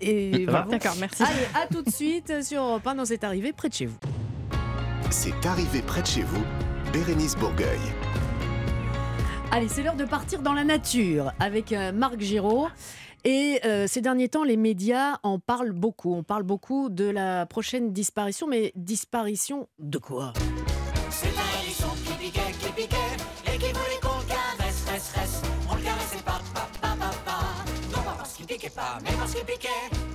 Et 0.00 0.46
voilà. 0.48 0.66
D'accord, 0.66 0.94
merci. 1.00 1.24
Allez, 1.24 1.48
à 1.60 1.66
tout 1.66 1.82
de 1.82 1.90
suite 1.90 2.44
sur 2.44 2.62
Europe 2.62 2.86
1 2.86 2.94
dans 2.94 3.04
cette 3.06 3.24
arrivée 3.24 3.52
près 3.52 3.68
de 3.68 3.74
chez 3.74 3.86
vous. 3.86 3.98
C'est 5.10 5.44
arrivé 5.44 5.82
près 5.82 6.02
de 6.02 6.06
chez 6.06 6.22
vous, 6.22 6.44
Bérénice 6.92 7.34
Bourgueil. 7.34 7.80
Allez, 9.50 9.68
c'est 9.68 9.82
l'heure 9.82 9.96
de 9.96 10.04
partir 10.04 10.40
dans 10.40 10.54
la 10.54 10.62
nature 10.62 11.32
avec 11.40 11.72
euh, 11.72 11.90
Marc 11.90 12.20
Giraud. 12.20 12.68
Et 13.24 13.58
euh, 13.64 13.86
ces 13.88 14.00
derniers 14.00 14.28
temps, 14.28 14.44
les 14.44 14.56
médias 14.56 15.18
en 15.24 15.40
parlent 15.40 15.72
beaucoup. 15.72 16.14
On 16.14 16.22
parle 16.22 16.44
beaucoup 16.44 16.88
de 16.88 17.06
la 17.06 17.46
prochaine 17.46 17.92
disparition, 17.92 18.46
mais 18.46 18.70
disparition 18.76 19.66
de 19.80 19.98
quoi? 19.98 20.34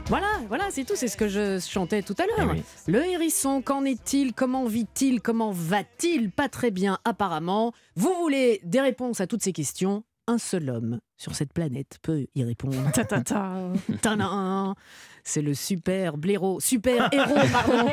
Voilà, 0.08 0.28
voilà, 0.48 0.72
c'est 0.72 0.84
tout. 0.84 0.96
C'est 0.96 1.08
ce 1.08 1.18
que 1.18 1.28
je 1.28 1.60
chantais 1.60 2.02
tout 2.02 2.16
à 2.18 2.26
l'heure. 2.26 2.50
Eh 2.52 2.58
oui. 2.58 2.64
Le 2.88 3.06
hérisson, 3.06 3.62
qu'en 3.62 3.86
est-il? 3.86 4.34
Comment 4.34 4.66
vit-il? 4.66 5.22
Comment 5.22 5.52
va-t-il? 5.52 6.32
Pas 6.32 6.50
très 6.50 6.72
bien, 6.72 6.98
apparemment. 7.06 7.74
Vous 7.96 8.14
voulez 8.16 8.60
des 8.64 8.82
réponses 8.82 9.22
à 9.22 9.28
toutes 9.28 9.44
ces 9.44 9.54
questions? 9.54 10.04
Un 10.28 10.38
seul 10.38 10.70
homme 10.70 11.00
sur 11.18 11.36
cette 11.36 11.54
planète 11.54 11.98
peut 12.02 12.28
y 12.36 12.44
répondre. 12.44 12.92
Ta, 12.92 13.04
ta, 13.04 13.24
C'est 15.24 15.42
le 15.42 15.54
super 15.54 16.18
blaireau, 16.18 16.60
super 16.60 17.10
héros, 17.12 17.36
pardon. 17.52 17.90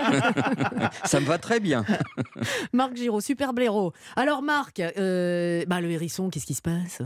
Ça 1.04 1.20
me 1.20 1.26
va 1.26 1.38
très 1.38 1.60
bien. 1.60 1.84
Marc 2.72 2.96
Giraud, 2.96 3.20
super 3.20 3.52
blaireau. 3.52 3.92
Alors 4.16 4.42
Marc, 4.42 4.80
euh, 4.80 5.64
bah, 5.66 5.80
le 5.80 5.90
hérisson, 5.90 6.30
qu'est-ce 6.30 6.46
qui 6.46 6.54
se 6.54 6.62
passe? 6.62 7.02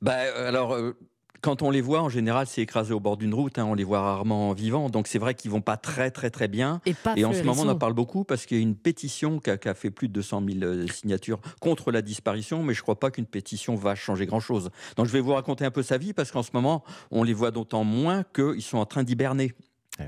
Bah, 0.00 0.18
euh, 0.18 0.48
alors, 0.48 0.74
euh, 0.74 0.96
quand 1.42 1.60
on 1.62 1.70
les 1.70 1.80
voit, 1.80 2.00
en 2.00 2.08
général, 2.08 2.46
c'est 2.46 2.62
écrasé 2.62 2.94
au 2.94 3.00
bord 3.00 3.16
d'une 3.16 3.34
route. 3.34 3.58
hein, 3.58 3.64
on 3.64 3.74
les 3.74 3.84
voit 3.84 4.00
rarement 4.00 4.52
vivants. 4.52 4.88
Donc, 4.88 5.08
c'est 5.08 5.18
vrai 5.18 5.34
qu'ils 5.34 5.50
vont 5.50 5.60
pas 5.60 5.76
très, 5.76 6.10
très, 6.10 6.30
très 6.30 6.48
bien. 6.48 6.80
Et 7.16 7.24
en 7.24 7.32
ce 7.32 7.42
moment, 7.42 7.62
on 7.62 7.68
en 7.68 7.78
parle 7.78 7.92
beaucoup 7.94 8.24
parce 8.24 8.46
qu'il 8.46 8.56
y 8.56 8.60
a 8.60 8.62
une 8.62 8.76
pétition 8.76 9.40
qui 9.40 9.50
a, 9.50 9.58
qui 9.58 9.68
a 9.68 9.74
fait 9.74 9.90
plus 9.90 10.08
de 10.08 10.12
200 10.14 10.42
000 10.46 10.62
euh, 10.62 10.86
signatures 10.86 11.40
contre 11.60 11.90
la 11.90 12.00
disparition, 12.00 12.62
mais 12.62 12.74
je 12.74 12.78
ne 12.78 12.82
crois 12.82 12.98
pas 12.98 13.10
qu'une 13.10 13.26
pétition 13.26 13.74
va 13.74 13.94
changer 13.96 14.24
grand-chose. 14.24 14.70
Donc, 14.96 15.06
je 15.06 15.12
vais 15.12 15.20
vous 15.20 15.34
raconter 15.34 15.64
un 15.64 15.72
peu 15.72 15.82
sa 15.82 15.98
vie 15.98 16.12
parce 16.12 16.30
qu'en 16.30 16.44
ce 16.44 16.50
moment, 16.54 16.84
on 17.10 17.24
les 17.24 17.34
voit 17.34 17.50
d'autant 17.50 17.82
moins 17.84 18.22
qu'ils 18.34 18.62
sont 18.62 18.78
en 18.78 18.86
train 18.86 19.02
d'hiberner. 19.02 19.52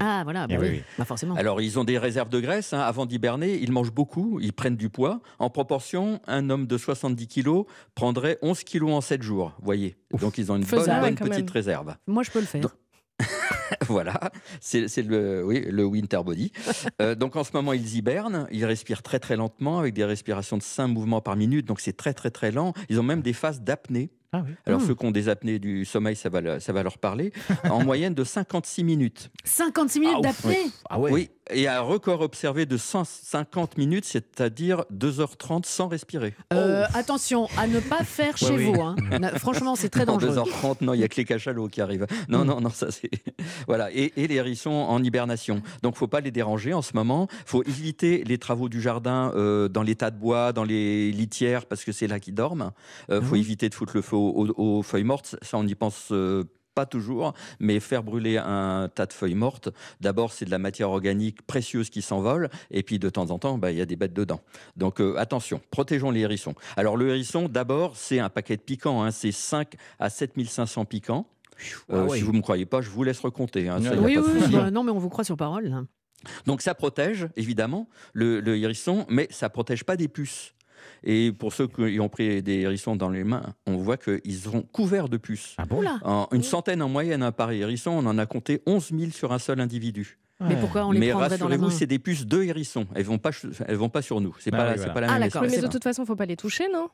Ah 0.00 0.22
voilà, 0.24 0.46
bah 0.46 0.54
Eh 0.56 0.58
oui, 0.58 0.66
oui, 0.68 0.74
oui. 0.78 0.82
Bah, 0.98 1.04
forcément. 1.04 1.34
Alors, 1.34 1.60
ils 1.60 1.78
ont 1.78 1.84
des 1.84 1.98
réserves 1.98 2.28
de 2.30 2.40
graisse. 2.40 2.72
hein. 2.72 2.80
Avant 2.80 3.06
d'hiberner, 3.06 3.58
ils 3.60 3.70
mangent 3.70 3.92
beaucoup, 3.92 4.40
ils 4.40 4.52
prennent 4.52 4.76
du 4.76 4.88
poids. 4.88 5.20
En 5.38 5.50
proportion, 5.50 6.20
un 6.26 6.48
homme 6.50 6.66
de 6.66 6.78
70 6.78 7.26
kilos 7.28 7.66
prendrait 7.94 8.38
11 8.42 8.64
kilos 8.64 8.90
en 8.92 9.00
7 9.00 9.22
jours. 9.22 9.52
Vous 9.58 9.64
voyez 9.66 9.96
Donc, 10.20 10.38
ils 10.38 10.50
ont 10.50 10.56
une 10.56 10.64
bonne, 10.64 10.80
Faisable, 10.80 11.00
bonne 11.02 11.14
quand 11.16 11.24
petite 11.26 11.44
même. 11.44 11.50
réserve. 11.52 11.94
Moi, 12.06 12.22
je 12.22 12.30
peux 12.30 12.40
le 12.40 12.46
faire. 12.46 12.62
Donc- 12.62 12.72
voilà, 13.88 14.18
c'est 14.60 14.88
c'est 14.88 15.02
le, 15.02 15.44
oui, 15.44 15.64
le 15.70 15.84
winter 15.84 16.18
body. 16.24 16.50
Euh, 17.00 17.14
donc 17.14 17.36
en 17.36 17.44
ce 17.44 17.52
moment, 17.54 17.72
ils 17.72 17.96
hibernent, 17.96 18.48
ils 18.50 18.64
respirent 18.64 19.04
très 19.04 19.20
très 19.20 19.36
lentement 19.36 19.78
avec 19.78 19.94
des 19.94 20.04
respirations 20.04 20.56
de 20.58 20.62
5 20.64 20.88
mouvements 20.88 21.20
par 21.20 21.36
minute, 21.36 21.64
donc 21.64 21.78
c'est 21.80 21.92
très 21.96 22.12
très 22.12 22.30
très 22.32 22.50
lent. 22.50 22.72
Ils 22.88 22.98
ont 22.98 23.04
même 23.04 23.22
des 23.22 23.32
phases 23.32 23.60
d'apnée. 23.62 24.10
Ah 24.36 24.42
oui. 24.44 24.54
Alors 24.66 24.80
Hmm. 24.80 24.86
ceux 24.88 24.94
qui 24.96 25.06
ont 25.06 25.10
des 25.12 25.28
apnées 25.28 25.58
du 25.60 25.84
sommeil, 25.84 26.16
ça 26.16 26.28
va, 26.28 26.40
le- 26.40 26.58
ça 26.58 26.72
va 26.72 26.82
leur 26.82 26.98
parler. 26.98 27.32
En 27.70 27.84
moyenne 27.84 28.14
de 28.14 28.24
56 28.24 28.82
minutes. 28.82 29.30
56 29.44 30.00
minutes 30.00 30.16
Ah, 30.18 30.22
d'apnée? 30.22 30.58
Ah 30.90 30.98
ouais. 30.98 31.12
Oui, 31.12 31.30
Et 31.50 31.68
un 31.68 31.80
record 31.80 32.22
observé 32.22 32.64
de 32.64 32.78
150 32.78 33.76
minutes, 33.76 34.06
c'est-à-dire 34.06 34.84
2h30 34.90 35.66
sans 35.66 35.88
respirer. 35.88 36.32
Euh, 36.54 36.86
Attention 36.94 37.48
à 37.58 37.66
ne 37.66 37.80
pas 37.80 38.02
faire 38.04 38.36
chez 38.38 38.56
vous. 38.56 38.80
hein. 38.80 38.96
Franchement, 39.36 39.76
c'est 39.76 39.90
très 39.90 40.08
En 40.08 40.16
dangereux. 40.16 40.36
2h30, 40.36 40.76
non, 40.82 40.94
il 40.94 41.00
y 41.00 41.04
a 41.04 41.08
que 41.08 41.16
les 41.16 41.26
cachalots 41.26 41.68
qui 41.68 41.82
arrivent. 41.82 42.06
Non, 42.30 42.46
non, 42.46 42.60
non, 42.62 42.70
ça 42.70 42.90
c'est. 42.90 43.10
Voilà. 43.66 43.90
Et, 43.92 44.12
et 44.16 44.26
les 44.26 44.36
hérissons 44.36 44.70
en 44.70 45.02
hibernation. 45.04 45.62
Donc, 45.82 45.96
faut 45.96 46.06
pas 46.08 46.20
les 46.20 46.30
déranger 46.30 46.72
en 46.72 46.80
ce 46.82 46.92
moment. 46.94 47.28
faut 47.44 47.62
éviter 47.64 48.24
les 48.24 48.38
travaux 48.38 48.70
du 48.70 48.80
jardin 48.80 49.30
euh, 49.36 49.68
dans 49.68 49.82
les 49.82 49.96
tas 49.96 50.10
de 50.10 50.18
bois, 50.18 50.52
dans 50.54 50.64
les 50.64 51.12
litières, 51.12 51.66
parce 51.66 51.84
que 51.84 51.92
c'est 51.92 52.06
là 52.06 52.20
qu'ils 52.20 52.34
dorment. 52.34 52.70
Euh, 53.10 53.20
faut 53.20 53.34
Mhm. 53.34 53.40
éviter 53.40 53.68
de 53.68 53.74
foutre 53.74 53.92
le 53.96 54.02
feu 54.02 54.16
aux, 54.16 54.46
aux- 54.56 54.78
aux 54.78 54.82
feuilles 54.82 55.04
mortes. 55.04 55.36
Ça, 55.42 55.58
on 55.58 55.66
y 55.66 55.74
pense. 55.74 56.08
Pas 56.74 56.86
toujours, 56.86 57.32
mais 57.60 57.80
faire 57.80 58.02
brûler 58.02 58.36
un 58.38 58.88
tas 58.94 59.06
de 59.06 59.12
feuilles 59.12 59.34
mortes, 59.34 59.68
d'abord 60.00 60.32
c'est 60.32 60.44
de 60.44 60.50
la 60.50 60.58
matière 60.58 60.90
organique 60.90 61.42
précieuse 61.46 61.90
qui 61.90 62.02
s'envole, 62.02 62.50
et 62.70 62.82
puis 62.82 62.98
de 62.98 63.08
temps 63.08 63.30
en 63.30 63.38
temps, 63.38 63.58
bah, 63.58 63.70
il 63.70 63.78
y 63.78 63.80
a 63.80 63.86
des 63.86 63.96
bêtes 63.96 64.12
dedans. 64.12 64.40
Donc 64.76 65.00
euh, 65.00 65.14
attention, 65.16 65.60
protégeons 65.70 66.10
les 66.10 66.20
hérissons. 66.20 66.54
Alors 66.76 66.96
le 66.96 67.08
hérisson, 67.10 67.48
d'abord, 67.48 67.96
c'est 67.96 68.18
un 68.18 68.28
paquet 68.28 68.56
de 68.56 68.62
piquants, 68.62 69.02
hein, 69.02 69.10
c'est 69.10 69.32
5 69.32 69.74
à 69.98 70.10
7500 70.10 70.84
piquants. 70.84 71.26
Euh, 71.90 72.00
Ah 72.02 72.04
ouais. 72.10 72.18
Si 72.18 72.22
vous 72.24 72.32
ne 72.32 72.38
me 72.38 72.42
croyez 72.42 72.66
pas, 72.66 72.80
je 72.80 72.90
vous 72.90 73.04
laisse 73.04 73.20
recompter. 73.20 73.68
hein, 73.68 73.80
ça, 73.80 73.94
Oui, 73.96 74.18
oui, 74.18 74.52
bah, 74.52 74.70
non, 74.70 74.82
mais 74.82 74.90
on 74.90 74.98
vous 74.98 75.08
croit 75.10 75.24
sur 75.24 75.36
parole. 75.36 75.86
Donc 76.46 76.62
ça 76.62 76.74
protège, 76.74 77.28
évidemment, 77.36 77.86
le, 78.14 78.40
le 78.40 78.56
hérisson, 78.56 79.04
mais 79.10 79.28
ça 79.30 79.50
protège 79.50 79.84
pas 79.84 79.96
des 79.96 80.08
puces. 80.08 80.53
Et 81.06 81.32
pour 81.32 81.52
ceux 81.52 81.68
qui 81.68 82.00
ont 82.00 82.08
pris 82.08 82.42
des 82.42 82.60
hérissons 82.60 82.96
dans 82.96 83.10
les 83.10 83.24
mains, 83.24 83.42
on 83.66 83.76
voit 83.76 83.96
qu'ils 83.98 84.34
seront 84.36 84.62
couverts 84.62 85.08
de 85.10 85.18
puces. 85.18 85.54
Ah 85.58 85.66
bon? 85.66 85.78
Oula. 85.80 85.98
En- 86.02 86.28
une 86.32 86.42
centaine 86.42 86.80
en 86.82 86.88
moyenne 86.88 87.22
hein, 87.22 87.30
par 87.32 87.50
hérisson, 87.52 87.90
on 87.90 88.06
en 88.06 88.16
a 88.18 88.24
compté 88.26 88.62
11 88.66 88.90
000 88.98 89.10
sur 89.12 89.32
un 89.32 89.38
seul 89.38 89.60
individu. 89.60 90.18
Mais 90.40 90.56
pourquoi 90.56 90.84
on 90.86 90.92
les 90.92 90.98
Mais 90.98 91.10
prendrait 91.10 91.38
dans 91.38 91.48
la 91.48 91.56
main? 91.56 91.64
rassurez-vous, 91.64 91.70
c'est 91.78 91.86
des 91.86 91.98
puces 91.98 92.26
de 92.26 92.42
hérissons. 92.42 92.86
Elles 92.94 93.04
vont 93.04 93.18
pas, 93.18 93.30
elles 93.68 93.76
vont 93.76 93.88
pas 93.88 94.02
sur 94.02 94.20
nous. 94.20 94.34
C'est 94.40 94.52
Ah 94.52 94.56
pas, 94.56 94.70
oui, 94.72 94.76
voilà. 94.78 94.92
pas 94.92 95.00
la 95.02 95.06
Ah, 95.12 95.18
même 95.18 95.22
espèce. 95.28 95.50
mais 95.56 95.60
de 95.62 95.68
toute 95.68 95.82
façon, 95.84 96.04
faut 96.04 96.16
pas 96.16 96.26
les 96.26 96.36
toucher, 96.36 96.64
non? 96.72 96.88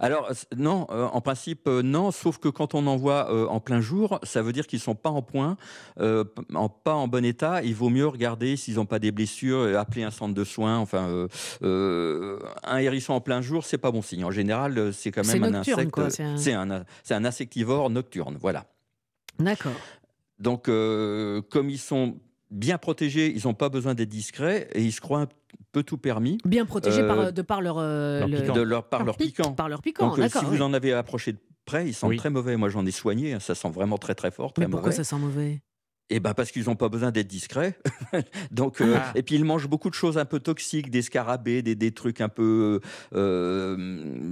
Alors, 0.00 0.30
non, 0.56 0.86
euh, 0.90 1.06
en 1.06 1.20
principe, 1.20 1.66
euh, 1.66 1.82
non, 1.82 2.10
sauf 2.12 2.38
que 2.38 2.48
quand 2.48 2.74
on 2.74 2.86
en 2.86 2.96
voit 2.96 3.32
euh, 3.32 3.46
en 3.46 3.58
plein 3.58 3.80
jour, 3.80 4.20
ça 4.22 4.42
veut 4.42 4.52
dire 4.52 4.66
qu'ils 4.66 4.80
sont 4.80 4.94
pas 4.94 5.10
en 5.10 5.22
point, 5.22 5.56
euh, 5.98 6.24
en, 6.54 6.68
pas 6.68 6.94
en 6.94 7.08
bon 7.08 7.24
état. 7.24 7.62
Il 7.62 7.74
vaut 7.74 7.88
mieux 7.88 8.06
regarder 8.06 8.56
s'ils 8.56 8.74
n'ont 8.76 8.86
pas 8.86 8.98
des 8.98 9.10
blessures, 9.12 9.76
appeler 9.78 10.02
un 10.04 10.10
centre 10.10 10.34
de 10.34 10.44
soins. 10.44 10.78
Enfin, 10.78 11.26
un 11.62 12.78
hérisson 12.78 13.14
en 13.14 13.20
plein 13.20 13.40
jour, 13.40 13.64
c'est 13.64 13.78
pas 13.78 13.90
bon 13.90 14.02
signe. 14.02 14.24
En 14.24 14.30
général, 14.30 14.92
c'est 14.92 15.10
quand 15.10 15.22
même 15.26 15.42
un 15.44 15.60
insecte. 15.78 15.94
c'est 16.36 16.52
un- 17.14 17.24
insectivore 17.24 17.90
nocturne, 17.90 18.36
voilà. 18.40 18.66
D'accord. 19.38 19.72
Donc, 20.38 20.64
comme 20.66 21.70
ils 21.70 21.78
sont 21.78 22.18
bien 22.50 22.78
protégés, 22.78 23.32
ils 23.34 23.46
n'ont 23.46 23.54
pas 23.54 23.68
besoin 23.68 23.94
d'être 23.94 24.08
discrets 24.08 24.68
et 24.74 24.82
ils 24.82 24.92
se 24.92 25.00
croient 25.00 25.22
un 25.22 25.28
peu 25.76 25.82
tout 25.82 25.98
permis 25.98 26.38
Bien 26.46 26.64
protégés 26.64 27.02
Euh, 27.02 27.06
par, 27.08 27.32
de 27.34 27.42
par 27.42 27.60
leur, 27.60 27.76
euh, 27.78 28.20
leur 28.20 28.28
le- 28.28 28.36
piquant. 28.40 28.54
de 28.54 28.60
leur, 28.62 28.88
par 28.88 29.04
leur 29.04 29.16
piquant. 29.18 29.52
Par 29.52 29.68
leur 29.68 29.82
piquant, 29.82 30.08
Donc, 30.08 30.18
euh, 30.18 30.22
d'accord. 30.22 30.40
si 30.42 30.48
oui. 30.48 30.56
vous 30.56 30.62
en 30.62 30.72
avez 30.72 30.94
approché 30.94 31.32
de 31.32 31.38
près, 31.66 31.86
ils 31.86 31.92
sentent 31.92 32.08
Oui. 32.10 32.16
très 32.16 32.30
mauvais. 32.30 32.56
Moi, 32.56 32.70
j'en 32.70 32.86
ai 32.86 32.90
soigné. 32.90 33.34
hein, 33.34 33.40
Ça 33.40 33.54
sent 33.54 33.68
vraiment 33.70 33.98
très, 33.98 34.14
très 34.14 34.30
fort, 34.30 34.54
très 34.54 34.64
Mais 34.64 34.70
pourquoi 34.70 34.88
mauvais. 34.90 34.96
ça 34.96 35.04
sent 35.04 35.16
mauvais? 35.20 35.60
Et 36.08 36.20
ben 36.20 36.34
parce 36.34 36.52
qu'ils 36.52 36.64
n'ont 36.66 36.76
pas 36.76 36.88
besoin 36.88 37.10
d'être 37.10 37.26
discrets. 37.26 37.76
Donc, 38.52 38.80
euh, 38.80 38.94
Ah. 38.96 39.10
et 39.16 39.22
puis 39.22 39.34
ils 39.34 39.44
mangent 39.44 39.68
beaucoup 39.68 39.90
de 39.90 39.94
choses 39.94 40.16
un 40.18 40.24
peu 40.24 40.38
toxiques, 40.40 40.88
des 40.88 41.02
scarabées, 41.02 41.60
des, 41.62 41.74
des 41.74 41.90
trucs 41.90 42.20
un 42.22 42.28
peu 42.30 42.80
euh, 43.14 43.76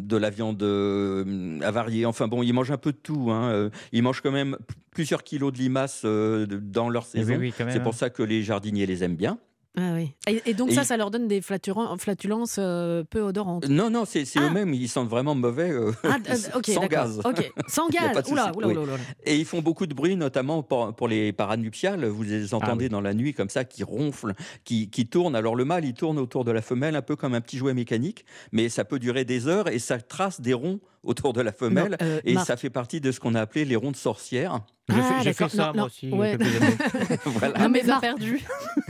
de 0.01 0.17
la 0.17 0.31
viande 0.31 0.63
euh, 0.63 1.59
avariée. 1.63 2.07
Enfin 2.07 2.29
bon, 2.29 2.43
ils 2.43 2.53
mangent 2.55 2.71
un 2.71 2.79
peu 2.79 2.93
de 2.93 2.97
tout. 2.97 3.31
hein. 3.31 3.51
Euh, 3.51 3.71
Ils 3.93 4.03
mangent 4.03 4.21
quand 4.21 4.31
même 4.33 4.57
plusieurs 4.93 5.25
kilos 5.25 5.53
de 5.53 5.59
limaces 5.59 6.03
euh, 6.05 6.47
dans 6.47 6.89
leur 6.89 7.07
Eh 7.15 7.19
oui, 7.19 7.25
saison. 7.27 7.39
oui, 7.41 7.53
C'est 7.57 7.65
hein. 7.77 7.81
pour 7.81 7.95
ça 7.95 8.09
que 8.09 8.23
les 8.23 8.43
jardiniers 8.43 8.87
les 8.87 9.03
aiment 9.05 9.17
bien. 9.17 9.39
Ah 9.77 9.95
oui. 9.95 10.13
Et, 10.29 10.41
et 10.51 10.55
donc 10.55 10.71
Et 10.71 10.75
ça, 10.75 10.85
ça 10.85 10.97
leur 10.97 11.11
donne 11.11 11.27
des 11.27 11.41
flatulences 11.41 12.57
euh, 12.59 13.03
peu 13.05 13.21
odorantes. 13.21 13.69
Non, 13.69 13.91
non, 13.91 14.05
c'est 14.05 14.25
Ah. 14.37 14.43
eux-mêmes, 14.43 14.73
ils 14.73 14.89
sentent 14.89 15.09
vraiment 15.09 15.35
mauvais. 15.35 15.71
euh, 15.71 15.91
Ah, 16.05 16.19
euh, 16.31 16.35
sans 16.65 16.87
gaz. 16.87 17.21
Sans 17.69 17.89
gaz. 17.91 18.23
Oula, 18.31 18.53
oula, 18.57 18.69
oui. 18.69 18.77
oula. 18.77 18.93
Et 19.25 19.37
ils 19.37 19.45
font 19.45 19.63
beaucoup 19.63 19.87
de 19.87 19.95
bruit, 19.95 20.17
notamment 20.17 20.63
pour, 20.63 20.95
pour 20.95 21.09
les 21.09 21.33
paranuptiales. 21.33 22.05
Vous 22.07 22.23
les 22.23 22.55
entendez 22.55 22.85
oui. 22.85 22.91
dans 22.91 23.01
la 23.01 23.15
nuit 23.15 23.35
comme 23.35 23.49
ça, 23.49 23.65
qui 23.65 23.83
ronflent, 23.83 24.35
qui, 24.65 24.91
qui 24.91 25.07
tournent. 25.07 25.35
Alors 25.37 25.57
le 25.57 25.65
mâle, 25.65 25.85
il 25.85 25.95
tourne 25.95 26.19
autour 26.19 26.45
de 26.45 26.53
la 26.53 26.63
femelle, 26.63 26.95
un 26.95 27.03
peu 27.03 27.17
comme 27.17 27.35
un 27.35 27.41
petit 27.41 27.59
jouet 27.59 27.75
mécanique, 27.75 28.25
mais 28.53 28.69
ça 28.69 28.85
peut 28.85 28.99
durer 29.01 29.25
des 29.25 29.49
heures 29.49 29.69
et 29.69 29.79
ça 29.81 29.99
trace 29.99 30.41
des 30.41 30.55
ronds 30.55 30.79
autour 31.05 31.33
de 31.33 31.41
la 31.41 31.53
femelle. 31.53 31.93
Non, 31.93 31.97
euh, 32.07 32.21
et 32.25 32.35
Marc. 32.35 32.47
ça 32.47 32.57
fait 32.57 32.71
partie 32.71 33.01
de 33.01 33.13
ce 33.13 33.21
qu'on 33.21 33.35
a 33.35 33.41
appelé 33.41 33.65
les 33.65 33.77
ronds 33.77 33.91
de 33.93 33.97
sorcières. 33.97 34.61
J'ai 34.89 34.97
Ah, 34.99 35.03
fait, 35.03 35.25
j'ai 35.25 35.33
fait 35.33 35.49
ça, 35.49 35.57
Non, 35.57 35.73
moi 35.73 35.75
non, 35.77 35.85
aussi. 35.87 36.11
ouais. 36.11 36.37
quelques 36.37 36.63
années. 36.63 37.19
voilà. 37.25 37.59
Non, 37.61 37.69
mais 37.71 37.83
Marc- 37.85 38.01
perdus. 38.03 38.45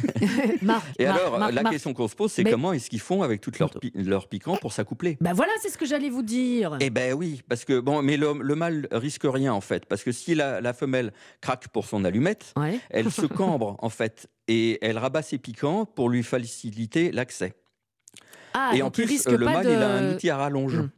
Marc, 0.62 0.84
Et 0.98 1.06
Marc, 1.06 1.20
alors, 1.20 1.38
Marc, 1.38 1.52
la 1.52 1.62
Marc. 1.62 1.72
question 1.74 1.94
qu'on 1.94 2.08
se 2.08 2.16
pose, 2.16 2.32
c'est 2.32 2.42
Mais- 2.44 2.50
comment 2.50 2.72
est-ce 2.72 2.90
qu'ils 2.90 3.00
font 3.00 3.22
avec 3.22 3.40
toutes 3.40 3.58
leurs 3.58 3.70
pi- 3.70 3.92
leurs 3.94 4.28
piquants 4.28 4.56
pour 4.56 4.72
s'accoupler? 4.72 5.16
Bah 5.20 5.32
voilà, 5.34 5.52
c'est 5.62 5.68
ce 5.68 5.78
que 5.78 5.86
j'allais 5.86 6.10
vous 6.10 6.22
dire. 6.22 6.76
Eh 6.80 6.90
ben 6.90 7.12
oui, 7.14 7.42
parce 7.48 7.64
que 7.64 7.78
bon, 7.80 8.02
mais 8.02 8.16
le, 8.16 8.32
le 8.40 8.54
mâle 8.54 8.88
risque 8.90 9.22
rien 9.24 9.52
en 9.52 9.60
fait, 9.60 9.86
parce 9.86 10.02
que 10.02 10.10
si 10.12 10.34
la, 10.34 10.60
la 10.60 10.72
femelle 10.72 11.12
craque 11.40 11.68
pour 11.68 11.86
son 11.86 12.04
allumette, 12.04 12.52
Ouais. 12.56 12.80
elle 12.90 13.10
se 13.12 13.26
cambre 13.26 13.76
en 13.80 13.88
fait 13.88 14.28
et 14.48 14.84
elle 14.84 14.98
rabat 14.98 15.22
ses 15.22 15.38
piquants 15.38 15.84
pour 15.84 16.08
lui 16.08 16.22
faciliter 16.22 17.12
l'accès. 17.12 17.54
Ah, 18.52 18.70
et 18.74 18.82
en 18.82 18.90
plus, 18.90 19.26
le 19.26 19.38
mâle 19.38 19.64
de... 19.66 19.70
il 19.72 19.76
a 19.76 19.88
un 19.96 20.14
outil 20.14 20.30
à 20.30 20.36
rallonge. 20.36 20.76
Hmm. 20.76 20.90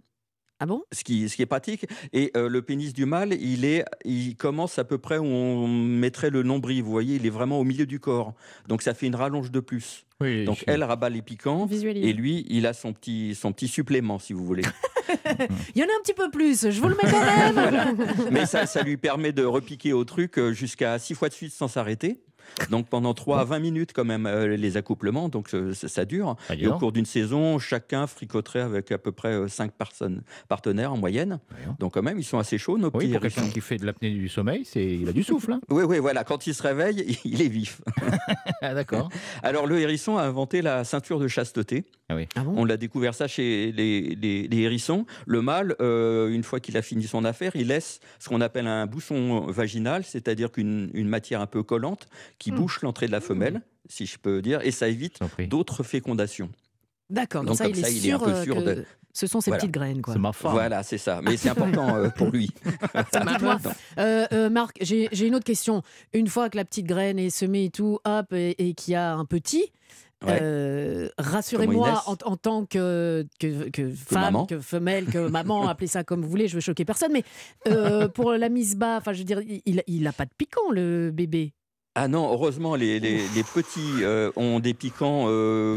Ah 0.58 0.66
bon? 0.66 0.82
Ce 0.90 1.04
qui, 1.04 1.28
ce 1.28 1.36
qui 1.36 1.42
est 1.42 1.46
pratique. 1.46 1.86
Et 2.12 2.30
euh, 2.36 2.48
le 2.48 2.62
pénis 2.62 2.92
du 2.94 3.04
mâle, 3.04 3.34
il, 3.34 3.64
est, 3.64 3.84
il 4.04 4.36
commence 4.36 4.78
à 4.78 4.84
peu 4.84 4.96
près 4.96 5.18
où 5.18 5.24
on 5.24 5.68
mettrait 5.68 6.30
le 6.30 6.42
nombril. 6.42 6.82
Vous 6.82 6.90
voyez, 6.90 7.16
il 7.16 7.26
est 7.26 7.30
vraiment 7.30 7.60
au 7.60 7.64
milieu 7.64 7.84
du 7.84 8.00
corps. 8.00 8.34
Donc 8.66 8.82
ça 8.82 8.94
fait 8.94 9.06
une 9.06 9.16
rallonge 9.16 9.50
de 9.50 9.60
plus. 9.60 10.06
Oui, 10.20 10.44
Donc 10.44 10.64
elle 10.66 10.82
rabat 10.82 11.10
les 11.10 11.20
piquants. 11.20 11.66
Visualise. 11.66 12.06
Et 12.06 12.14
lui, 12.14 12.46
il 12.48 12.66
a 12.66 12.72
son 12.72 12.94
petit, 12.94 13.34
son 13.34 13.52
petit 13.52 13.68
supplément, 13.68 14.18
si 14.18 14.32
vous 14.32 14.46
voulez. 14.46 14.62
Il 15.74 15.80
y 15.80 15.84
en 15.84 15.86
a 15.86 15.90
un 15.90 16.02
petit 16.02 16.14
peu 16.14 16.30
plus, 16.30 16.70
je 16.70 16.80
vous 16.80 16.88
le 16.88 16.96
mets 16.96 17.10
quand 17.10 17.20
même. 17.20 17.52
Voilà. 17.52 17.92
Mais 18.30 18.46
ça, 18.46 18.66
ça 18.66 18.82
lui 18.82 18.96
permet 18.96 19.32
de 19.32 19.44
repiquer 19.44 19.92
au 19.92 20.04
truc 20.04 20.38
euh, 20.38 20.52
jusqu'à 20.52 20.98
six 20.98 21.14
fois 21.14 21.28
de 21.28 21.34
suite 21.34 21.52
sans 21.52 21.68
s'arrêter. 21.68 22.20
Donc 22.70 22.88
pendant 22.88 23.14
3 23.14 23.40
à 23.40 23.44
20 23.44 23.58
minutes 23.58 23.92
quand 23.92 24.04
même 24.04 24.26
euh, 24.26 24.56
les 24.56 24.76
accouplements, 24.76 25.28
donc 25.28 25.52
euh, 25.54 25.74
ça, 25.74 25.88
ça 25.88 26.04
dure. 26.04 26.36
Ah, 26.48 26.54
Et 26.58 26.66
au 26.66 26.78
cours 26.78 26.92
d'une 26.92 27.06
saison, 27.06 27.58
chacun 27.58 28.06
fricoterait 28.06 28.60
avec 28.60 28.92
à 28.92 28.98
peu 28.98 29.12
près 29.12 29.48
5 29.48 29.72
personnes, 29.72 30.22
partenaires 30.48 30.92
en 30.92 30.96
moyenne. 30.96 31.38
Donc 31.78 31.94
quand 31.94 32.02
même, 32.02 32.18
ils 32.18 32.24
sont 32.24 32.38
assez 32.38 32.58
chauds, 32.58 32.78
nos 32.78 32.90
Oui, 32.94 33.06
petits 33.06 33.12
pour 33.12 33.20
quelqu'un 33.22 33.48
qui 33.48 33.60
fait 33.60 33.76
de 33.76 33.86
l'apnée 33.86 34.10
du 34.10 34.28
sommeil, 34.28 34.64
c'est 34.64 34.84
il 34.84 35.08
a 35.08 35.12
du 35.12 35.22
souffle. 35.22 35.52
Hein. 35.52 35.60
Oui, 35.70 35.82
oui, 35.84 35.98
voilà, 35.98 36.24
quand 36.24 36.46
il 36.46 36.54
se 36.54 36.62
réveille, 36.62 37.18
il 37.24 37.42
est 37.42 37.48
vif. 37.48 37.80
Ah, 38.62 38.72
d'accord. 38.74 39.10
Alors 39.42 39.66
le 39.66 39.78
hérisson 39.78 40.16
a 40.16 40.22
inventé 40.22 40.62
la 40.62 40.82
ceinture 40.84 41.18
de 41.20 41.28
chasteté. 41.28 41.84
Ah 42.08 42.14
bon? 42.44 42.54
On 42.56 42.64
l'a 42.64 42.76
découvert 42.76 43.14
ça 43.14 43.26
chez 43.26 43.72
les, 43.72 44.14
les- 44.14 44.46
les 44.46 44.58
hérissons. 44.58 45.06
Le 45.26 45.42
mâle, 45.42 45.74
euh, 45.80 46.28
une 46.28 46.44
fois 46.44 46.60
qu'il 46.60 46.76
a 46.76 46.82
fini 46.82 47.04
son 47.04 47.24
affaire, 47.24 47.52
il 47.56 47.66
laisse 47.68 47.98
ce 48.20 48.28
qu'on 48.28 48.40
appelle 48.40 48.66
un 48.68 48.86
bousson 48.86 49.40
vaginal, 49.48 50.04
c'est-à-dire 50.04 50.52
qu'une 50.52 50.90
une 50.94 51.08
matière 51.08 51.40
un 51.40 51.46
peu 51.46 51.62
collante 51.64 52.06
qui 52.38 52.52
Hmm. 52.52 52.56
bouche 52.56 52.82
l'entrée 52.82 53.06
de 53.06 53.12
la 53.12 53.20
femelle, 53.20 53.60
si 53.88 54.06
je 54.06 54.18
peux 54.18 54.40
dire, 54.40 54.60
et 54.62 54.70
ça 54.70 54.88
évite 54.88 55.18
d'autres 55.48 55.82
fécondations. 55.82 56.48
D'accord, 57.10 57.42
donc, 57.42 57.50
Donc 57.50 57.56
ça, 57.58 57.64
comme 57.64 57.74
il 57.74 57.80
ça, 57.82 57.88
est 57.90 57.94
il 57.94 58.06
est 58.08 58.12
un 58.12 58.18
sûr, 58.18 58.24
peu 58.26 58.32
euh, 58.32 58.44
sûr 58.44 58.54
que 58.56 58.60
de- 58.62 58.84
ce 59.12 59.26
sont 59.26 59.40
ces 59.40 59.50
Voilà. 59.50 59.60
petites 59.60 59.72
graines. 59.72 60.02
Quoi. 60.02 60.14
C'est. 60.14 60.48
Voilà, 60.48 60.82
c'est 60.82 60.98
ça. 60.98 61.20
Mais 61.24 61.36
c'est 61.36 61.48
important 61.48 61.96
euh, 61.96 62.08
pour 62.10 62.30
lui. 62.30 62.50
Euh, 63.98 64.26
euh, 64.32 64.50
Marc, 64.50 64.76
j'ai 64.80 65.08
j'ai 65.12 65.26
une 65.26 65.34
autre 65.34 65.44
question. 65.44 65.82
Une 66.12 66.26
fois 66.28 66.50
que 66.50 66.56
la 66.56 66.64
petite 66.64 66.86
graine 66.86 67.18
est 67.18 67.30
semée 67.30 67.64
et 67.66 67.70
tout, 67.70 67.98
hop, 68.04 68.32
et, 68.32 68.68
et 68.68 68.74
qu'il 68.74 68.92
y 68.92 68.94
a 68.94 69.14
un 69.14 69.24
petit, 69.24 69.72
Ouais. 70.24 70.38
euh, 70.40 71.08
rassurez-moi 71.18 72.02
en, 72.06 72.12
en 72.24 72.36
tant 72.36 72.64
que, 72.64 73.26
que, 73.38 73.68
que 73.68 73.90
femme, 73.90 74.46
que 74.48 74.60
femelle, 74.60 75.04
que 75.06 75.28
maman, 75.28 75.68
appelez 75.68 75.86
ça 75.88 76.04
comme 76.04 76.22
vous 76.22 76.28
voulez, 76.30 76.48
je 76.48 76.54
veux 76.54 76.60
choquer 76.60 76.84
personne, 76.86 77.12
mais 77.12 77.22
euh, 77.68 78.08
pour 78.08 78.32
la 78.32 78.48
mise 78.48 78.76
bas, 78.76 78.96
enfin 78.96 79.12
je 79.12 79.18
veux 79.18 79.24
dire, 79.24 79.40
il, 79.42 79.82
il 79.86 80.06
a 80.06 80.12
pas 80.12 80.24
de 80.24 80.30
piquant 80.36 80.70
le 80.70 81.10
bébé. 81.12 81.52
Ah 81.94 82.08
non, 82.08 82.30
heureusement, 82.32 82.74
les, 82.76 82.98
les- 83.00 83.26
les 83.34 83.42
petits 83.42 84.02
euh, 84.02 84.30
ont 84.36 84.58
des 84.60 84.74
piquants 84.74 85.26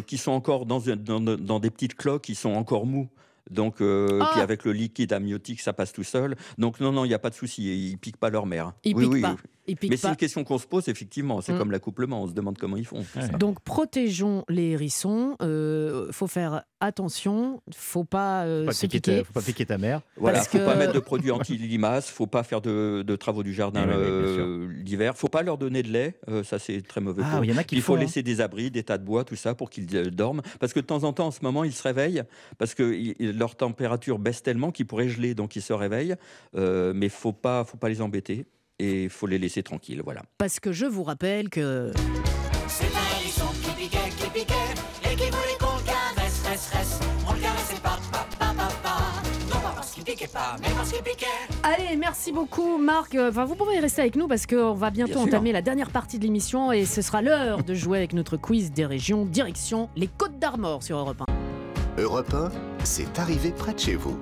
qui 0.05 0.17
sont 0.17 0.31
encore 0.31 0.65
dans, 0.65 0.89
un- 0.89 0.95
dans, 0.95 1.19
dans 1.21 1.59
des 1.59 1.69
petites 1.69 1.95
cloques, 1.95 2.23
qui 2.23 2.35
sont 2.35 2.51
encore 2.51 2.85
mous. 2.85 3.09
Donc, 3.49 3.81
euh, 3.81 4.19
Ah 4.21 4.29
puis 4.33 4.41
avec 4.41 4.63
le 4.63 4.73
liquide 4.73 5.11
amniotique, 5.11 5.59
ça 5.61 5.73
passe 5.73 5.91
tout 5.91 6.03
seul. 6.03 6.35
Donc, 6.57 6.79
non, 6.79 6.91
non, 6.91 7.03
il 7.03 7.07
n'y 7.07 7.13
a 7.15 7.19
pas 7.19 7.29
de 7.31 7.35
souci. 7.35 7.89
Ils 7.91 7.97
piquent 7.97 8.17
pas 8.17 8.29
leur 8.29 8.45
mère. 8.45 8.73
Ils 8.83 8.93
oui, 8.95 9.03
piquent 9.05 9.13
oui, 9.13 9.21
pas. 9.21 9.31
oui. 9.31 9.49
Il 9.69 9.89
Mais 9.89 9.97
c'est 9.97 10.07
une 10.09 10.15
question 10.15 10.43
qu'on 10.43 10.57
se 10.57 10.67
pose, 10.67 10.87
effectivement. 10.89 11.41
C'est 11.41 11.53
Mm. 11.53 11.57
comme 11.57 11.71
l'accouplement. 11.71 12.23
On 12.23 12.27
se 12.27 12.33
demande 12.33 12.57
comment 12.57 12.77
ils 12.77 12.85
font. 12.85 13.03
Ouais. 13.15 13.29
Donc 13.37 13.59
protégeons 13.61 14.43
les 14.49 14.71
hérissons. 14.71 15.35
Euh, 15.41 16.11
faut 16.11 16.27
faire 16.27 16.63
attention. 16.79 17.61
Faut 17.75 18.03
pas, 18.03 18.43
euh, 18.45 18.61
Faut 18.61 18.67
pas 18.67 18.73
se 18.73 18.85
piquer 18.87 19.23
faut 19.23 19.33
pas 19.33 19.41
piquer 19.41 19.65
ta 19.65 19.77
mère. 19.77 20.01
Voilà, 20.17 20.37
Parce 20.39 20.47
faut 20.49 20.57
pas 20.59 20.75
mettre 20.75 20.93
de 20.93 20.99
produits 20.99 21.31
anti-limaces, 21.31 22.09
faut 22.09 22.27
pas 22.27 22.43
faire 22.43 22.61
de, 22.61 23.03
de 23.05 23.15
travaux 23.15 23.43
du 23.43 23.53
jardin 23.53 23.85
bien 23.85 23.95
euh, 23.95 24.67
l'hiver, 24.83 25.17
faut 25.17 25.27
pas 25.27 25.41
leur 25.43 25.57
donner 25.57 25.83
de 25.83 25.89
lait, 25.89 26.15
euh, 26.29 26.43
ça 26.43 26.57
c'est 26.59 26.81
très 26.81 27.01
mauvais 27.01 27.21
Ah, 27.25 27.35
pour 27.35 27.45
il 27.45 27.51
y 27.51 27.53
en 27.53 27.57
a 27.57 27.59
Puis 27.59 27.65
qui 27.67 27.75
il 27.75 27.81
faut 27.81 27.93
font, 27.93 27.97
hein. 27.97 28.01
laisser 28.01 28.23
des 28.23 28.39
abris, 28.41 28.71
des 28.71 28.83
tas 28.83 28.97
de 28.97 29.03
bois, 29.03 29.23
tout 29.23 29.35
ça 29.35 29.55
pour 29.55 29.69
qu'ils 29.69 29.93
euh, 29.95 30.09
dorment. 30.09 30.41
Parce 30.59 30.73
que 30.73 30.79
de 30.79 30.85
temps 30.85 31.03
en 31.03 31.13
temps, 31.13 31.27
en 31.27 31.31
ce 31.31 31.39
moment, 31.43 31.63
ils 31.63 31.73
se 31.73 31.83
réveillent 31.83 32.23
parce 32.57 32.73
que 32.75 33.13
leur 33.37 33.55
température 33.55 34.19
baisse 34.19 34.41
tellement 34.41 34.71
qu'ils 34.71 34.85
pourraient 34.87 35.09
geler, 35.09 35.35
donc 35.35 35.55
ils 35.55 35.61
se 35.61 35.73
réveillent. 35.73 36.15
Euh, 36.55 36.93
mais 36.95 37.09
faut 37.09 37.33
pas, 37.33 37.63
faut 37.65 37.77
pas 37.77 37.89
les 37.89 38.01
embêter 38.01 38.45
et 38.79 39.09
faut 39.09 39.27
les 39.27 39.37
laisser 39.37 39.63
tranquilles. 39.63 40.01
Voilà. 40.03 40.23
Parce 40.37 40.59
que 40.59 40.71
je 40.71 40.85
vous 40.85 41.03
rappelle 41.03 41.49
que 41.49 41.91
C'est 42.67 42.85
un 42.85 43.19
hérisson 43.19 43.45
piquait, 43.77 43.97
qui 44.17 44.29
piquait, 44.29 44.53
et 45.03 45.15
qui 45.15 45.29
voulait 45.29 45.57
qu'on 45.59 45.75
le 45.77 45.83
caresse, 45.85 46.43
reste, 46.47 46.73
reste. 46.73 47.03
On 47.27 47.33
le 47.33 47.39
caressait 47.39 47.81
pas, 47.81 47.97
pas, 48.11 48.25
pas, 48.39 48.53
pas, 48.53 48.69
pas. 48.83 48.99
Non 49.53 49.59
pas 49.61 49.73
parce 49.75 49.91
qu'il 49.91 50.03
piquait 50.03 50.27
pas, 50.27 50.55
mais 50.61 50.67
parce 50.75 50.91
qu'il 50.91 51.03
piquait. 51.03 51.25
Allez, 51.63 51.95
merci 51.97 52.31
beaucoup 52.31 52.77
Marc. 52.77 53.15
Euh, 53.15 53.29
Enfin, 53.29 53.45
vous 53.45 53.55
pouvez 53.55 53.79
rester 53.79 54.01
avec 54.01 54.15
nous 54.15 54.27
parce 54.27 54.45
qu'on 54.45 54.73
va 54.73 54.89
bientôt 54.91 55.13
Bien 55.13 55.23
sûr. 55.23 55.27
entamer 55.33 55.51
la 55.51 55.61
dernière 55.61 55.89
partie 55.91 56.17
de 56.19 56.23
l'émission 56.23 56.71
et 56.71 56.85
ce 56.85 57.01
sera 57.01 57.21
l'heure 57.21 57.63
de 57.63 57.73
jouer 57.73 57.97
avec 57.97 58.13
notre 58.13 58.37
quiz 58.37 58.71
des 58.71 58.85
régions, 58.85 59.25
direction 59.25 59.89
les 59.95 60.07
Côtes 60.07 60.39
d'Armor 60.39 60.83
sur 60.83 60.97
Europe 60.97 61.21
1. 61.97 62.01
Europe 62.01 62.33
1, 62.33 62.49
c'est 62.85 63.19
arrivé 63.19 63.51
près 63.51 63.73
de 63.73 63.79
chez 63.79 63.95
vous. 63.95 64.17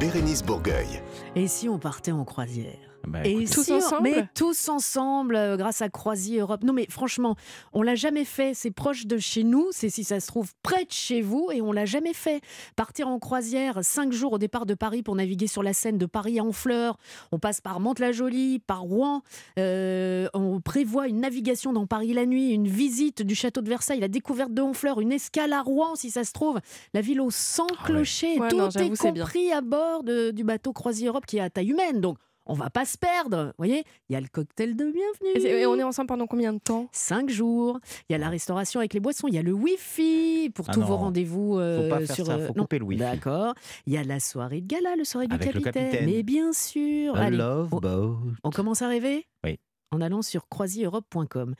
Bérénice 0.00 0.42
Bourgueil. 0.42 1.02
Et 1.36 1.46
si 1.46 1.68
on 1.68 1.78
partait 1.78 2.10
en 2.12 2.24
croisière? 2.24 2.89
Bah, 3.06 3.20
Et 3.24 3.44
Tous 3.46 3.64
si 3.64 3.72
on- 3.72 3.76
ensemble 3.76 4.02
Mais 4.02 4.24
tous 4.34 4.68
ensemble, 4.68 5.34
euh, 5.36 5.56
grâce 5.56 5.82
à 5.82 5.88
Croisier 5.88 6.40
Europe. 6.40 6.62
Non, 6.64 6.72
mais 6.72 6.86
franchement, 6.90 7.34
on 7.72 7.82
l'a 7.82 7.94
jamais 7.94 8.24
fait. 8.24 8.52
C'est 8.54 8.70
proche 8.70 9.06
de 9.06 9.18
chez 9.18 9.42
nous. 9.42 9.68
C'est 9.72 9.88
si 9.90 10.04
ça 10.04 10.20
se 10.20 10.26
trouve 10.26 10.52
près 10.62 10.84
de 10.84 10.92
chez 10.92 11.22
vous 11.22 11.48
et 11.52 11.60
on 11.62 11.72
l'a 11.72 11.86
jamais 11.86 12.12
fait. 12.12 12.40
Partir 12.76 13.08
en 13.08 13.18
croisière 13.18 13.78
cinq 13.82 14.12
jours 14.12 14.34
au 14.34 14.38
départ 14.38 14.66
de 14.66 14.74
Paris 14.74 15.02
pour 15.02 15.14
naviguer 15.16 15.46
sur 15.46 15.62
la 15.62 15.72
Seine 15.72 15.98
de 15.98 16.06
Paris 16.06 16.38
à 16.38 16.44
Honfleur. 16.44 16.98
On 17.32 17.38
passe 17.38 17.60
par 17.60 17.80
Mantes-la-Jolie, 17.80 18.58
par 18.58 18.82
Rouen. 18.82 19.22
Euh, 19.58 20.28
on 20.34 20.60
prévoit 20.60 21.08
une 21.08 21.20
navigation 21.20 21.72
dans 21.72 21.86
Paris 21.86 22.12
la 22.12 22.26
nuit, 22.26 22.50
une 22.52 22.68
visite 22.68 23.22
du 23.22 23.34
château 23.34 23.60
de 23.62 23.68
Versailles, 23.68 24.00
la 24.00 24.08
découverte 24.08 24.52
de 24.52 24.62
Honfleur, 24.62 25.00
une 25.00 25.12
escale 25.12 25.52
à 25.52 25.62
Rouen 25.62 25.94
si 25.96 26.10
ça 26.10 26.24
se 26.24 26.32
trouve. 26.32 26.60
La 26.94 27.00
ville 27.00 27.20
aux 27.20 27.30
100 27.30 27.66
Ah 27.70 27.72
ouais. 27.72 27.86
clochers. 27.86 28.38
Ouais, 28.38 28.48
Tout 28.48 28.56
non, 28.58 28.68
est 28.68 28.96
compris 28.98 29.52
à 29.52 29.60
bord 29.60 30.04
de- 30.04 30.30
du 30.30 30.44
bateau 30.44 30.72
Croisier 30.72 31.08
Europe 31.08 31.26
qui 31.26 31.38
est 31.38 31.40
à 31.40 31.50
taille 31.50 31.70
humaine. 31.70 32.00
Donc, 32.00 32.18
on 32.50 32.54
va 32.54 32.68
pas 32.70 32.84
se 32.84 32.98
perdre. 32.98 33.46
Vous 33.46 33.52
voyez, 33.58 33.84
il 34.08 34.12
y 34.12 34.16
a 34.16 34.20
le 34.20 34.26
cocktail 34.26 34.74
de 34.76 34.84
bienvenue. 34.84 35.46
Et, 35.46 35.66
on 35.66 35.76
est 35.78 35.82
ensemble 35.82 36.08
pendant 36.08 36.26
combien 36.26 36.52
de 36.52 36.58
temps? 36.58 36.88
Cinq 36.92 37.30
jours. 37.30 37.78
Il 38.08 38.12
y 38.12 38.14
a 38.14 38.18
la 38.18 38.28
restauration 38.28 38.80
avec 38.80 38.92
les 38.92 39.00
boissons. 39.00 39.28
Il 39.28 39.34
y 39.34 39.38
a 39.38 39.42
le 39.42 39.52
Wi-Fi 39.52 40.50
pour 40.54 40.66
Ah 40.68 40.72
tous 40.72 40.80
non. 40.80 40.86
vos 40.86 40.96
rendez-vous. 40.96 41.58
euh, 41.58 41.82
Faut 41.84 41.88
pas 41.96 42.06
faire 42.06 42.16
sur, 42.16 42.26
ça, 42.26 42.32
euh, 42.34 42.46
faut 42.48 42.54
non. 42.54 42.62
couper 42.64 42.78
le 42.78 42.84
wifi. 42.84 43.00
D'accord. 43.00 43.54
Il 43.86 43.92
y 43.92 43.96
a 43.96 44.02
la 44.04 44.20
soirée 44.20 44.60
de 44.60 44.66
gala, 44.66 44.96
le 44.96 45.04
soirée 45.04 45.28
du 45.28 45.34
Avec 45.34 45.54
le 45.54 45.60
capitaine. 45.60 45.90
capitaine. 45.90 46.10
Mais 46.10 46.22
bien 46.22 46.52
sûr. 46.52 47.14
A 47.16 47.20
Allez, 47.22 47.36
love 47.36 47.72
on, 47.72 47.78
boat. 47.78 48.18
on 48.44 48.50
commence 48.50 48.82
à 48.82 48.88
rêver? 48.88 49.26
Oui. 49.44 49.58
En 49.92 50.00
allant 50.00 50.22
sur 50.22 50.48
croisiereurope.com. 50.48 51.54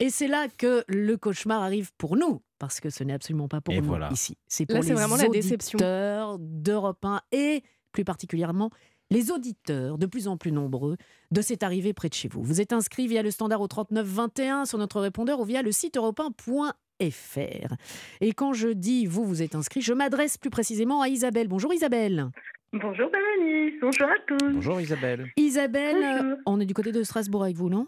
Et 0.00 0.10
c'est 0.10 0.28
là 0.28 0.46
que 0.56 0.84
le 0.88 1.16
cauchemar 1.16 1.62
arrive 1.62 1.90
pour 1.98 2.16
nous. 2.16 2.40
Parce 2.58 2.80
que 2.80 2.88
ce 2.90 3.04
n'est 3.04 3.12
absolument 3.12 3.48
pas 3.48 3.60
pour 3.60 3.74
Et 3.74 3.80
nous 3.80 3.86
voilà. 3.86 4.08
ici. 4.12 4.36
C'est 4.48 4.68
Là, 4.68 4.76
pour 4.76 4.84
c'est 4.84 4.90
les 4.90 4.94
vraiment 4.96 5.16
la 5.16 5.28
déception. 5.28 5.76
auditeurs 5.76 6.38
d'Europe 6.38 7.04
1 7.04 7.20
et 7.32 7.62
plus 7.92 8.04
particulièrement 8.04 8.70
les 9.10 9.30
auditeurs 9.30 9.98
de 9.98 10.06
plus 10.06 10.28
en 10.28 10.36
plus 10.36 10.52
nombreux 10.52 10.96
de 11.30 11.40
cette 11.40 11.62
arrivée 11.62 11.92
près 11.92 12.08
de 12.08 12.14
chez 12.14 12.28
vous. 12.28 12.42
Vous 12.42 12.60
êtes 12.60 12.72
inscrit 12.72 13.06
via 13.06 13.22
le 13.22 13.30
standard 13.30 13.60
au 13.60 13.68
39 13.68 14.06
21 14.06 14.64
sur 14.64 14.78
notre 14.78 15.00
répondeur 15.00 15.40
ou 15.40 15.44
via 15.44 15.62
le 15.62 15.72
site 15.72 15.96
europe 15.96 16.18
1.fr. 16.20 17.74
Et 18.20 18.32
quand 18.32 18.52
je 18.52 18.68
dis 18.68 19.06
vous, 19.06 19.24
vous 19.24 19.42
êtes 19.42 19.54
inscrit, 19.54 19.80
je 19.82 19.92
m'adresse 19.92 20.38
plus 20.38 20.50
précisément 20.50 21.02
à 21.02 21.08
Isabelle. 21.08 21.48
Bonjour 21.48 21.72
Isabelle. 21.72 22.30
Bonjour 22.72 23.08
Bérénice, 23.10 23.74
bonjour 23.80 24.08
à 24.08 24.18
tous. 24.26 24.52
Bonjour 24.52 24.80
Isabelle. 24.80 25.30
Isabelle, 25.36 25.96
Bonjour. 26.00 26.32
euh, 26.32 26.36
on 26.46 26.60
est 26.60 26.66
du 26.66 26.74
côté 26.74 26.90
de 26.92 27.02
Strasbourg 27.04 27.44
avec 27.44 27.56
vous, 27.56 27.68
non? 27.70 27.86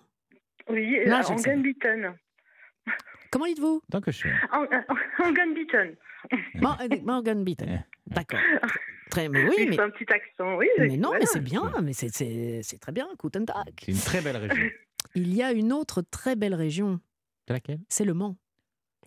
Oui, 0.70 0.98
Là, 1.04 1.18
euh, 1.20 1.22
je 1.22 1.32
en. 1.32 1.36
Gunbeaton. 1.36 2.14
Comment 3.30 3.46
dites-vous? 3.46 3.82
Tant 3.90 4.00
que 4.00 4.10
je 4.12 4.16
suis. 4.18 4.30
En, 4.52 4.60
en, 4.62 4.64
en 4.64 5.32
euh, 5.32 6.96
Morgan 7.02 7.42
Beaton. 7.44 7.82
D'accord. 8.11 8.40
Très, 9.11 9.28
mais 9.30 9.42
oui, 9.48 9.66
mais, 9.70 9.80
un 9.80 9.88
petit 9.90 10.04
accent, 10.12 10.56
oui. 10.56 10.66
mais 10.78 10.96
non, 10.98 11.09
voilà. 11.09 11.20
mais 11.20 11.26
c'est 11.26 11.40
bien, 11.40 11.72
mais 11.82 11.94
c'est- 11.94 12.14
c'est 12.14 12.61
c'est 12.62 12.78
très 12.78 12.92
bien. 12.92 13.09
Guten 13.18 13.46
Tag. 13.46 13.72
C'est 13.80 13.92
une 13.92 13.98
très 13.98 14.20
belle 14.20 14.36
région. 14.36 14.68
Il 15.14 15.34
y 15.34 15.42
a 15.42 15.52
une 15.52 15.72
autre 15.72 16.02
très 16.02 16.36
belle 16.36 16.54
région, 16.54 17.00
C'est 17.46 17.54
laquelle? 17.54 17.78
C'est 17.88 18.04
le 18.04 18.12
Mans. 18.12 18.36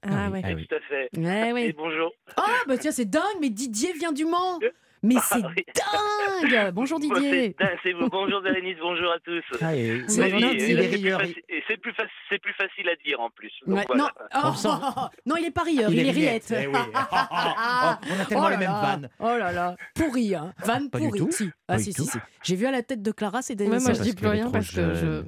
Ah 0.02 0.30
oui, 0.32 0.39
ouais. 0.39 0.41
ah 0.43 0.54
oui. 0.56 0.66
Tout 0.68 0.76
à 0.76 0.80
fait. 0.80 1.10
Ouais, 1.16 1.49
Et 1.49 1.54
oui. 1.54 1.74
bonjour. 1.78 2.12
Ah, 2.36 2.47
bah 2.68 2.80
tiens, 2.80 2.91
c'est 2.91 3.06
dingue, 3.08 3.22
mais 3.39 3.52
Didier 3.52 3.93
vient 3.93 4.12
du 4.12 4.26
Mans. 4.26 4.58
Mais 5.04 5.16
Ah 5.18 5.22
c'est 5.24 5.36
oui. 5.43 5.66
dingue. 6.43 6.72
Bonjour 6.74 6.99
Bon, 6.99 7.16
Didier. 7.16 7.56
c'est- 7.60 7.76
c'est 7.84 7.93
vous. 7.93 8.08
Bonjour 8.10 8.41
Bérénice, 8.41 8.78
bonjour 8.80 9.12
à 9.12 9.20
tous. 9.20 9.43
Ah, 9.62 9.76
et- 9.76 10.04
c'est- 10.08 10.22
Oui, 10.22 10.32
c'est 10.60 10.76
plus 10.78 11.36
c'est 11.68 11.78
plus, 11.78 11.91
faci- 11.91 12.10
c'est 12.30 12.39
plus 12.39 12.54
facile 12.54 12.88
à 12.89 12.95
dire 13.04 13.20
en 13.20 13.30
plus. 13.32 13.52
Donc 13.66 13.78
Ouais, 13.78 13.84
voilà. 13.88 14.04
Non, 14.36 14.41
oh, 14.43 14.47
non, 15.26 15.36
il 15.38 15.45
est 15.45 15.52
pas 15.52 15.64
rieur, 15.64 15.91
il, 15.91 16.06
est 16.08 16.12
riette. 16.12 16.54
Eh 16.56 16.68
oui. 16.68 16.74
Oh, 16.76 16.78
on 16.93 18.20
a 18.20 18.26
tellement 18.28 18.43
Oh 18.45 18.49
les 18.49 18.54
là 18.54 18.58
mêmes 18.58 18.70
là. 18.70 18.82
vannes. 18.82 19.10
Oh 19.20 19.26
là 19.38 19.52
là, 19.52 19.76
pourri, 19.95 20.36
hein. 20.36 20.54
Vanne 20.64 20.89
tout. 20.91 21.32
Si. 21.32 21.49
Ah 21.68 21.80
si, 21.80 21.93
si, 21.93 22.06
si. 22.06 22.18
J'ai 22.43 22.56
vu 22.56 22.66
à 22.68 22.72
la 22.72 22.84
tête 22.84 23.02
de 23.02 23.12
Clara, 23.12 23.41
c'était 23.41 23.68
Ouais, 23.68 23.80
moi, 23.80 23.93
je 23.93 24.02
dis 24.02 24.14
plus 24.14 24.28
rien 24.28 24.52
parce 24.52 24.70
que 24.72 24.93
je. 24.93 25.24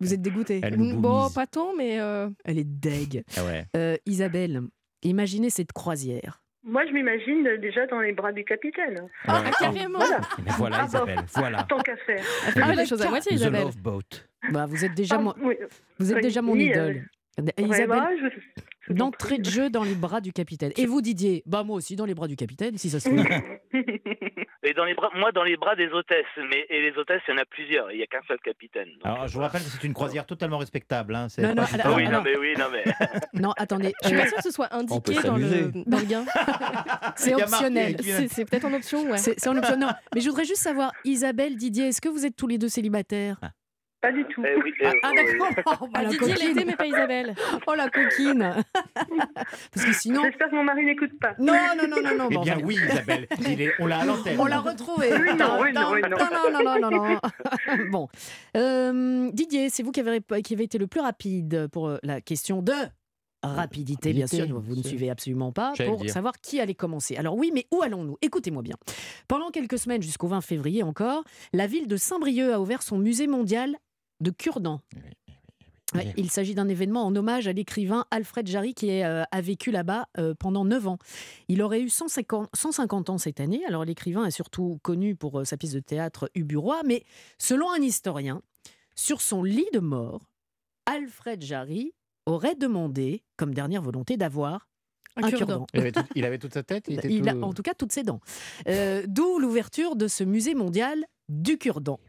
Vous 0.00 0.12
êtes 0.14 0.22
dégoûté. 0.22 0.60
Bon, 0.76 1.28
pas 1.30 1.46
tant, 1.46 1.74
mais. 1.76 2.00
euh, 2.00 2.28
Elle 2.44 2.58
est 2.58 2.64
deg. 2.64 3.24
Ah 3.36 3.44
ouais. 3.44 3.66
Euh, 3.76 3.96
Isabelle, 4.06 4.62
imaginez 5.02 5.50
cette 5.50 5.72
croisière. 5.72 6.41
Moi, 6.64 6.82
je 6.86 6.92
m'imagine 6.92 7.56
déjà 7.60 7.86
dans 7.88 8.00
les 8.00 8.12
bras 8.12 8.30
du 8.32 8.44
capitaine. 8.44 9.08
Ah, 9.26 9.42
Ouais. 9.42 9.50
carrément 9.58 9.98
Voilà, 9.98 10.20
Mais 10.44 10.52
voilà 10.56 10.76
Ah, 10.76 10.80
bah. 10.82 10.86
Isabelle, 10.86 11.24
voilà. 11.34 11.62
tant 11.64 11.78
qu'à 11.78 11.96
faire. 11.96 12.22
Elle 12.46 12.52
fait 12.52 12.60
pas 12.60 12.66
Ah, 12.70 12.74
les 12.76 12.86
choses 12.86 13.02
à 13.02 13.08
moitié, 13.10 13.32
The 13.32 13.40
Isabelle. 13.40 13.62
Love 13.62 13.78
Boat. 13.78 14.00
Bah, 14.52 14.66
vous 14.66 14.84
êtes 14.84 14.94
déjà, 14.94 15.16
Ah, 15.16 15.22
mon, 15.22 15.34
oui. 15.42 15.56
vous 15.98 16.10
êtes 16.10 16.16
oui, 16.16 16.22
déjà 16.22 16.40
mon 16.42 16.52
oui, 16.52 16.66
idole. 16.66 17.04
Ouais, 17.38 17.52
Isabelle, 17.58 17.88
bah, 17.88 18.10
je- 18.88 18.92
d'entrée 18.92 19.38
de 19.38 19.48
jeu 19.48 19.70
dans 19.70 19.82
les 19.84 19.94
bras 19.94 20.20
du 20.20 20.32
capitaine. 20.32 20.70
Et 20.76 20.86
vous, 20.86 21.00
Didier? 21.00 21.42
Bah, 21.46 21.64
moi 21.64 21.76
aussi, 21.76 21.96
dans 21.96 22.04
les 22.04 22.14
bras 22.14 22.28
du 22.28 22.36
capitaine, 22.36 22.76
si 22.78 22.90
ça 22.90 23.00
se 23.00 23.08
trouve. 23.08 23.26
Et 24.64 24.74
dans 24.74 24.84
les 24.84 24.94
bras, 24.94 25.10
moi, 25.14 25.32
dans 25.32 25.42
les 25.42 25.56
bras 25.56 25.74
des 25.74 25.88
hôtesses. 25.88 26.24
Mais, 26.36 26.66
et 26.70 26.82
les 26.82 26.96
hôtesses, 26.96 27.20
il 27.26 27.32
y 27.32 27.34
en 27.34 27.38
a 27.42 27.44
plusieurs. 27.44 27.90
Il 27.90 27.96
n'y 27.96 28.02
a 28.04 28.06
qu'un 28.06 28.20
seul 28.28 28.38
capitaine. 28.38 28.88
donc, 28.94 29.04
Alors, 29.04 29.22
euh, 29.24 29.26
je 29.26 29.34
vous 29.34 29.40
rappelle 29.40 29.62
que 29.62 29.68
c'est 29.68 29.82
une 29.84 29.92
croisière 29.94 30.24
totalement 30.24 30.58
respectable. 30.58 31.14
Hein. 31.16 31.26
Non, 31.38 31.54
non, 31.54 31.62
alors- 31.64 31.86
Ah 31.86 31.92
oui, 31.96 32.08
non, 32.08 32.22
mais 32.22 32.36
oui, 32.36 32.54
non, 32.56 32.66
mais. 32.70 32.84
non, 33.34 33.52
attendez. 33.56 33.92
Je 34.02 34.08
suis 34.08 34.16
euh, 34.16 34.20
pas 34.20 34.26
sûre 34.28 34.36
que 34.36 34.42
ce 34.44 34.50
soit 34.52 34.72
indiqué 34.72 35.14
dans 35.22 35.36
le, 35.36 35.48
s'amuser. 35.48 35.82
dans 35.86 35.98
le 35.98 36.04
gain. 36.04 36.24
c'est 37.16 37.34
optionnel. 37.34 37.96
C'est 38.28 38.44
peut-être 38.48 38.64
en 38.66 38.72
option, 38.74 39.10
ouais. 39.10 39.18
C'est 39.18 39.38
c'est 39.38 39.48
en 39.48 39.56
option. 39.56 39.76
Non, 39.76 39.88
mais 40.14 40.20
je 40.20 40.28
voudrais 40.28 40.44
juste 40.44 40.62
savoir, 40.62 40.92
Isabelle, 41.04 41.56
Didier, 41.56 41.88
est-ce 41.88 42.00
que 42.00 42.08
vous 42.08 42.24
êtes 42.24 42.36
tous 42.36 42.46
les 42.46 42.58
deux 42.58 42.68
célibataires? 42.68 43.38
Pas 44.02 44.10
du 44.12 44.24
tout. 44.24 44.42
Eh 44.44 44.56
oui, 44.62 44.72
eh, 44.80 44.86
Ah, 44.86 44.92
ah, 45.04 45.10
oui, 45.14 45.20
oui. 45.32 45.38
d'accord. 45.56 45.78
Oh, 45.82 45.88
Ah, 45.94 46.02
la 46.02 46.08
Didier 46.10 46.18
coquine. 46.34 46.48
l'était, 46.48 46.64
mais 46.64 46.76
pas 46.76 46.86
Isabelle. 46.86 47.34
Oh 47.68 47.74
la 47.76 47.88
coquine 47.88 48.52
Parce 49.72 49.86
que 49.86 49.92
sinon... 49.92 50.22
J'espère 50.24 50.50
que 50.50 50.54
mon 50.56 50.64
mari 50.64 50.84
n'écoute 50.84 51.12
pas. 51.20 51.34
Non, 51.38 51.52
non, 51.76 51.88
non, 51.88 52.02
non, 52.02 52.16
non. 52.18 52.28
Eh 52.30 52.34
bon, 52.34 52.42
bien 52.42 52.58
oui 52.64 52.74
Isabelle, 52.74 53.28
Il 53.48 53.60
est- 53.62 53.72
on 53.78 53.86
l'a 53.86 54.00
à 54.00 54.04
l'antenne. 54.04 54.40
On 54.40 54.46
l'a 54.46 54.58
retrouvé. 54.60 55.12
Oui, 55.12 55.36
non, 55.38 55.58
oui, 55.62 55.72
non, 55.72 55.92
oui, 55.92 56.00
non. 56.02 56.10
non, 56.18 56.52
non, 56.52 56.80
non, 56.80 56.90
non, 56.90 57.08
non. 57.08 57.18
Bon. 57.90 58.08
Euh, 58.56 59.30
Didier, 59.32 59.70
c'est 59.70 59.82
vous 59.84 59.92
qui 59.92 60.00
avez, 60.00 60.20
qui 60.42 60.54
avez 60.54 60.64
été 60.64 60.78
le 60.78 60.86
plus 60.88 61.00
rapide 61.00 61.68
pour 61.68 61.86
euh, 61.88 61.98
la 62.02 62.20
question 62.20 62.60
de 62.60 62.72
rapidité, 63.44 64.12
bien 64.12 64.26
sûr. 64.26 64.46
Vous 64.60 64.76
ne 64.76 64.82
suivez 64.82 65.10
absolument 65.10 65.52
pas 65.52 65.72
J'allais 65.76 65.90
pour 65.90 66.08
savoir 66.08 66.34
qui 66.40 66.60
allait 66.60 66.74
commencer. 66.74 67.16
Alors 67.16 67.36
oui, 67.36 67.50
mais 67.54 67.66
où 67.72 67.82
allons-nous? 67.82 68.16
Écoutez-moi 68.22 68.62
bien. 68.62 68.76
Pendant 69.28 69.50
quelques 69.50 69.78
semaines, 69.78 70.02
jusqu'au 70.02 70.28
20 70.28 70.40
février 70.40 70.82
encore, 70.82 71.24
la 71.52 71.66
ville 71.66 71.86
de 71.88 71.96
Saint-Brieuc 71.96 72.52
a 72.52 72.60
ouvert 72.60 72.82
son 72.82 72.98
musée 72.98 73.26
mondial 73.26 73.76
de 74.20 74.30
cure-dents. 74.30 74.80
Ouais, 75.94 76.14
il 76.16 76.30
s'agit 76.30 76.54
d'un 76.54 76.68
événement 76.68 77.04
en 77.04 77.14
hommage 77.14 77.46
à 77.48 77.52
l'écrivain 77.52 78.06
Alfred 78.10 78.46
Jarry 78.46 78.72
qui 78.72 78.88
est, 78.88 79.04
euh, 79.04 79.24
a 79.30 79.40
vécu 79.42 79.70
là-bas 79.70 80.06
euh, 80.18 80.32
pendant 80.38 80.64
9 80.64 80.86
ans. 80.86 80.98
Il 81.48 81.60
aurait 81.60 81.82
eu 81.82 81.90
150, 81.90 82.48
150 82.54 83.10
ans 83.10 83.18
cette 83.18 83.40
année. 83.40 83.60
Alors 83.68 83.84
l'écrivain 83.84 84.24
est 84.24 84.30
surtout 84.30 84.78
connu 84.82 85.14
pour 85.14 85.40
euh, 85.40 85.44
sa 85.44 85.58
pièce 85.58 85.72
de 85.72 85.80
théâtre 85.80 86.30
Uburois, 86.34 86.80
mais 86.86 87.04
selon 87.36 87.70
un 87.70 87.82
historien, 87.82 88.40
sur 88.94 89.20
son 89.20 89.42
lit 89.42 89.68
de 89.74 89.80
mort, 89.80 90.30
Alfred 90.86 91.42
Jarry 91.42 91.92
aurait 92.24 92.54
demandé, 92.54 93.22
comme 93.36 93.52
dernière 93.52 93.82
volonté, 93.82 94.16
d'avoir 94.16 94.70
Un 95.16 95.24
un 95.24 95.28
cure-dent. 95.28 95.46
cure-dent. 95.46 95.66
Il 95.74 95.80
avait, 95.80 95.92
tout- 95.92 96.04
il 96.14 96.24
avait 96.24 96.38
toute 96.38 96.54
sa 96.54 96.62
tête 96.62 96.86
il 96.88 96.94
était 97.00 97.12
Il 97.12 97.28
a 97.28 97.34
tout- 97.34 97.42
en 97.42 97.52
tout 97.52 97.62
cas 97.62 97.74
toutes 97.74 97.92
ses 97.92 98.02
dents. 98.02 98.20
Euh, 98.66 99.02
D'où 99.06 99.38
l'ouverture 99.38 99.94
de 99.94 100.08
ce 100.08 100.24
musée 100.24 100.54
mondial 100.54 101.04
du 101.28 101.58
cure-dent. 101.58 102.00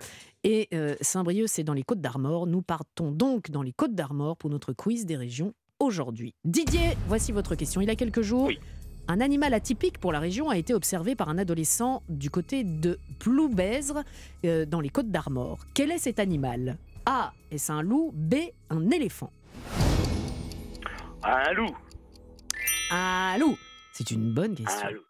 Et 0.44 0.68
euh, 0.74 0.96
Saint-Brieuc, 1.02 1.48
c'est 1.48 1.64
dans 1.64 1.74
les 1.74 1.84
Côtes 1.84 2.02
d'Armor. 2.02 2.48
Nous 2.48 2.62
partons 2.62 3.12
donc 3.12 3.50
dans 3.50 3.62
les 3.62 3.72
Côtes 3.72 3.96
d'Armor 3.96 4.36
pour 4.38 4.50
notre 4.50 4.74
quiz 4.74 5.06
des 5.06 5.16
régions 5.16 5.54
aujourd'hui. 5.80 6.36
Didier, 6.44 6.98
voici 7.08 7.32
votre 7.32 7.56
question. 7.56 7.80
Il 7.82 7.88
y 7.88 7.92
a 7.92 7.96
quelques 7.96 8.22
jours, 8.22 8.48
Oui. 8.48 8.60
un 9.08 9.22
animal 9.22 9.54
atypique 9.54 10.00
pour 10.00 10.12
la 10.12 10.20
région 10.20 10.50
a 10.50 10.58
été 10.58 10.74
observé 10.74 11.16
par 11.16 11.30
un 11.30 11.38
adolescent 11.38 12.04
du 12.10 12.30
côté 12.30 12.64
de 12.66 13.00
Ploubezre, 13.20 14.04
euh, 14.46 14.66
dans 14.66 14.82
les 14.82 14.90
Côtes 14.90 15.12
d'Armor. 15.12 15.60
Quel 15.74 15.92
est 15.92 15.98
cet 15.98 16.20
animal? 16.20 16.78
A. 17.06 17.32
Est-ce 17.52 17.72
un 17.72 17.82
loup? 17.82 18.12
B. 18.14 18.36
Un 18.70 18.90
éléphant? 18.92 19.32
Un 21.24 21.54
loup. 21.54 21.76
Un 22.92 23.38
loup 23.38 23.58
C'est 23.94 24.12
une 24.12 24.34
bonne 24.34 24.56
question. 24.56 24.88
Un 24.88 24.92
loup. 24.92 25.02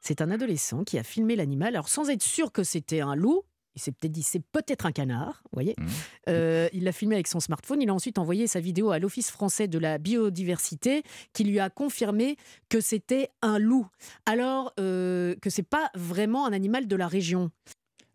C'est 0.00 0.20
un 0.20 0.30
adolescent 0.32 0.82
qui 0.82 0.98
a 0.98 1.04
filmé 1.04 1.36
l'animal, 1.36 1.68
alors 1.76 1.88
sans 1.88 2.10
être 2.10 2.22
sûr 2.22 2.50
que 2.50 2.64
c'était 2.64 3.00
un 3.00 3.14
loup. 3.14 3.42
Il 3.74 3.80
s'est 3.80 3.92
peut-être 3.92 4.12
dit 4.12 4.22
c'est 4.22 4.42
peut-être 4.52 4.84
un 4.86 4.92
canard, 4.92 5.42
vous 5.44 5.50
voyez. 5.56 5.74
Mhm. 5.78 5.86
Euh, 6.28 6.68
il 6.72 6.84
l'a 6.84 6.92
filmé 6.92 7.14
avec 7.14 7.26
son 7.26 7.40
smartphone. 7.40 7.80
Il 7.80 7.88
a 7.88 7.94
ensuite 7.94 8.18
envoyé 8.18 8.46
sa 8.46 8.60
vidéo 8.60 8.90
à 8.90 8.98
l'Office 8.98 9.30
français 9.30 9.66
de 9.68 9.78
la 9.78 9.96
biodiversité, 9.98 11.02
qui 11.32 11.44
lui 11.44 11.58
a 11.60 11.70
confirmé 11.70 12.36
que 12.68 12.80
c'était 12.80 13.30
un 13.42 13.58
loup. 13.58 13.86
Alors 14.26 14.72
euh, 14.78 15.34
que 15.40 15.50
c'est 15.50 15.62
pas 15.62 15.90
vraiment 15.94 16.46
un 16.46 16.52
animal 16.52 16.86
de 16.86 16.96
la 16.96 17.08
région. 17.08 17.50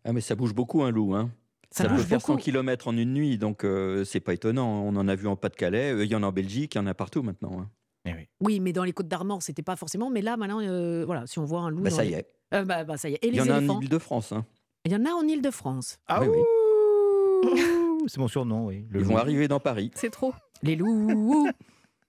Ah, 0.04 0.12
mais 0.12 0.20
ça 0.20 0.34
bouge 0.34 0.54
beaucoup, 0.54 0.82
un 0.82 0.90
loup. 0.90 1.14
Hein. 1.14 1.30
Ça, 1.70 1.84
Ça, 1.84 1.88
peut 1.90 1.96
bouge 1.96 2.04
faire 2.06 2.18
beaucoup. 2.18 2.32
100 2.32 2.36
km 2.38 2.88
en 2.88 2.96
une 2.96 3.12
nuit, 3.12 3.36
donc 3.36 3.64
euh, 3.64 4.04
c'est 4.04 4.20
pas 4.20 4.32
étonnant. 4.34 4.82
On 4.86 4.96
en 4.96 5.06
a 5.08 5.14
vu 5.14 5.26
en 5.26 5.36
Pas-de-Calais, 5.36 5.92
euh, 5.92 6.04
il 6.04 6.10
y 6.10 6.14
en 6.14 6.22
a 6.22 6.26
en 6.26 6.32
Belgique, 6.32 6.74
il 6.74 6.78
y 6.78 6.80
en 6.80 6.86
a 6.86 6.94
partout 6.94 7.22
maintenant. 7.22 7.60
hein. 7.60 7.68
Eh 8.06 8.12
oui. 8.14 8.28
Oui, 8.40 8.60
mais 8.60 8.72
dans 8.72 8.84
les 8.84 8.92
Côtes 8.92 9.08
d'Armor, 9.08 9.42
c'était 9.42 9.62
pas 9.62 9.76
forcément. 9.76 10.08
Mais 10.08 10.22
là, 10.22 10.36
maintenant, 10.38 10.60
euh, 10.62 11.04
voilà, 11.04 11.26
si 11.26 11.38
on 11.40 11.44
voit 11.44 11.60
un 11.60 11.70
loup. 11.70 11.82
Bah, 11.82 11.90
ça 11.90 12.04
les- 12.04 12.10
y 12.10 12.14
est. 12.14 12.26
Euh, 12.54 12.64
bah, 12.64 12.84
bah, 12.84 12.96
ça 12.96 13.10
y 13.10 13.14
est. 13.14 13.18
Et 13.22 13.28
Il 13.28 13.34
y 13.34 13.36
les 13.36 13.42
en 13.42 13.48
a 13.50 13.54
en 13.56 13.58
éléphants 13.58 13.80
Ile-de-France. 13.82 14.32
hein. 14.32 14.46
Il 14.84 14.92
y 14.92 14.96
en 14.96 15.04
a 15.04 15.10
en 15.10 15.22
Île-de-France. 15.26 15.98
Ah 16.06 16.20
Oui, 16.22 16.28
oui. 16.28 17.62
C'est 18.06 18.18
mon 18.18 18.28
surnom, 18.28 18.66
oui. 18.66 18.86
Le 18.90 19.00
Ils 19.00 19.04
loup. 19.04 19.10
vont 19.10 19.16
arriver 19.18 19.48
dans 19.48 19.60
Paris. 19.60 19.90
C'est 19.94 20.10
trop. 20.10 20.32
Les 20.62 20.76
loups. 20.76 21.48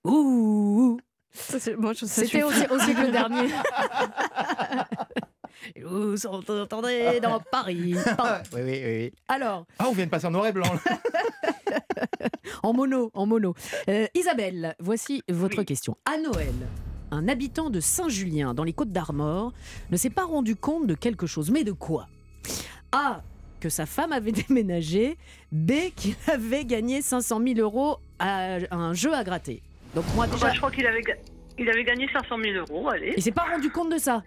Ouh. 0.06 0.98
C'était 1.32 1.76
au, 1.76 1.94
suffit. 1.94 2.44
au 2.44 2.80
siècle 2.80 3.12
dernier. 3.12 3.50
Les 5.76 5.82
loups 5.82 6.16
sont 6.18 6.42
entendés 6.50 7.20
dans 7.22 7.40
Paris. 7.40 7.96
Pardon. 8.18 8.44
Oui, 8.54 8.62
oui, 8.64 8.82
oui. 8.84 9.12
Alors, 9.28 9.66
Ah, 9.78 9.86
on 9.90 9.92
vient 9.94 10.06
de 10.06 10.10
passer 10.10 10.28
en 10.28 10.32
noir 10.32 10.48
et 10.48 10.52
blanc. 10.54 10.72
là. 10.74 10.98
en 12.64 12.74
mono, 12.74 13.12
en 13.14 13.26
mono. 13.26 13.54
Euh, 13.90 14.08
Isabelle, 14.16 14.76
voici 14.80 15.22
votre 15.30 15.64
question. 15.64 15.98
À 16.06 16.18
Noël, 16.18 16.54
un 17.12 17.28
habitant 17.28 17.70
de 17.70 17.80
Saint-Julien, 17.82 18.54
dans 18.54 18.64
les 18.64 18.74
Côtes 18.74 18.92
d'Armor, 18.92 19.52
ne 19.92 19.98
s'est 19.98 20.10
pas 20.10 20.24
rendu 20.24 20.56
compte 20.56 20.88
de 20.88 20.94
quelque 20.96 21.28
chose. 21.28 21.52
Mais 21.52 21.64
de 21.66 21.74
quoi? 21.74 22.08
A. 22.92 23.22
Que 23.60 23.70
sa 23.70 23.86
femme 23.86 24.14
avait 24.14 24.32
déménagé. 24.48 25.18
B. 25.52 25.72
Qu'il 25.96 26.16
avait 26.28 26.66
gagné 26.66 27.02
500 27.02 27.40
000 27.46 27.60
euros 27.60 27.98
à 28.20 28.58
un 28.72 28.94
jeu 28.94 29.14
à 29.14 29.24
gratter. 29.24 29.62
Donc 29.96 30.06
moi 30.16 30.28
déjà, 30.28 30.48
Bah, 30.48 30.54
je 30.54 30.58
crois 30.60 30.72
qu'il 30.72 30.86
avait, 30.86 31.02
il 31.58 31.70
avait 31.70 31.84
gagné 31.84 32.08
500 32.14 32.36
000 32.42 32.58
euros, 32.58 32.90
allez. 32.90 33.14
il 33.18 33.24
s'est 33.24 33.32
pas 33.32 33.46
rendu 33.52 33.70
compte 33.72 33.92
de 33.92 33.98
ça. 33.98 34.24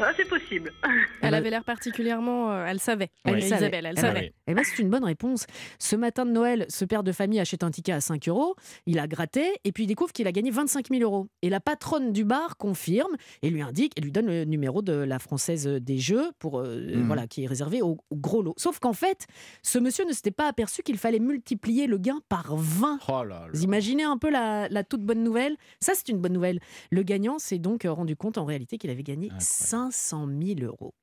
Ah, 0.00 0.10
c'est 0.16 0.28
possible. 0.28 0.72
Elle 1.22 1.34
avait 1.34 1.50
l'air 1.50 1.64
particulièrement. 1.64 2.50
euh, 2.52 2.66
elle 2.66 2.80
savait. 2.80 3.10
Elle 3.24 3.42
savait. 3.42 3.56
Isabelle, 3.56 3.86
elle 3.86 3.94
Eh 3.96 4.00
savait. 4.00 4.20
ben, 4.20 4.30
eh 4.48 4.54
ben, 4.54 4.64
c'est 4.64 4.82
une 4.82 4.90
bonne 4.90 5.04
réponse. 5.04 5.46
Ce 5.78 5.94
matin 5.96 6.26
de 6.26 6.32
Noël, 6.32 6.66
ce 6.68 6.84
père 6.84 7.02
de 7.04 7.12
famille 7.12 7.38
achète 7.40 7.62
un 7.62 7.70
ticket 7.70 7.92
à 7.92 8.00
5 8.00 8.28
euros. 8.28 8.56
Il 8.86 8.98
a 8.98 9.06
gratté 9.06 9.44
et 9.64 9.72
puis 9.72 9.84
il 9.84 9.86
découvre 9.86 10.12
qu'il 10.12 10.26
a 10.26 10.32
gagné 10.32 10.50
25 10.50 10.88
000 10.90 11.02
euros. 11.02 11.28
Et 11.42 11.48
la 11.50 11.60
patronne 11.60 12.12
du 12.12 12.24
bar 12.24 12.56
confirme 12.56 13.14
et 13.42 13.50
lui 13.50 13.62
indique 13.62 13.92
et 13.96 14.00
lui 14.00 14.10
donne 14.12 14.26
le 14.26 14.44
numéro 14.44 14.82
de 14.82 14.92
la 14.92 15.18
française 15.18 15.66
des 15.66 15.98
jeux 15.98 16.30
pour 16.38 16.60
euh, 16.60 16.80
Mhm. 16.94 17.06
voilà 17.06 17.26
qui 17.26 17.44
est 17.44 17.46
réservé 17.46 17.80
au, 17.80 17.98
au 18.10 18.16
gros 18.16 18.42
lot. 18.42 18.54
Sauf 18.56 18.78
qu'en 18.80 18.92
fait, 18.92 19.26
ce 19.62 19.78
monsieur 19.78 20.04
ne 20.04 20.12
s'était 20.12 20.30
pas 20.32 20.48
aperçu 20.48 20.82
qu'il 20.82 20.98
fallait 20.98 21.18
multiplier 21.20 21.86
le 21.86 21.98
gain 21.98 22.20
par 22.28 22.56
20. 22.56 22.98
Oh 23.08 23.12
là 23.12 23.24
là. 23.24 23.46
Vous 23.52 23.62
imaginez 23.62 24.02
un 24.02 24.18
peu 24.18 24.28
la, 24.30 24.68
la 24.68 24.82
toute 24.84 25.02
bonne 25.02 25.22
nouvelle? 25.22 25.56
Ça, 25.80 25.92
c'est 25.94 26.08
une 26.08 26.18
bonne 26.18 26.32
nouvelle. 26.32 26.58
Le 26.90 27.02
gagnant 27.02 27.38
s'est 27.38 27.58
donc 27.58 27.84
rendu 27.88 28.16
compte 28.16 28.38
en 28.38 28.44
réalité 28.44 28.76
qu'il 28.76 28.90
avait 28.90 29.02
gagné 29.02 29.26
Incroyable. 29.26 29.42
500 29.90 30.28
000 30.40 30.60
euros. 30.60 30.94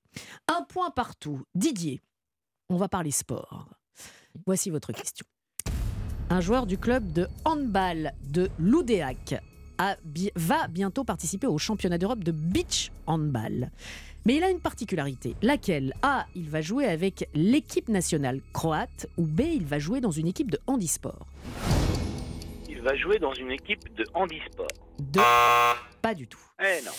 Un 0.48 0.64
point 0.64 0.92
partout. 0.92 1.42
Didier, 1.56 2.02
on 2.70 2.78
va 2.78 2.90
parler 2.90 3.12
sport. 3.12 3.70
Voici 4.46 4.70
votre 4.70 4.92
question. 4.92 5.26
Un 6.30 6.42
joueur 6.42 6.66
du 6.66 6.78
club 6.78 7.12
de 7.12 7.28
handball 7.46 8.14
de 8.24 8.50
l'Oudéac 8.58 9.36
a 9.78 9.98
va 10.36 10.68
bientôt 10.68 11.04
participer 11.04 11.48
au 11.48 11.58
championnat 11.58 11.98
d'Europe 11.98 12.24
de 12.24 12.32
beach 12.32 12.92
handball. 13.08 13.72
Mais 14.26 14.36
il 14.36 14.44
a 14.44 14.50
une 14.50 14.60
particularité. 14.60 15.36
Laquelle? 15.42 15.94
A. 16.04 16.28
Il 16.36 16.50
va 16.50 16.62
jouer 16.62 16.86
avec 16.86 17.28
l'équipe 17.34 17.90
nationale 17.90 18.42
croate 18.54 19.08
ou 19.18 19.26
B. 19.26 19.42
Il 19.42 19.66
va 19.66 19.80
jouer 19.80 20.00
dans 20.00 20.12
une 20.12 20.28
équipe 20.28 20.52
de 20.52 20.60
handisport. 20.68 21.26
Il 22.70 22.82
va 22.82 22.96
jouer 22.96 23.18
dans 23.18 23.34
une 23.34 23.52
équipe 23.52 23.94
de 23.96 24.06
handisport. 24.14 24.68
De... 25.00 25.20
Pas 26.02 26.14
du 26.14 26.28
tout. 26.28 26.40
Eh 26.60 26.84
non. 26.86 26.92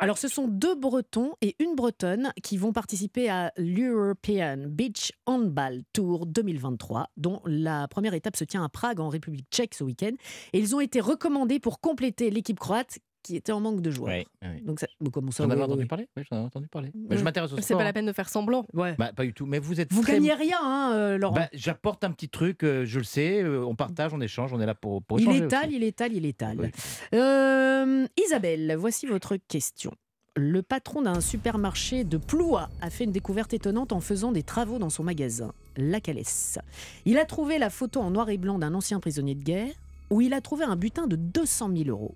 Alors, 0.00 0.16
ce 0.16 0.28
sont 0.28 0.46
deux 0.46 0.76
Bretons 0.76 1.32
et 1.40 1.56
une 1.58 1.74
Bretonne 1.74 2.32
qui 2.44 2.56
vont 2.56 2.72
participer 2.72 3.28
à 3.28 3.52
l'European 3.56 4.68
Beach 4.68 5.10
Handball 5.26 5.82
Tour 5.92 6.24
2023, 6.26 7.08
dont 7.16 7.42
la 7.44 7.88
première 7.88 8.14
étape 8.14 8.36
se 8.36 8.44
tient 8.44 8.62
à 8.62 8.68
Prague, 8.68 9.00
en 9.00 9.08
République 9.08 9.48
tchèque, 9.50 9.74
ce 9.74 9.82
week-end. 9.82 10.12
Et 10.52 10.60
ils 10.60 10.76
ont 10.76 10.80
été 10.80 11.00
recommandés 11.00 11.58
pour 11.58 11.80
compléter 11.80 12.30
l'équipe 12.30 12.60
croate 12.60 13.00
qui 13.28 13.36
était 13.36 13.52
en 13.52 13.60
manque 13.60 13.80
de 13.82 13.90
joueurs. 13.90 14.14
Oui, 14.16 14.26
oui. 14.42 14.62
Donc, 14.62 14.80
ça, 14.80 14.86
bon, 15.00 15.10
comment 15.10 15.30
ça 15.30 15.44
J'en 15.44 15.50
avais 15.50 15.62
entendu 15.62 15.86
parler? 15.86 16.08
Oui, 16.16 16.22
j'en 16.30 16.38
ai 16.38 16.44
entendu 16.44 16.66
parler. 16.68 16.88
Ouais. 16.94 17.08
Bah, 17.10 17.16
je 17.16 17.22
m'intéresse 17.24 17.52
au 17.52 17.56
C'est 17.56 17.62
sport. 17.62 17.78
pas 17.78 17.84
la 17.84 17.92
peine 17.92 18.06
de 18.06 18.12
faire 18.12 18.28
semblant. 18.28 18.66
Ouais. 18.72 18.94
Bah, 18.98 19.12
pas 19.14 19.24
du 19.24 19.32
tout. 19.34 19.44
Mais 19.46 19.58
vous 19.58 19.80
êtes 19.80 19.92
Vous 19.92 20.02
très- 20.02 20.14
gagnez 20.14 20.32
rien, 20.32 20.58
hein, 20.62 20.92
euh, 20.94 21.18
Laurent. 21.18 21.34
Bah, 21.36 21.48
J'apporte 21.52 22.04
un 22.04 22.10
petit 22.10 22.28
truc, 22.28 22.64
euh, 22.64 22.84
je 22.86 22.98
le 22.98 23.04
sais, 23.04 23.42
euh, 23.42 23.64
on 23.64 23.74
partage, 23.74 24.12
on 24.14 24.20
échange, 24.20 24.52
on 24.52 24.60
est 24.60 24.66
là 24.66 24.74
pour, 24.74 25.02
pour 25.02 25.20
il 25.20 25.30
étale, 25.30 25.66
aussi. 25.68 25.76
il 25.76 25.84
étale, 25.84 26.12
il 26.14 26.24
étale. 26.26 26.56
Oui. 26.58 26.68
Euh, 27.14 28.06
Isabelle, 28.24 28.74
voici 28.78 29.06
votre 29.06 29.36
question. 29.36 29.92
Le 30.36 30.62
patron 30.62 31.02
d'un 31.02 31.20
supermarché 31.20 32.04
de 32.04 32.16
Ploua 32.16 32.70
a 32.80 32.90
fait 32.90 33.04
une 33.04 33.10
découverte 33.12 33.52
étonnante 33.54 33.92
en 33.92 34.00
faisant 34.00 34.30
des 34.32 34.42
travaux 34.44 34.78
dans 34.78 34.90
son 34.90 35.02
magasin, 35.02 35.52
La 35.76 36.00
Calès. 36.00 36.58
Il 37.04 37.18
a 37.18 37.24
trouvé 37.24 37.58
la 37.58 37.70
photo 37.70 38.00
en 38.00 38.10
noir 38.10 38.30
et 38.30 38.38
blanc 38.38 38.58
d'un 38.58 38.72
ancien 38.74 39.00
prisonnier 39.00 39.34
de 39.34 39.42
guerre 39.42 39.72
où 40.10 40.20
il 40.20 40.32
a 40.32 40.40
trouvé 40.40 40.64
un 40.64 40.76
butin 40.76 41.06
de 41.08 41.16
200 41.16 41.70
000 41.76 41.88
euros. 41.90 42.14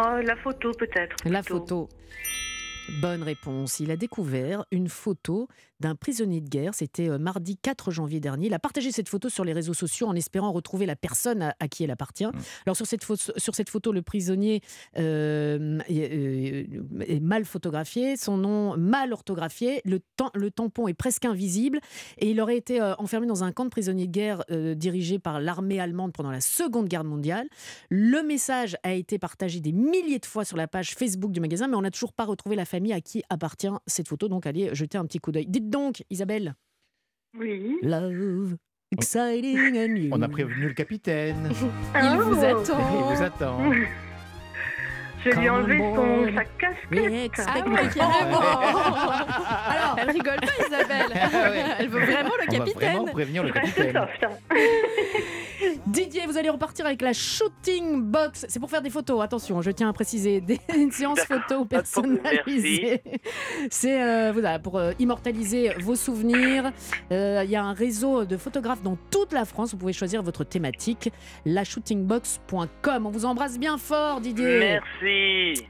Oh, 0.00 0.20
la 0.22 0.36
photo 0.36 0.70
peut-être. 0.72 1.16
La 1.24 1.42
photo. 1.42 1.88
Bonne 3.00 3.22
réponse. 3.22 3.80
Il 3.80 3.90
a 3.90 3.96
découvert 3.96 4.64
une 4.72 4.88
photo 4.88 5.46
d'un 5.78 5.94
prisonnier 5.94 6.40
de 6.40 6.48
guerre. 6.48 6.74
C'était 6.74 7.08
euh, 7.08 7.18
mardi 7.18 7.56
4 7.56 7.92
janvier 7.92 8.18
dernier. 8.18 8.46
Il 8.46 8.54
a 8.54 8.58
partagé 8.58 8.90
cette 8.90 9.08
photo 9.08 9.28
sur 9.28 9.44
les 9.44 9.52
réseaux 9.52 9.74
sociaux 9.74 10.08
en 10.08 10.16
espérant 10.16 10.50
retrouver 10.50 10.86
la 10.86 10.96
personne 10.96 11.42
à, 11.42 11.54
à 11.60 11.68
qui 11.68 11.84
elle 11.84 11.92
appartient. 11.92 12.26
Alors 12.66 12.74
sur 12.76 12.86
cette, 12.86 13.04
photo, 13.04 13.30
sur 13.36 13.54
cette 13.54 13.70
photo, 13.70 13.92
le 13.92 14.02
prisonnier 14.02 14.62
euh, 14.98 15.78
est, 15.88 16.12
euh, 16.12 16.64
est 17.06 17.20
mal 17.20 17.44
photographié, 17.44 18.16
son 18.16 18.36
nom 18.36 18.76
mal 18.76 19.12
orthographié, 19.12 19.80
le, 19.84 20.00
tam- 20.16 20.30
le 20.34 20.50
tampon 20.50 20.88
est 20.88 20.94
presque 20.94 21.24
invisible 21.24 21.78
et 22.16 22.30
il 22.30 22.40
aurait 22.40 22.56
été 22.56 22.80
euh, 22.80 22.94
enfermé 22.96 23.28
dans 23.28 23.44
un 23.44 23.52
camp 23.52 23.64
de 23.64 23.70
prisonniers 23.70 24.08
de 24.08 24.12
guerre 24.12 24.42
euh, 24.50 24.74
dirigé 24.74 25.20
par 25.20 25.40
l'armée 25.40 25.78
allemande 25.78 26.12
pendant 26.12 26.32
la 26.32 26.40
Seconde 26.40 26.88
Guerre 26.88 27.04
mondiale. 27.04 27.48
Le 27.90 28.22
message 28.24 28.76
a 28.82 28.94
été 28.94 29.20
partagé 29.20 29.60
des 29.60 29.72
milliers 29.72 30.18
de 30.18 30.26
fois 30.26 30.44
sur 30.44 30.56
la 30.56 30.66
page 30.66 30.94
Facebook 30.96 31.30
du 31.30 31.40
magasin, 31.40 31.68
mais 31.68 31.76
on 31.76 31.82
n'a 31.82 31.92
toujours 31.92 32.12
pas 32.12 32.24
retrouvé 32.24 32.56
la 32.56 32.64
famille 32.64 32.87
à 32.92 33.00
qui 33.00 33.22
appartient 33.30 33.68
cette 33.86 34.08
photo. 34.08 34.28
Donc 34.28 34.46
allez 34.46 34.74
jeter 34.74 34.98
un 34.98 35.04
petit 35.04 35.18
coup 35.18 35.32
d'œil. 35.32 35.46
Dites 35.46 35.70
donc, 35.70 36.04
Isabelle. 36.10 36.54
Oui. 37.38 37.76
Love, 37.82 38.56
exciting 38.90 39.76
and 39.78 39.88
new. 39.94 40.08
On 40.12 40.22
a 40.22 40.28
prévenu 40.28 40.68
le 40.68 40.74
capitaine. 40.74 41.50
Il 41.94 42.18
vous 42.20 42.34
Oh. 42.40 42.44
attend. 42.44 43.10
Il 43.10 43.16
vous 43.16 43.22
attend. 43.22 43.60
Je 45.24 45.30
lui 45.30 45.48
enlever 45.48 45.80
on, 45.80 45.94
son, 45.96 46.34
sa 46.34 46.44
casquette. 46.44 47.46
Ah 47.46 47.68
ouais, 47.68 47.88
carrément. 47.94 48.38
Alors, 48.40 49.96
Elle 49.98 50.10
rigole 50.10 50.36
pas, 50.40 50.66
Isabelle. 50.66 51.12
Ah. 51.14 51.74
Elle 51.78 51.88
veut 51.88 52.00
vraiment 52.04 52.30
le 52.38 52.44
On 52.48 52.52
va 52.52 52.58
capitaine. 52.58 52.92
vraiment 52.92 53.12
prévenir 53.12 53.42
le 53.42 53.50
capitaine. 53.50 54.06
Didier, 55.86 56.22
vous 56.26 56.38
allez 56.38 56.50
repartir 56.50 56.86
avec 56.86 57.02
la 57.02 57.12
shooting 57.12 58.00
box. 58.02 58.46
C'est 58.48 58.60
pour 58.60 58.70
faire 58.70 58.82
des 58.82 58.90
photos, 58.90 59.20
attention, 59.22 59.60
je 59.60 59.70
tiens 59.72 59.88
à 59.88 59.92
préciser, 59.92 60.40
des, 60.40 60.60
une 60.76 60.92
séance 60.92 61.20
photo 61.20 61.64
personnalisée. 61.64 63.02
C'est 63.70 64.00
euh, 64.02 64.30
voilà, 64.32 64.58
pour 64.58 64.78
euh, 64.78 64.92
immortaliser 64.98 65.70
vos 65.80 65.96
souvenirs. 65.96 66.70
Euh, 67.10 67.42
Il 67.44 67.50
y 67.50 67.56
a 67.56 67.64
un 67.64 67.72
réseau 67.72 68.24
de 68.24 68.36
photographes 68.36 68.82
dans 68.82 68.96
toute 69.10 69.32
la 69.32 69.44
France. 69.44 69.72
Vous 69.72 69.78
pouvez 69.78 69.92
choisir 69.92 70.22
votre 70.22 70.44
thématique, 70.44 71.10
la 71.44 71.64
shootingbox.com. 71.64 73.06
On 73.06 73.10
vous 73.10 73.24
embrasse 73.24 73.58
bien 73.58 73.78
fort, 73.78 74.20
Didier. 74.20 74.58
Merci. 74.58 75.07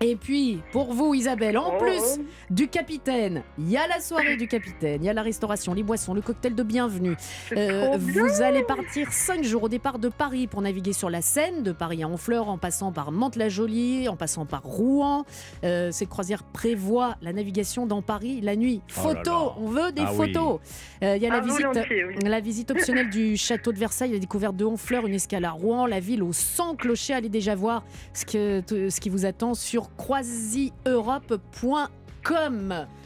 Et 0.01 0.17
puis, 0.21 0.61
pour 0.73 0.93
vous, 0.93 1.15
Isabelle, 1.15 1.57
en 1.59 1.75
Oh. 1.75 1.79
plus 1.79 2.19
du 2.51 2.69
capitaine, 2.69 3.43
il 3.59 3.71
y 3.71 3.77
a 3.77 3.87
la 3.87 4.01
soirée 4.01 4.37
du 4.37 4.49
capitaine, 4.49 5.03
il 5.03 5.07
y 5.07 5.09
a 5.09 5.13
la 5.13 5.23
restauration, 5.23 5.75
les 5.75 5.83
boissons, 5.83 6.15
le 6.15 6.21
cocktail 6.23 6.55
de 6.55 6.63
bienvenue. 6.63 7.15
Euh, 7.57 7.97
bien. 7.99 8.27
vous 8.27 8.43
allez 8.43 8.63
partir 8.63 9.13
5 9.13 9.45
jours 9.45 9.65
au 9.65 9.69
départ 9.69 9.99
de 9.99 10.09
Paris 10.09 10.47
pour 10.47 10.63
naviguer 10.63 10.93
sur 10.93 11.11
la 11.11 11.21
Seine, 11.23 11.63
de 11.63 11.73
Paris 11.73 12.03
à 12.03 12.09
Honfleur, 12.09 12.49
en 12.49 12.59
passant 12.59 12.93
par 12.93 13.13
Mantes-la-Jolie, 13.13 14.09
en 14.09 14.17
passant 14.17 14.47
par 14.47 14.63
Rouen. 14.63 15.25
Euh, 15.65 15.91
cette 15.91 16.09
croisière 16.09 16.43
prévoit 16.45 17.17
la 17.23 17.33
navigation 17.33 17.87
dans 17.87 18.03
Paris 18.03 18.41
la 18.43 18.57
nuit. 18.57 18.81
Oh 18.89 18.91
là 18.97 19.03
Photos, 19.03 19.27
là. 19.27 19.55
on 19.59 19.67
veut 19.69 19.93
des 19.93 20.03
Ah 20.03 20.11
oui. 20.13 20.17
photos. 20.33 20.61
Euh, 21.03 21.17
Il 21.17 21.23
y 21.23 21.27
a 21.27 21.31
la 21.31 21.37
Ah, 21.37 21.41
visite. 21.41 21.67
oui. 21.91 22.15
La 22.29 22.41
visite 22.41 22.71
optionnelle 22.71 23.11
du 23.11 23.37
château 23.37 23.73
de 23.73 23.79
Versailles, 23.79 24.13
la 24.13 24.19
découverte 24.19 24.57
de 24.57 24.65
Honfleur, 24.65 25.07
une 25.07 25.15
escale 25.15 25.45
à 25.45 25.51
Rouen, 25.51 25.87
la 25.87 26.01
ville 26.01 26.23
aux 26.23 26.33
100 26.33 26.75
clochers. 26.77 27.15
Allez 27.15 27.29
déjà 27.29 27.55
voir 27.55 27.85
ce, 28.13 28.25
que, 28.25 28.63
ce 28.91 29.01
qui 29.01 29.09
vous 29.09 29.25
attend 29.29 29.55
sur 29.55 29.95
croisieurope.com. 29.97 31.89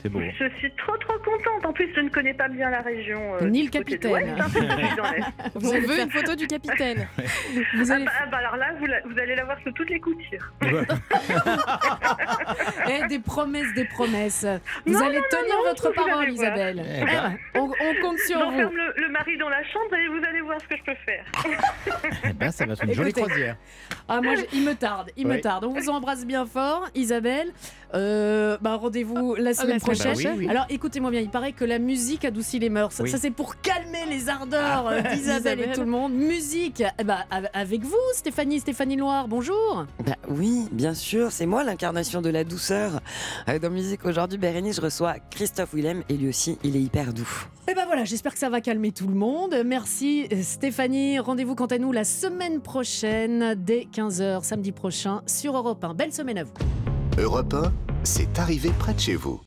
C'est 0.02 0.08
beau. 0.08 0.20
Je 0.20 0.48
suis 0.58 0.72
trop 0.76 0.96
trop 0.98 1.12
contente. 1.18 1.64
En 1.64 1.72
plus, 1.72 1.88
je 1.94 2.00
ne 2.00 2.08
connais 2.08 2.34
pas 2.34 2.48
bien 2.48 2.70
la 2.70 2.80
région. 2.80 3.34
euh, 3.40 3.48
Ni 3.48 3.62
le 3.64 3.70
capitaine. 3.70 4.36
hein. 4.40 4.46
Vous 5.54 5.70
On 5.70 5.80
veut 5.80 6.00
une 6.00 6.10
photo 6.10 6.34
du 6.34 6.46
capitaine. 6.46 7.06
vous 7.76 7.90
Ah 7.90 7.94
allez 7.94 8.04
bah, 8.04 8.10
ah 8.22 8.26
bah 8.26 8.38
alors 8.38 8.56
là, 8.56 8.66
vous, 8.78 8.86
la- 8.86 9.00
vous 9.02 9.18
allez 9.18 9.34
la 9.36 9.44
voir 9.44 9.58
sur 9.62 9.72
toutes 9.74 9.90
les 9.90 10.00
coutures. 10.00 10.52
Eh, 12.88 13.06
des 13.08 13.18
promesses, 13.18 13.72
des 13.74 13.84
promesses. 13.84 14.44
Vous 14.86 14.92
Non, 14.94 15.06
allez 15.06 15.18
non, 15.18 15.24
tenir 15.30 15.54
non, 15.56 15.64
votre 15.68 15.90
parole. 15.92 16.30
Isabelle. 16.30 16.84
Eh 16.84 17.04
ben. 17.04 17.38
Eh, 17.54 17.58
on, 17.58 17.64
on 17.70 18.02
compte 18.02 18.18
sur 18.18 18.50
vous. 18.50 18.58
Le, 18.58 18.92
le 18.96 19.08
mari 19.10 19.36
dans 19.38 19.48
la 19.48 19.62
chambre 19.64 19.94
et 19.94 20.08
vous 20.08 20.24
allez 20.28 20.40
voir 20.40 20.60
ce 20.60 20.66
que 20.66 20.76
je 20.76 20.82
peux 20.84 20.96
faire. 21.06 21.24
Eh 22.24 22.32
ben, 22.32 22.50
ça 22.50 22.66
va 22.66 22.72
être 22.72 22.84
une 22.84 22.92
jolie 22.92 23.10
Écoutez. 23.10 23.24
croisière. 23.26 23.56
Ah, 24.08 24.20
moi, 24.20 24.34
je- 24.36 24.44
il 24.52 24.64
me 24.64 24.74
tarde, 24.74 25.10
il 25.16 25.26
me 25.26 25.40
tarde. 25.40 25.64
On 25.64 25.72
vous 25.72 25.88
embrasse 25.90 26.26
bien 26.26 26.44
fort, 26.46 26.88
Isabelle. 26.94 27.48
Euh, 27.94 28.56
bah, 28.60 28.76
rendez-vous 28.76 29.34
la 29.34 29.52
semaine 29.54 29.74
la 29.74 29.78
semaine 29.78 29.80
prochaine. 29.80 30.12
prochaine. 30.12 30.30
Bah 30.32 30.36
oui, 30.38 30.44
oui. 30.46 30.50
Alors 30.50 30.66
écoutez-moi 30.70 31.10
bien, 31.10 31.20
il 31.20 31.28
paraît 31.30 31.52
que 31.52 31.64
la 31.64 31.78
musique 31.78 32.24
adoucit 32.24 32.58
les 32.58 32.70
mœurs. 32.70 32.92
Oui. 33.00 33.10
Ça 33.10 33.18
c'est 33.18 33.30
pour 33.30 33.60
calmer 33.60 34.06
les 34.08 34.28
ardeurs 34.28 34.86
euh, 34.88 35.00
d'Isabelle 35.02 35.14
et 35.14 35.62
Isabelle. 35.62 35.72
tout 35.74 35.80
le 35.80 35.86
monde. 35.86 36.12
Musique, 36.14 36.82
eh 36.98 37.04
bah, 37.04 37.18
av- 37.30 37.48
avec 37.52 37.82
vous 37.82 37.94
Stéphanie, 38.14 38.60
Stéphanie 38.60 38.96
Loire, 38.96 39.28
bonjour. 39.28 39.86
Bah 40.06 40.14
oui, 40.28 40.68
bien 40.72 40.94
sûr, 40.94 41.30
c'est 41.32 41.46
moi 41.46 41.64
l'incarnation 41.64 42.22
de 42.22 42.30
la 42.30 42.44
douceur. 42.44 43.00
Euh, 43.48 43.58
Dans 43.58 43.70
Musique 43.70 44.04
aujourd'hui, 44.06 44.38
Bérénice, 44.38 44.76
je 44.76 44.80
reçois 44.80 45.16
Christophe 45.30 45.74
Willem 45.74 46.02
et 46.08 46.14
lui 46.16 46.28
aussi, 46.28 46.58
il 46.64 46.76
est 46.76 46.80
hyper 46.82 47.12
doux. 47.12 47.46
Et 47.70 47.74
ben 47.74 47.84
voilà, 47.86 48.04
j'espère 48.04 48.32
que 48.32 48.38
ça 48.38 48.48
va 48.48 48.60
calmer 48.60 48.92
tout 48.92 49.06
le 49.06 49.14
monde. 49.14 49.54
Merci 49.64 50.26
Stéphanie. 50.42 51.18
Rendez-vous 51.18 51.54
quant 51.54 51.66
à 51.66 51.78
nous 51.78 51.92
la 51.92 52.04
semaine 52.04 52.60
prochaine 52.60 53.54
dès 53.56 53.86
15h 53.94 54.42
samedi 54.42 54.72
prochain 54.72 55.22
sur 55.26 55.56
Europe 55.56 55.84
1. 55.84 55.94
Belle 55.94 56.12
semaine 56.12 56.38
à 56.38 56.44
vous. 56.44 56.52
Europe 57.18 57.52
1, 57.52 57.72
c'est 58.04 58.38
arrivé 58.38 58.70
près 58.78 58.94
de 58.94 59.00
chez 59.00 59.16
vous. 59.16 59.40